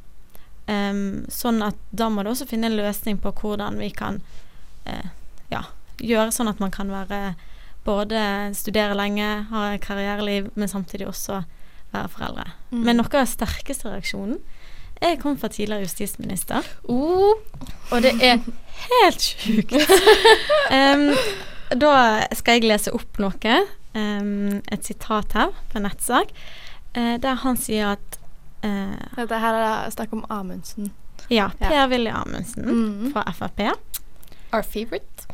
Em, 0.70 1.24
sånn 1.32 1.64
at 1.66 1.78
da 1.90 2.06
må 2.12 2.22
du 2.22 2.30
også 2.30 2.46
finne 2.46 2.68
en 2.70 2.78
løsning 2.78 3.18
på 3.18 3.32
hvordan 3.40 3.80
vi 3.80 3.88
kan 3.90 4.20
uh, 4.86 5.08
ja, 5.50 5.64
gjøre 5.98 6.30
sånn 6.34 6.50
at 6.50 6.60
man 6.62 6.70
kan 6.74 6.92
være 6.92 7.34
både 7.86 8.20
studere 8.54 8.94
lenge, 8.94 9.26
ha 9.50 9.64
karriereliv, 9.82 10.50
men 10.54 10.70
samtidig 10.70 11.08
også 11.08 11.40
være 11.90 12.10
foreldre. 12.12 12.46
Mm. 12.70 12.82
Men 12.86 13.00
noe 13.00 13.10
av 13.10 13.22
den 13.22 13.30
sterkeste 13.30 13.90
reaksjonen 13.90 14.38
Jeg 15.00 15.16
kom 15.22 15.38
fra 15.40 15.48
tidligere 15.48 15.86
justisminister. 15.86 16.66
Oh, 16.92 17.40
Og 17.90 18.02
det 18.04 18.12
er 18.20 18.42
helt 18.84 19.22
sjukt. 19.24 19.72
um, 20.76 21.08
da 21.72 21.94
skal 22.36 22.58
jeg 22.58 22.68
lese 22.68 22.92
opp 22.92 23.16
noe. 23.22 23.54
Um, 23.96 24.60
et 24.68 24.84
sitat 24.84 25.32
her 25.32 25.56
på 25.72 25.80
en 25.80 25.88
nettsak. 25.88 26.34
Uh, 26.92 27.16
der 27.16 27.40
han 27.46 27.56
sier 27.56 27.94
at 27.96 28.19
eh, 28.62 28.96
Dette 29.16 29.38
her 29.40 29.54
er 29.54 29.90
snakk 29.94 30.12
om 30.12 30.24
Amundsen. 30.30 30.90
Ja, 31.28 31.50
Ja. 31.60 31.68
Per-Willy 31.68 32.10
Amundsen 32.10 32.64
Mm. 32.66 33.12
fra 33.12 33.24
Frp. 33.32 33.60
Our 34.52 34.62
favorite. 34.62 35.26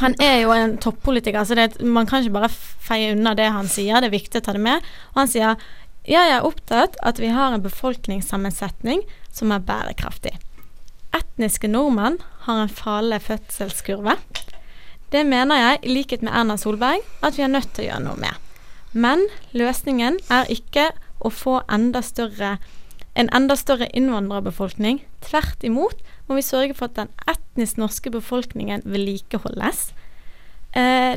Han 0.00 0.14
er 0.20 0.42
jo 0.42 0.50
en 0.52 0.76
toppolitiker, 0.78 1.44
så 1.44 1.54
det, 1.54 1.80
man 1.82 2.06
kan 2.06 2.22
ikke 2.22 2.32
bare 2.32 2.48
feie 2.50 3.12
unna 3.12 3.34
det 3.34 3.50
han 3.52 3.66
sier. 3.68 4.00
Det 4.00 4.08
er 4.10 4.18
viktig 4.18 4.40
å 4.40 4.44
ta 4.44 4.52
det 4.52 4.60
med. 4.60 4.82
Og 5.14 5.20
han 5.22 5.28
sier 5.28 5.56
jeg 6.06 6.30
er 6.30 6.44
opptatt 6.46 6.96
at 7.02 7.18
vi 7.18 7.26
har 7.34 7.52
en 7.52 7.62
befolkningssammensetning 7.62 9.00
som 9.32 9.50
er 9.52 9.58
bærekraftig. 9.66 10.36
Etniske 11.16 11.68
nordmenn 11.68 12.18
har 12.46 12.62
en 12.62 12.68
farlig 12.68 13.20
fødselskurve. 13.24 14.16
Det 15.10 15.24
mener 15.26 15.56
jeg, 15.56 15.78
i 15.82 15.94
likhet 15.94 16.22
med 16.22 16.32
Erna 16.34 16.56
Solberg, 16.56 17.00
at 17.22 17.36
vi 17.38 17.42
er 17.42 17.48
nødt 17.48 17.72
til 17.74 17.86
å 17.86 17.88
gjøre 17.90 18.04
noe 18.04 18.16
med. 18.16 18.34
Men 18.92 19.26
løsningen 19.54 20.18
er 20.30 20.46
ikke 20.52 20.90
å 21.20 21.30
få 21.32 21.60
enda 21.72 22.02
større, 22.04 22.56
en 23.16 23.30
enda 23.34 23.56
større 23.56 23.88
innvandrerbefolkning. 23.96 25.00
Tvert 25.24 25.64
imot 25.64 26.02
må 26.28 26.38
vi 26.38 26.44
sørge 26.44 26.76
for 26.76 26.90
at 26.90 26.98
den 26.98 27.12
etnisk 27.30 27.80
norske 27.80 28.12
befolkningen 28.12 28.84
vedlikeholdes. 28.84 29.90
Eh, 30.76 31.16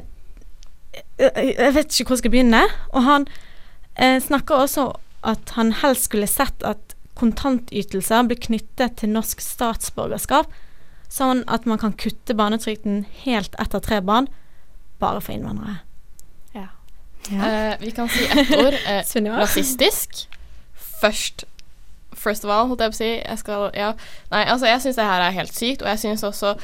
jeg 1.19 1.73
vet 1.75 1.91
ikke 1.91 2.09
hvor 2.09 2.17
jeg 2.17 2.23
skal 2.23 2.33
begynne. 2.33 2.63
Og 2.93 3.03
han 3.05 3.27
eh, 3.95 4.19
snakker 4.23 4.63
også 4.63 4.91
at 5.27 5.53
han 5.57 5.73
helst 5.81 6.07
skulle 6.07 6.29
sett 6.31 6.63
at 6.63 6.95
kontantytelser 7.19 8.27
blir 8.29 8.39
knyttet 8.39 8.99
til 9.01 9.11
norsk 9.11 9.41
statsborgerskap, 9.43 10.47
sånn 11.11 11.43
at 11.51 11.65
man 11.67 11.81
kan 11.81 11.95
kutte 11.99 12.35
barnetrygden 12.37 13.03
helt 13.25 13.57
etter 13.59 13.83
tre 13.83 13.99
barn, 14.05 14.29
bare 15.03 15.19
for 15.23 15.35
innvandrere. 15.35 15.81
Ja. 17.27 17.71
Eh, 17.71 17.75
vi 17.79 17.91
kan 17.91 18.09
si 18.09 18.25
ett 18.25 18.51
ord. 18.57 18.75
Uh, 18.89 19.37
rasistisk. 19.37 20.27
Først 21.01 21.45
First 22.19 22.43
of 22.43 22.51
all, 22.51 22.67
holdt 22.67 22.81
jeg 22.83 22.91
på 22.91 22.97
å 22.97 22.99
si. 22.99 23.09
Jeg 23.15 23.39
skal 23.39 23.69
Ja. 23.77 23.93
Nei, 24.31 24.43
altså, 24.43 24.67
jeg 24.67 24.81
syns 24.83 24.97
det 24.99 25.07
her 25.07 25.23
er 25.23 25.35
helt 25.35 25.55
sykt, 25.55 25.83
og 25.83 25.89
jeg 25.93 25.99
syns 25.99 26.23
også 26.23 26.55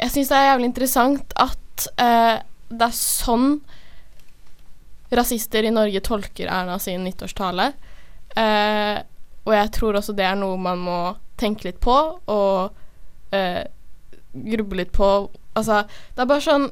Jeg 0.00 0.12
syns 0.12 0.28
det 0.28 0.36
er 0.36 0.50
jævlig 0.50 0.70
interessant 0.70 1.32
at 1.40 1.88
uh, 2.00 2.36
det 2.68 2.86
er 2.88 2.96
sånn 2.96 3.60
rasister 5.14 5.64
i 5.64 5.70
Norge 5.70 6.00
tolker 6.04 6.50
Erna 6.50 6.78
sin 6.82 7.04
nyttårstale. 7.06 7.70
Uh, 8.36 9.00
og 9.46 9.54
jeg 9.54 9.70
tror 9.76 9.96
også 9.96 10.12
det 10.18 10.26
er 10.26 10.36
noe 10.36 10.58
man 10.60 10.82
må 10.82 10.98
tenke 11.40 11.68
litt 11.68 11.78
på 11.80 11.94
og 11.94 12.76
uh, 13.32 13.62
gruble 14.32 14.82
litt 14.82 14.92
på. 14.92 15.10
Altså, 15.56 15.84
det 16.14 16.24
er 16.24 16.28
bare 16.28 16.44
sånn 16.44 16.66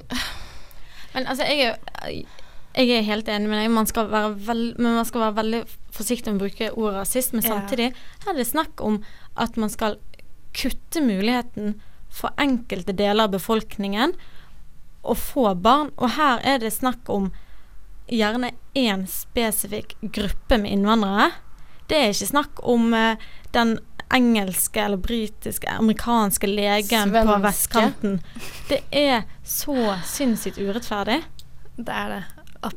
Men 1.15 1.29
altså, 1.31 1.47
jeg 1.49 1.71
er, 1.71 2.19
jeg 2.75 2.91
er 2.91 3.07
helt 3.07 3.29
enig 3.31 3.49
med 3.51 3.61
deg. 3.61 3.71
Man 3.71 3.87
skal 3.87 4.09
være 4.11 4.35
veld, 4.49 4.79
men 4.83 4.99
man 4.99 5.07
skal 5.07 5.27
være 5.27 5.39
veldig 5.39 5.63
forsiktig 5.95 6.33
med 6.33 6.41
å 6.41 6.45
bruke 6.45 6.71
ordet 6.75 6.97
rasist. 6.99 7.35
Men 7.35 7.47
samtidig 7.47 7.93
her 7.95 8.33
er 8.33 8.39
det 8.41 8.49
snakk 8.51 8.83
om 8.83 9.01
at 9.39 9.59
man 9.61 9.71
skal 9.71 9.99
kutte 10.55 11.03
muligheten 11.03 11.77
for 12.15 12.35
enkelte 12.39 12.95
deler 12.95 13.27
av 13.27 13.35
befolkningen 13.35 14.15
å 15.05 15.15
få 15.19 15.53
barn. 15.55 15.93
Og 15.97 16.17
her 16.19 16.43
er 16.43 16.61
det 16.63 16.75
snakk 16.75 17.11
om 17.13 17.31
gjerne 18.11 18.53
én 18.77 19.07
spesifikk 19.09 19.97
gruppe 20.03 20.59
med 20.61 20.75
innvandrere. 20.75 21.31
Det 21.89 21.99
er 22.01 22.15
ikke 22.15 22.33
snakk 22.33 22.63
om 22.67 22.91
uh, 22.97 23.21
den 23.55 23.77
engelske 24.15 24.83
eller 24.83 25.01
britiske, 25.01 25.69
amerikanske 25.71 26.49
legen 26.49 27.13
på 27.15 27.39
vestkanten. 27.45 28.19
Det 28.69 28.83
er 28.91 29.25
så 29.47 29.97
sinnssykt 30.07 30.61
urettferdig. 30.61 31.23
Det 31.77 31.93
er 31.93 32.13
det. 32.13 32.23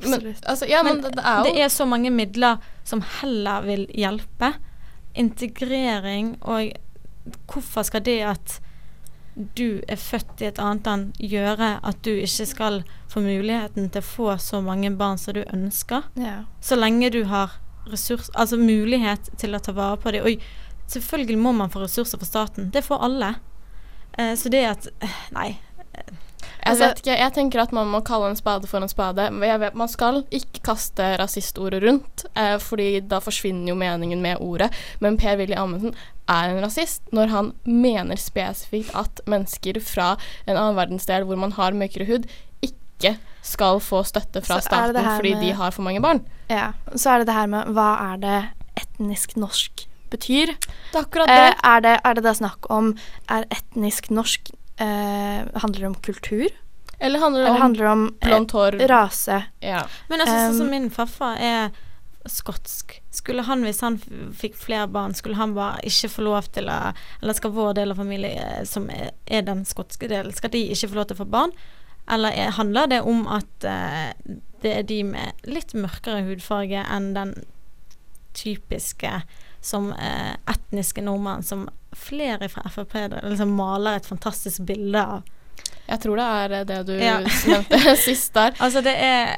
Men, 0.03 0.35
altså, 0.43 0.67
Ja, 0.69 0.83
men, 0.83 1.01
Men 1.01 1.03
det, 1.03 1.15
det 1.15 1.25
er 1.25 1.37
jo 1.37 1.43
Det 1.43 1.63
er 1.63 1.73
så 1.73 1.85
mange 1.85 2.11
midler 2.11 2.57
som 2.83 3.03
heller 3.21 3.61
vil 3.67 3.87
hjelpe. 3.95 4.53
Integrering 5.15 6.37
og 6.41 6.71
hvorfor 7.51 7.83
skal 7.83 8.03
det 8.05 8.21
at 8.23 8.59
du 9.57 9.81
er 9.87 9.99
født 10.01 10.41
i 10.41 10.47
et 10.49 10.59
annet 10.59 10.87
land 10.87 11.17
gjøre 11.21 11.75
at 11.85 11.99
du 12.05 12.09
ikke 12.09 12.45
skal 12.49 12.79
få 13.09 13.21
muligheten 13.21 13.89
til 13.93 14.01
å 14.01 14.07
få 14.07 14.29
så 14.41 14.61
mange 14.65 14.89
barn 14.97 15.19
som 15.21 15.37
du 15.37 15.43
ønsker? 15.43 16.07
ja. 16.17 16.43
Så 16.61 16.75
lenge 16.75 17.11
du 17.13 17.23
har 17.29 17.59
ressurs, 17.91 18.31
altså 18.33 18.57
mulighet 18.57 19.29
til 19.37 19.55
å 19.55 19.61
ta 19.63 19.73
vare 19.77 19.99
på 20.01 20.11
dem. 20.11 20.25
Og 20.25 20.91
selvfølgelig 20.91 21.37
må 21.39 21.53
man 21.55 21.71
få 21.71 21.83
ressurser 21.85 22.19
fra 22.19 22.27
staten. 22.27 22.71
Det 22.73 22.83
får 22.85 23.03
alle. 23.07 23.35
Eh, 24.17 24.33
så 24.35 24.49
det 24.49 24.65
at 24.65 24.89
eh, 25.01 25.21
Nei. 25.35 25.49
Jeg 26.65 26.73
Altså- 26.73 26.87
vet 26.87 26.97
ikke, 27.03 27.17
jeg 27.19 27.33
tenker 27.33 27.61
at 27.61 27.71
man 27.71 27.87
må 27.87 28.01
kalle 28.03 28.29
en 28.29 28.35
spade 28.35 28.67
for 28.67 28.77
en 28.81 28.87
spade. 28.89 29.29
Vet, 29.39 29.75
man 29.75 29.87
skal 29.87 30.23
ikke 30.31 30.61
kaste 30.63 31.17
rasistordet 31.19 31.83
rundt, 31.83 32.25
eh, 32.35 32.57
fordi 32.57 32.99
da 33.07 33.19
forsvinner 33.19 33.67
jo 33.69 33.75
meningen 33.75 34.21
med 34.21 34.37
ordet. 34.39 34.71
Men 34.99 35.17
Per-Willy 35.17 35.55
Amundsen 35.55 35.93
er 36.27 36.49
en 36.49 36.63
rasist 36.63 37.01
når 37.13 37.29
han 37.29 37.53
mener 37.65 38.15
spesifikt 38.17 38.91
at 38.95 39.21
mennesker 39.27 39.79
fra 39.81 40.17
en 40.47 40.57
annen 40.57 40.75
verdensdel 40.75 41.23
hvor 41.25 41.37
man 41.37 41.51
har 41.53 41.71
mørkere 41.71 42.05
hud, 42.07 42.25
ikke 42.61 43.17
skal 43.43 43.79
få 43.79 44.03
støtte 44.03 44.41
fra 44.43 44.59
staten 44.59 44.95
fordi 45.15 45.33
med- 45.35 45.41
de 45.41 45.51
har 45.53 45.71
for 45.71 45.83
mange 45.83 46.01
barn. 46.01 46.25
Ja. 46.49 46.71
Så 46.95 47.11
er 47.11 47.17
det 47.19 47.27
det 47.27 47.35
her 47.35 47.47
med 47.47 47.65
hva 47.67 48.13
er 48.13 48.17
det 48.17 48.49
etnisk 48.77 49.35
norsk 49.37 49.85
betyr? 50.09 50.47
Det 50.91 50.95
er 50.95 51.03
akkurat 51.03 51.29
Eh, 51.29 51.49
det. 51.51 51.55
er, 51.63 51.79
det 51.81 51.99
er 52.03 52.13
det 52.13 52.23
da 52.23 52.33
snakk 52.33 52.65
om 52.69 52.95
Er 53.29 53.43
etnisk 53.51 54.09
norsk 54.09 54.49
eh, 54.49 54.56
Handler 54.85 55.79
det 55.81 55.87
om 55.87 55.95
kultur? 56.05 56.47
Eller 56.99 57.19
handler 57.19 57.39
det 57.39 57.47
Eller 57.47 57.55
om 57.55 57.61
handler 57.61 57.83
det 57.83 57.91
om 57.91 58.05
eh, 58.21 58.27
blondt 58.27 58.51
hår? 58.51 58.71
rase? 58.87 59.43
Ja. 59.59 59.83
Men 60.09 60.21
altså, 60.21 60.35
sånn 60.35 60.57
som 60.57 60.67
Um, 60.67 60.71
min 60.71 60.89
farfar 60.93 61.37
er 61.37 61.75
skotsk. 62.27 62.97
Skulle 63.13 63.45
han, 63.47 63.63
hvis 63.63 63.81
han 63.81 63.99
fikk 64.35 64.57
flere 64.59 64.87
barn, 64.91 65.13
skulle 65.15 65.37
han 65.37 65.53
bare 65.55 65.79
ikke 65.87 66.09
få 66.11 66.25
lov 66.25 66.49
til 66.51 66.67
å 66.69 66.93
Eller 67.21 67.33
skal 67.37 67.53
vår 67.55 67.73
del 67.77 67.93
av 67.93 68.01
familien, 68.01 68.37
eh, 68.37 68.63
som 68.65 68.89
er, 68.89 69.11
er 69.25 69.45
den 69.45 69.65
skotske 69.65 70.09
delen, 70.09 70.33
skal 70.33 70.51
de 70.51 70.65
ikke 70.73 70.89
få 70.89 70.99
lov 70.99 71.07
til 71.07 71.19
å 71.19 71.23
få 71.23 71.29
barn? 71.37 71.53
Eller 72.09 72.31
er, 72.31 72.55
handler 72.57 72.87
det 72.87 73.01
om 73.01 73.27
at 73.27 73.67
uh, 73.67 74.11
det 74.63 74.73
er 74.73 74.83
de 74.83 75.03
med 75.03 75.45
litt 75.45 75.73
mørkere 75.77 76.25
hudfarge 76.25 76.81
enn 76.81 77.13
den 77.13 77.35
typiske 78.33 79.21
som 79.61 79.91
eh, 79.93 80.35
etniske 80.47 81.01
nordmenn, 81.03 81.43
som 81.43 81.67
flere 81.97 82.49
fra 82.51 82.67
Frp 82.69 82.93
liksom 83.23 83.55
maler 83.57 83.97
et 83.97 84.05
fantastisk 84.09 84.61
bilde 84.67 85.01
av? 85.01 85.23
Jeg 85.87 86.01
tror 86.03 86.19
det 86.19 86.25
er 86.39 86.55
eh, 86.59 86.65
det 86.67 86.79
du 86.87 86.93
Ja. 86.99 87.17
nevnte 87.51 87.95
sist 88.07 88.33
der. 88.35 88.55
Altså, 88.63 88.81
det 88.85 88.95
er 88.95 89.33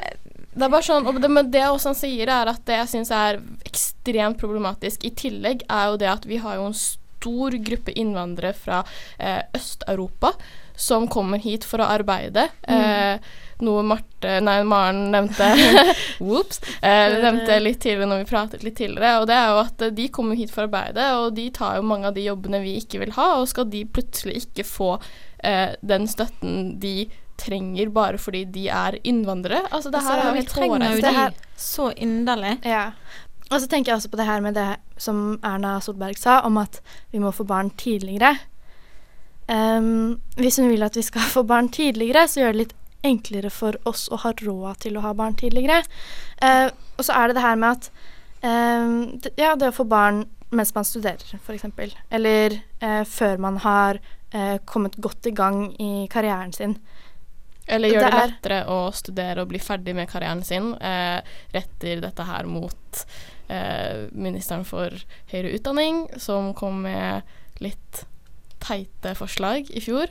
Det 0.49 0.65
er 0.65 0.71
bare 0.73 0.83
sånn, 0.83 1.05
og 1.07 1.19
det, 1.21 1.29
men 1.31 1.51
det 1.53 1.61
også 1.69 1.91
han 1.93 1.95
sier, 1.99 2.27
er 2.33 2.49
at 2.51 2.63
det 2.67 2.79
jeg 2.81 2.89
syns 2.95 3.11
er 3.15 3.37
ekstremt 3.69 4.39
problematisk 4.41 5.05
i 5.07 5.11
tillegg, 5.15 5.61
er 5.69 5.91
jo 5.93 5.99
det 6.01 6.09
at 6.09 6.25
vi 6.27 6.39
har 6.41 6.57
jo 6.57 6.65
en 6.71 6.75
stor 6.75 7.55
gruppe 7.63 7.93
innvandrere 7.99 8.53
fra 8.57 8.81
eh, 9.19 9.43
Øst-Europa 9.55 10.33
som 10.79 11.07
kommer 11.11 11.37
hit 11.43 11.65
for 11.67 11.83
å 11.83 11.87
arbeide. 11.91 12.47
Eh, 12.63 13.19
noe 13.65 13.83
Marte, 13.83 14.37
nei, 14.45 14.57
Maren 14.67 15.09
nevnte 15.13 15.47
Whoops. 16.25 16.61
Eh, 16.81 17.15
nevnte 17.23 17.57
litt 17.61 17.79
tidligere 17.83 18.07
når 18.11 18.21
vi 18.23 18.29
pratet 18.31 18.63
litt 18.63 18.77
tidligere. 18.79 19.17
Og 19.21 19.27
det 19.29 19.35
er 19.37 19.49
jo 19.53 19.61
at 19.63 19.81
eh, 19.87 19.93
de 20.01 20.07
kommer 20.15 20.39
hit 20.39 20.51
for 20.53 20.63
å 20.65 20.69
arbeide, 20.69 21.07
og 21.19 21.33
de 21.37 21.49
tar 21.55 21.79
jo 21.79 21.87
mange 21.87 22.07
av 22.09 22.15
de 22.15 22.27
jobbene 22.27 22.61
vi 22.63 22.77
ikke 22.81 23.01
vil 23.03 23.15
ha. 23.17 23.31
Og 23.41 23.49
skal 23.51 23.67
de 23.71 23.85
plutselig 23.85 24.45
ikke 24.45 24.67
få 24.67 24.91
eh, 25.43 25.73
den 25.81 26.07
støtten 26.11 26.77
de 26.83 27.09
trenger 27.39 27.87
bare 27.95 28.19
fordi 28.19 28.43
de 28.51 28.65
er 28.67 28.97
innvandrere. 29.07 29.61
Altså, 29.71 29.91
det 29.91 30.01
Altså, 30.01 30.11
her 30.11 30.19
er 30.19 30.29
jo 30.29 30.39
helt 30.41 30.55
hårreisende. 30.59 30.95
Det 30.99 31.09
de 31.09 31.17
her- 31.21 31.41
så 31.55 31.89
inderlig. 31.95 32.55
Ja. 32.67 32.85
Og 33.49 33.61
så 33.63 33.67
tenker 33.71 33.91
jeg 33.93 33.97
også 34.01 34.11
på 34.11 34.17
det 34.19 34.25
her 34.27 34.41
med 34.45 34.53
det 34.59 34.69
som 35.01 35.39
Erna 35.43 35.77
Solberg 35.81 36.17
sa, 36.19 36.41
om 36.45 36.57
at 36.61 36.81
vi 37.11 37.19
må 37.23 37.31
få 37.33 37.45
barn 37.47 37.71
tidligere. 37.79 38.35
Um, 39.49 40.19
hvis 40.37 40.59
hun 40.61 40.69
vil 40.69 40.83
at 40.85 40.93
vi 40.99 41.01
skal 41.01 41.21
få 41.35 41.43
barn 41.47 41.69
tidligere, 41.73 42.27
så 42.29 42.43
gjør 42.43 42.53
det 42.53 42.61
litt 42.63 42.75
enklere 43.03 43.49
for 43.53 43.77
oss 43.89 44.07
å 44.11 44.17
ha 44.23 44.33
råd 44.41 44.79
til 44.85 44.97
å 44.99 45.03
ha 45.05 45.13
barn 45.15 45.35
tidligere. 45.39 45.83
Eh, 46.41 46.67
og 46.97 47.05
så 47.05 47.15
er 47.15 47.27
det 47.31 47.37
det 47.39 47.45
her 47.45 47.55
med 47.61 47.77
at 47.77 47.89
eh, 48.43 49.31
Ja, 49.39 49.55
det 49.55 49.71
å 49.71 49.75
få 49.79 49.85
barn 49.89 50.25
mens 50.51 50.73
man 50.73 50.85
studerer, 50.87 51.21
f.eks. 51.37 51.65
Eller 52.09 52.55
eh, 52.81 53.03
før 53.05 53.37
man 53.37 53.59
har 53.61 53.99
eh, 54.33 54.57
kommet 54.65 54.95
godt 54.97 55.27
i 55.29 55.35
gang 55.37 55.67
i 55.79 56.07
karrieren 56.11 56.51
sin. 56.55 56.77
Eller 57.69 57.93
gjør 57.93 58.01
det, 58.01 58.09
Det 58.09 58.19
er- 58.19 58.31
lettere 58.31 58.59
å 58.73 58.79
studere 58.97 59.43
og 59.43 59.51
bli 59.51 59.59
ferdig 59.61 59.93
med 59.95 60.09
karrieren 60.09 60.41
sin. 60.43 60.71
Eh, 60.81 61.21
retter 61.53 62.01
dette 62.01 62.25
her 62.25 62.49
mot 62.49 63.03
eh, 63.47 64.07
ministeren 64.11 64.65
for 64.65 64.89
høyere 65.29 65.53
utdanning, 65.59 66.07
som 66.17 66.53
kom 66.57 66.81
med 66.87 67.21
litt 67.61 68.03
teite 68.59 69.13
forslag 69.15 69.69
i 69.69 69.79
fjor. 69.85 70.09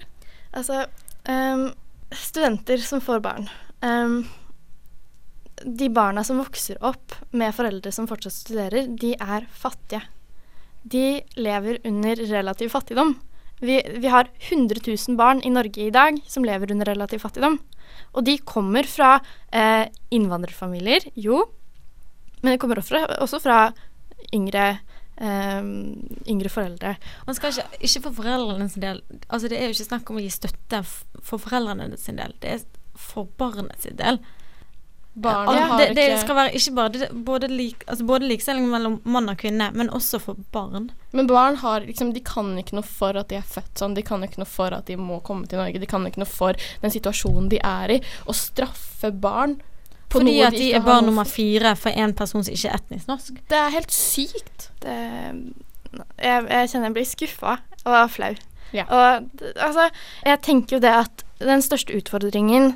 Altså, 0.55 0.85
ehm, 1.27 1.73
studenter 2.15 2.79
som 2.83 3.01
får 3.05 3.21
barn 3.25 3.49
Um, 3.79 4.25
De 5.63 5.89
barna 5.91 6.25
som 6.25 6.39
vokser 6.39 6.79
opp 6.87 7.15
med 7.31 7.55
foreldre 7.55 7.91
som 7.95 8.07
fortsatt 8.11 8.35
studerer, 8.35 8.89
de 8.95 9.13
er 9.19 9.47
fattige. 9.51 10.05
De 10.83 11.21
lever 11.35 11.81
under 11.87 12.23
relativ 12.31 12.71
fattigdom. 12.75 13.17
Vi, 13.59 13.81
vi 13.99 14.11
har 14.11 14.31
100 14.51 14.83
000 14.87 15.17
barn 15.19 15.43
i 15.43 15.51
Norge 15.51 15.83
i 15.83 15.91
dag 15.95 16.21
som 16.31 16.47
lever 16.47 16.71
under 16.71 16.87
relativ 16.87 17.25
fattigdom. 17.27 17.59
Og 18.15 18.23
de 18.25 18.37
kommer 18.47 18.87
fra 18.87 19.17
eh, 19.51 19.91
innvandrerfamilier, 20.15 21.11
jo, 21.19 21.43
men 22.43 22.55
de 22.55 22.61
kommer 22.63 22.79
også 22.79 22.95
fra, 22.95 23.03
også 23.19 23.41
fra 23.43 23.59
yngre, 24.35 24.79
yngre 25.19 26.51
foreldre. 26.53 26.97
Man 27.27 27.37
skal 27.39 27.55
ikke, 27.55 27.85
ikke 27.89 28.03
for 28.07 28.19
foreldrene 28.21 28.69
sin 28.71 28.85
del 28.85 29.01
Altså 29.27 29.49
Det 29.51 29.59
er 29.59 29.67
jo 29.67 29.75
ikke 29.75 29.89
snakk 29.89 30.11
om 30.13 30.21
å 30.21 30.23
gi 30.23 30.31
støtte 30.31 30.83
for 30.87 31.43
foreldrene 31.43 31.99
sin 31.99 32.21
del, 32.21 32.35
det 32.43 32.53
er 32.55 32.67
for 32.99 33.31
barnet 33.39 33.83
sin 33.83 33.99
del. 33.99 34.21
Barnet 35.19 35.57
Ja, 35.59 35.67
har 35.67 35.81
det, 35.83 35.95
det 35.97 36.19
skal 36.23 36.37
være 36.39 36.55
ikke 36.55 36.73
bare 36.77 36.93
det, 36.95 37.09
både, 37.27 37.49
lik, 37.51 37.83
altså 37.91 38.05
både 38.07 38.29
likestilling 38.31 38.69
mellom 38.71 38.99
mann 39.03 39.31
og 39.31 39.39
kvinne, 39.41 39.71
men 39.75 39.91
også 39.91 40.21
for 40.23 40.39
barn. 40.55 40.93
Men 41.11 41.27
barn 41.31 41.59
har 41.59 41.87
liksom, 41.87 42.13
de 42.15 42.23
kan 42.23 42.53
ikke 42.61 42.77
noe 42.79 42.87
for 42.87 43.19
at 43.19 43.31
de 43.33 43.41
er 43.41 43.47
født 43.47 43.83
sånn. 43.83 43.97
De 43.99 44.05
kan 44.07 44.23
ikke 44.23 44.39
noe 44.43 44.51
for 44.51 44.75
at 44.77 44.87
de 44.87 44.99
må 45.01 45.19
komme 45.27 45.51
til 45.51 45.59
Norge. 45.59 45.81
De 45.83 45.91
kan 45.91 46.07
ikke 46.07 46.23
noe 46.23 46.31
for 46.31 46.59
den 46.85 46.95
situasjonen 46.95 47.51
de 47.51 47.59
er 47.67 47.97
i. 47.97 47.99
Å 48.31 48.37
straffe 48.37 49.11
barn 49.11 49.59
på 50.09 50.21
Fordi 50.21 50.39
noe 50.39 50.49
at 50.49 50.57
de 50.57 50.59
de 50.65 50.69
er 50.79 50.85
barn 50.85 51.05
nummer 51.09 51.29
fire 51.29 51.75
for 51.77 51.93
en 51.93 52.15
person 52.17 52.45
som 52.45 52.55
ikke 52.55 52.71
er 52.71 52.79
etnisk 52.81 53.11
norsk. 53.11 53.41
Det 53.51 53.59
er 53.59 53.75
helt 53.75 53.93
sykt. 53.93 54.71
Det, 54.83 54.95
jeg, 56.17 56.47
jeg 56.49 56.71
kjenner 56.71 56.89
jeg 56.89 56.97
blir 56.97 57.09
skuffa 57.09 57.59
og 57.85 57.99
flau. 58.13 58.33
Ja. 58.77 58.85
Og 58.85 59.45
altså, 59.57 59.89
jeg 60.27 60.41
tenker 60.45 60.77
jo 60.77 60.83
det 60.85 60.93
at 60.93 61.25
den 61.41 61.63
største 61.65 61.97
utfordringen 61.97 62.75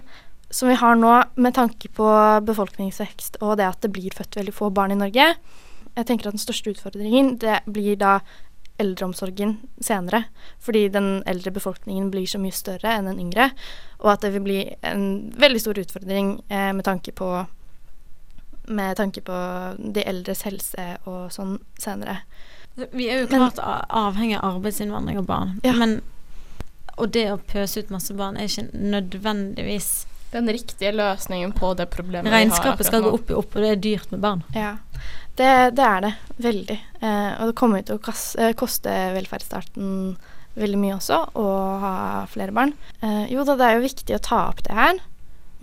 som 0.52 0.68
vi 0.68 0.76
har 0.76 0.96
nå 1.00 1.12
med 1.40 1.56
tanke 1.56 1.88
på 1.96 2.06
befolkningsvekst 2.46 3.40
og 3.40 3.56
det 3.60 3.68
at 3.70 3.84
det 3.84 3.92
blir 3.92 4.14
født 4.16 4.36
veldig 4.36 4.54
få 4.54 4.68
barn 4.70 4.92
i 4.92 5.00
Norge 5.00 5.32
Jeg 5.96 6.06
tenker 6.08 6.28
at 6.28 6.36
den 6.36 6.42
største 6.42 6.72
utfordringen 6.72 7.36
det 7.40 7.60
blir 7.72 7.96
da 8.00 8.18
eldreomsorgen 8.82 9.56
senere. 9.80 10.24
Fordi 10.62 10.86
den 10.92 11.22
eldre 11.30 11.54
befolkningen 11.54 12.10
blir 12.12 12.26
så 12.30 12.40
mye 12.42 12.54
større 12.56 12.96
enn 12.98 13.08
den 13.10 13.22
yngre. 13.28 13.50
Og 14.02 14.12
at 14.16 14.26
det 14.26 14.34
vil 14.36 14.46
bli 14.46 14.60
en 14.82 15.06
veldig 15.38 15.62
stor 15.62 15.80
utfordring 15.82 16.34
eh, 16.50 16.70
med 16.76 16.86
tanke 16.88 17.14
på 17.16 17.32
med 18.72 18.94
tanke 18.96 19.20
på 19.26 19.36
de 19.92 20.04
eldres 20.06 20.44
helse 20.46 20.84
og 21.10 21.32
sånn 21.34 21.56
senere. 21.82 22.20
Vi 22.94 23.08
er 23.10 23.24
jo 23.24 23.26
klart 23.32 23.58
men, 23.58 23.82
avhengig 23.90 24.36
av 24.38 24.56
arbeidsinnvandring 24.60 25.18
og 25.18 25.26
barn, 25.28 25.56
Ja. 25.66 25.72
men 25.76 26.00
og 26.96 27.10
det 27.10 27.24
å 27.32 27.40
pøse 27.40 27.80
ut 27.82 27.90
masse 27.90 28.14
barn 28.14 28.36
er 28.36 28.46
ikke 28.46 28.68
nødvendigvis 28.76 30.06
Den 30.32 30.48
riktige 30.48 30.92
løsningen 30.96 31.52
på 31.52 31.74
det 31.76 31.86
problemet 31.92 32.24
vi 32.30 32.32
har 32.34 32.40
Regnskapet 32.44 32.86
skal 32.88 33.02
gå 33.04 33.10
opp 33.18 33.30
i 33.30 33.34
opp, 33.36 33.56
og 33.56 33.62
det 33.64 33.70
er 33.74 33.80
dyrt 33.84 34.12
med 34.14 34.20
barn. 34.24 34.42
Ja, 34.56 34.74
det, 35.36 35.50
det 35.76 35.84
er 35.86 36.00
det. 36.06 36.12
Veldig. 36.44 36.78
Eh, 37.00 37.32
og 37.40 37.50
det 37.50 37.56
kommer 37.60 37.82
til 37.84 37.98
å 37.98 38.02
kas- 38.02 38.34
eh, 38.40 38.52
koste 38.58 38.94
velferdsstaten 39.16 40.16
veldig 40.56 40.78
mye 40.80 40.96
også 40.98 41.18
å 41.40 41.44
ha 41.80 41.92
flere 42.32 42.52
barn. 42.56 42.72
Eh, 43.02 43.26
jo 43.32 43.44
da, 43.48 43.56
det 43.60 43.68
er 43.68 43.76
jo 43.78 43.86
viktig 43.86 44.16
å 44.16 44.22
ta 44.24 44.40
opp 44.50 44.62
det 44.66 44.74
her, 44.76 44.98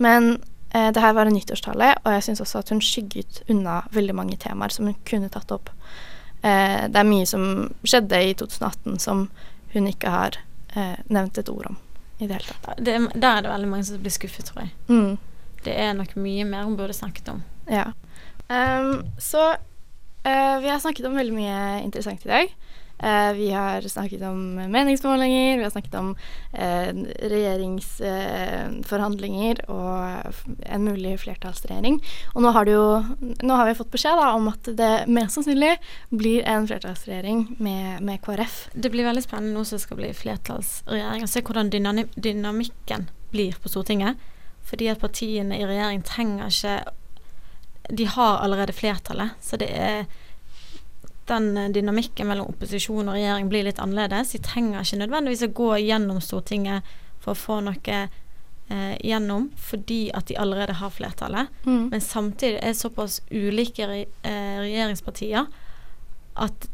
men 0.02 0.32
eh, 0.74 0.90
det 0.94 1.02
her 1.02 1.14
var 1.18 1.26
en 1.30 1.34
nyttårstale, 1.38 1.92
og 2.04 2.12
jeg 2.16 2.22
syns 2.28 2.40
også 2.46 2.62
at 2.62 2.72
hun 2.74 2.80
skygget 2.82 3.42
unna 3.50 3.80
veldig 3.94 4.14
mange 4.18 4.38
temaer 4.38 4.70
som 4.74 4.86
hun 4.90 4.96
kunne 5.06 5.30
tatt 5.34 5.50
opp. 5.54 5.70
Eh, 6.42 6.86
det 6.88 6.96
er 7.02 7.10
mye 7.10 7.26
som 7.28 7.44
skjedde 7.84 8.22
i 8.30 8.34
2018 8.38 8.98
som 9.02 9.26
hun 9.74 9.86
ikke 9.90 10.10
har 10.10 10.38
eh, 10.74 10.96
nevnt 11.10 11.38
et 11.38 11.50
ord 11.52 11.66
om 11.74 11.78
i 12.20 12.26
det 12.28 12.36
hele 12.38 12.54
tatt. 12.62 12.78
Det, 12.84 12.94
er- 12.94 13.12
der 13.20 13.36
er 13.38 13.42
det 13.46 13.50
veldig 13.52 13.68
mange 13.72 13.84
som 13.88 13.98
blir 14.02 14.12
skuffet, 14.14 14.44
tror 14.50 14.62
jeg. 14.66 14.72
Mm. 14.88 15.18
Det 15.64 15.74
er 15.76 15.92
nok 15.96 16.14
mye 16.16 16.44
mer 16.48 16.64
hun 16.68 16.76
burde 16.78 16.96
snakket 16.96 17.28
om. 17.32 17.42
Ja. 17.70 17.86
Um, 18.50 19.04
så 19.20 19.42
uh, 20.26 20.56
vi 20.62 20.68
har 20.72 20.80
snakket 20.82 21.06
om 21.06 21.14
veldig 21.16 21.34
mye 21.36 21.58
interessant 21.84 22.24
i 22.26 22.30
dag. 22.32 22.54
Eh, 23.02 23.32
vi 23.32 23.50
har 23.50 23.80
snakket 23.80 24.22
om 24.22 24.54
meningsmålinger, 24.54 25.56
vi 25.56 25.62
har 25.62 25.70
snakket 25.70 25.94
om 25.94 26.16
eh, 26.52 26.94
regjeringsforhandlinger 27.32 29.70
og 29.72 30.24
en 30.66 30.84
mulig 30.84 31.20
flertallsregjering. 31.22 32.04
Og 32.34 32.42
nå 32.44 32.50
har, 32.52 32.66
jo, 32.68 33.04
nå 33.40 33.54
har 33.56 33.66
vi 33.70 33.74
fått 33.78 33.90
beskjed 33.94 34.16
da, 34.20 34.26
om 34.36 34.48
at 34.52 34.64
det 34.76 35.04
mest 35.08 35.34
sannsynlig 35.38 35.78
blir 36.12 36.44
en 36.44 36.68
flertallsregjering 36.68 37.56
med, 37.58 38.02
med 38.04 38.20
KrF. 38.24 38.68
Det 38.74 38.90
blir 38.92 39.04
veldig 39.08 39.24
spennende 39.24 39.54
nå 39.56 39.64
som 39.64 39.76
det 39.78 39.84
skal 39.86 40.00
bli 40.02 40.10
flertallsregjering, 40.20 41.22
å 41.24 41.30
se 41.30 41.44
hvordan 41.46 41.72
dynamikken 41.72 43.02
blir 43.32 43.52
på 43.62 43.68
Stortinget. 43.72 44.14
Fordi 44.68 44.86
at 44.92 45.00
partiene 45.00 45.56
i 45.56 45.66
regjering 45.66 46.00
trenger 46.04 46.52
ikke 46.52 46.74
De 47.96 48.04
har 48.06 48.38
allerede 48.44 48.76
flertallet, 48.76 49.30
så 49.42 49.56
det 49.58 49.70
er 49.74 50.04
den 51.30 51.48
eh, 51.56 51.68
dynamikken 51.74 52.28
mellom 52.30 52.50
opposisjon 52.52 53.08
og 53.08 53.16
regjering 53.16 53.48
blir 53.52 53.64
litt 53.68 53.80
annerledes. 53.82 54.32
De 54.34 54.40
trenger 54.44 54.82
ikke 54.84 55.00
nødvendigvis 55.04 55.46
å 55.48 55.52
gå 55.62 55.70
gjennom 55.86 56.20
Stortinget 56.24 56.86
for 57.20 57.32
å 57.34 57.40
få 57.40 57.60
noe 57.64 57.96
eh, 58.70 58.94
gjennom 59.04 59.48
fordi 59.58 60.02
at 60.14 60.28
de 60.30 60.36
allerede 60.40 60.76
har 60.80 60.92
flertallet. 60.94 61.50
Mm. 61.66 61.88
Men 61.92 62.00
samtidig 62.04 62.58
er 62.60 62.72
det 62.74 62.80
såpass 62.80 63.20
ulike 63.30 63.88
re 63.90 64.04
eh, 64.22 64.56
regjeringspartier 64.66 65.48
at 66.40 66.68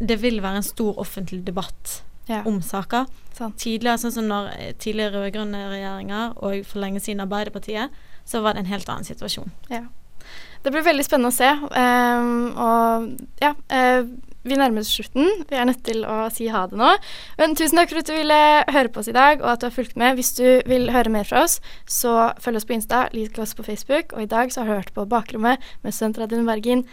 det 0.00 0.16
vil 0.22 0.40
være 0.42 0.62
en 0.62 0.66
stor 0.66 0.96
offentlig 1.02 1.42
debatt 1.46 2.02
Ja. 2.28 2.42
om 2.46 2.60
saker. 2.62 3.06
Sant. 3.34 3.56
Tidligere, 3.58 3.98
sånn 3.98 4.12
som 4.14 4.28
når 4.30 4.46
eh, 4.54 4.72
tidligere 4.78 5.24
rød-grønne 5.24 5.64
regjeringer 5.72 6.36
og 6.38 6.62
for 6.70 6.78
lenge 6.80 7.00
siden 7.02 7.20
Arbeiderpartiet, 7.24 7.90
så 8.24 8.40
var 8.44 8.54
det 8.54 8.62
en 8.62 8.70
helt 8.70 8.88
annen 8.88 9.04
situasjon. 9.04 9.50
Ja. 9.72 9.82
Det 10.62 10.70
blir 10.70 10.84
veldig 10.86 11.06
spennende 11.06 11.32
å 11.32 11.36
se. 11.36 11.48
Um, 11.74 12.52
og 12.54 13.42
ja, 13.42 13.54
uh, 13.74 14.06
vi 14.42 14.58
nærmer 14.58 14.82
oss 14.82 14.90
slutten. 14.90 15.28
Vi 15.48 15.58
er 15.58 15.66
nødt 15.68 15.84
til 15.86 16.02
å 16.08 16.26
si 16.34 16.48
ha 16.50 16.64
det 16.66 16.78
nå. 16.78 16.90
Men 17.38 17.54
tusen 17.58 17.78
takk 17.78 17.92
for 17.92 18.02
at 18.02 18.10
du 18.10 18.14
ville 18.16 18.38
høre 18.74 18.90
på 18.90 19.02
oss 19.02 19.10
i 19.10 19.14
dag, 19.14 19.42
og 19.42 19.52
at 19.52 19.62
du 19.62 19.68
har 19.68 19.74
fulgt 19.74 19.94
med. 20.00 20.16
Hvis 20.18 20.32
du 20.38 20.46
vil 20.70 20.90
høre 20.94 21.12
mer 21.14 21.28
fra 21.28 21.44
oss, 21.46 21.60
så 21.86 22.32
følg 22.42 22.58
oss 22.58 22.66
på 22.66 22.74
Insta, 22.74 23.04
lik 23.14 23.38
oss 23.42 23.54
på 23.58 23.66
Facebook. 23.66 24.16
Og 24.16 24.24
i 24.24 24.30
dag 24.30 24.50
så 24.50 24.62
har 24.62 24.70
du 24.70 24.80
hørt 24.80 24.94
på 24.96 25.06
Bakrommet 25.10 25.62
med 25.86 25.94
Studentradioen 25.94 26.48
Bergen 26.48 26.84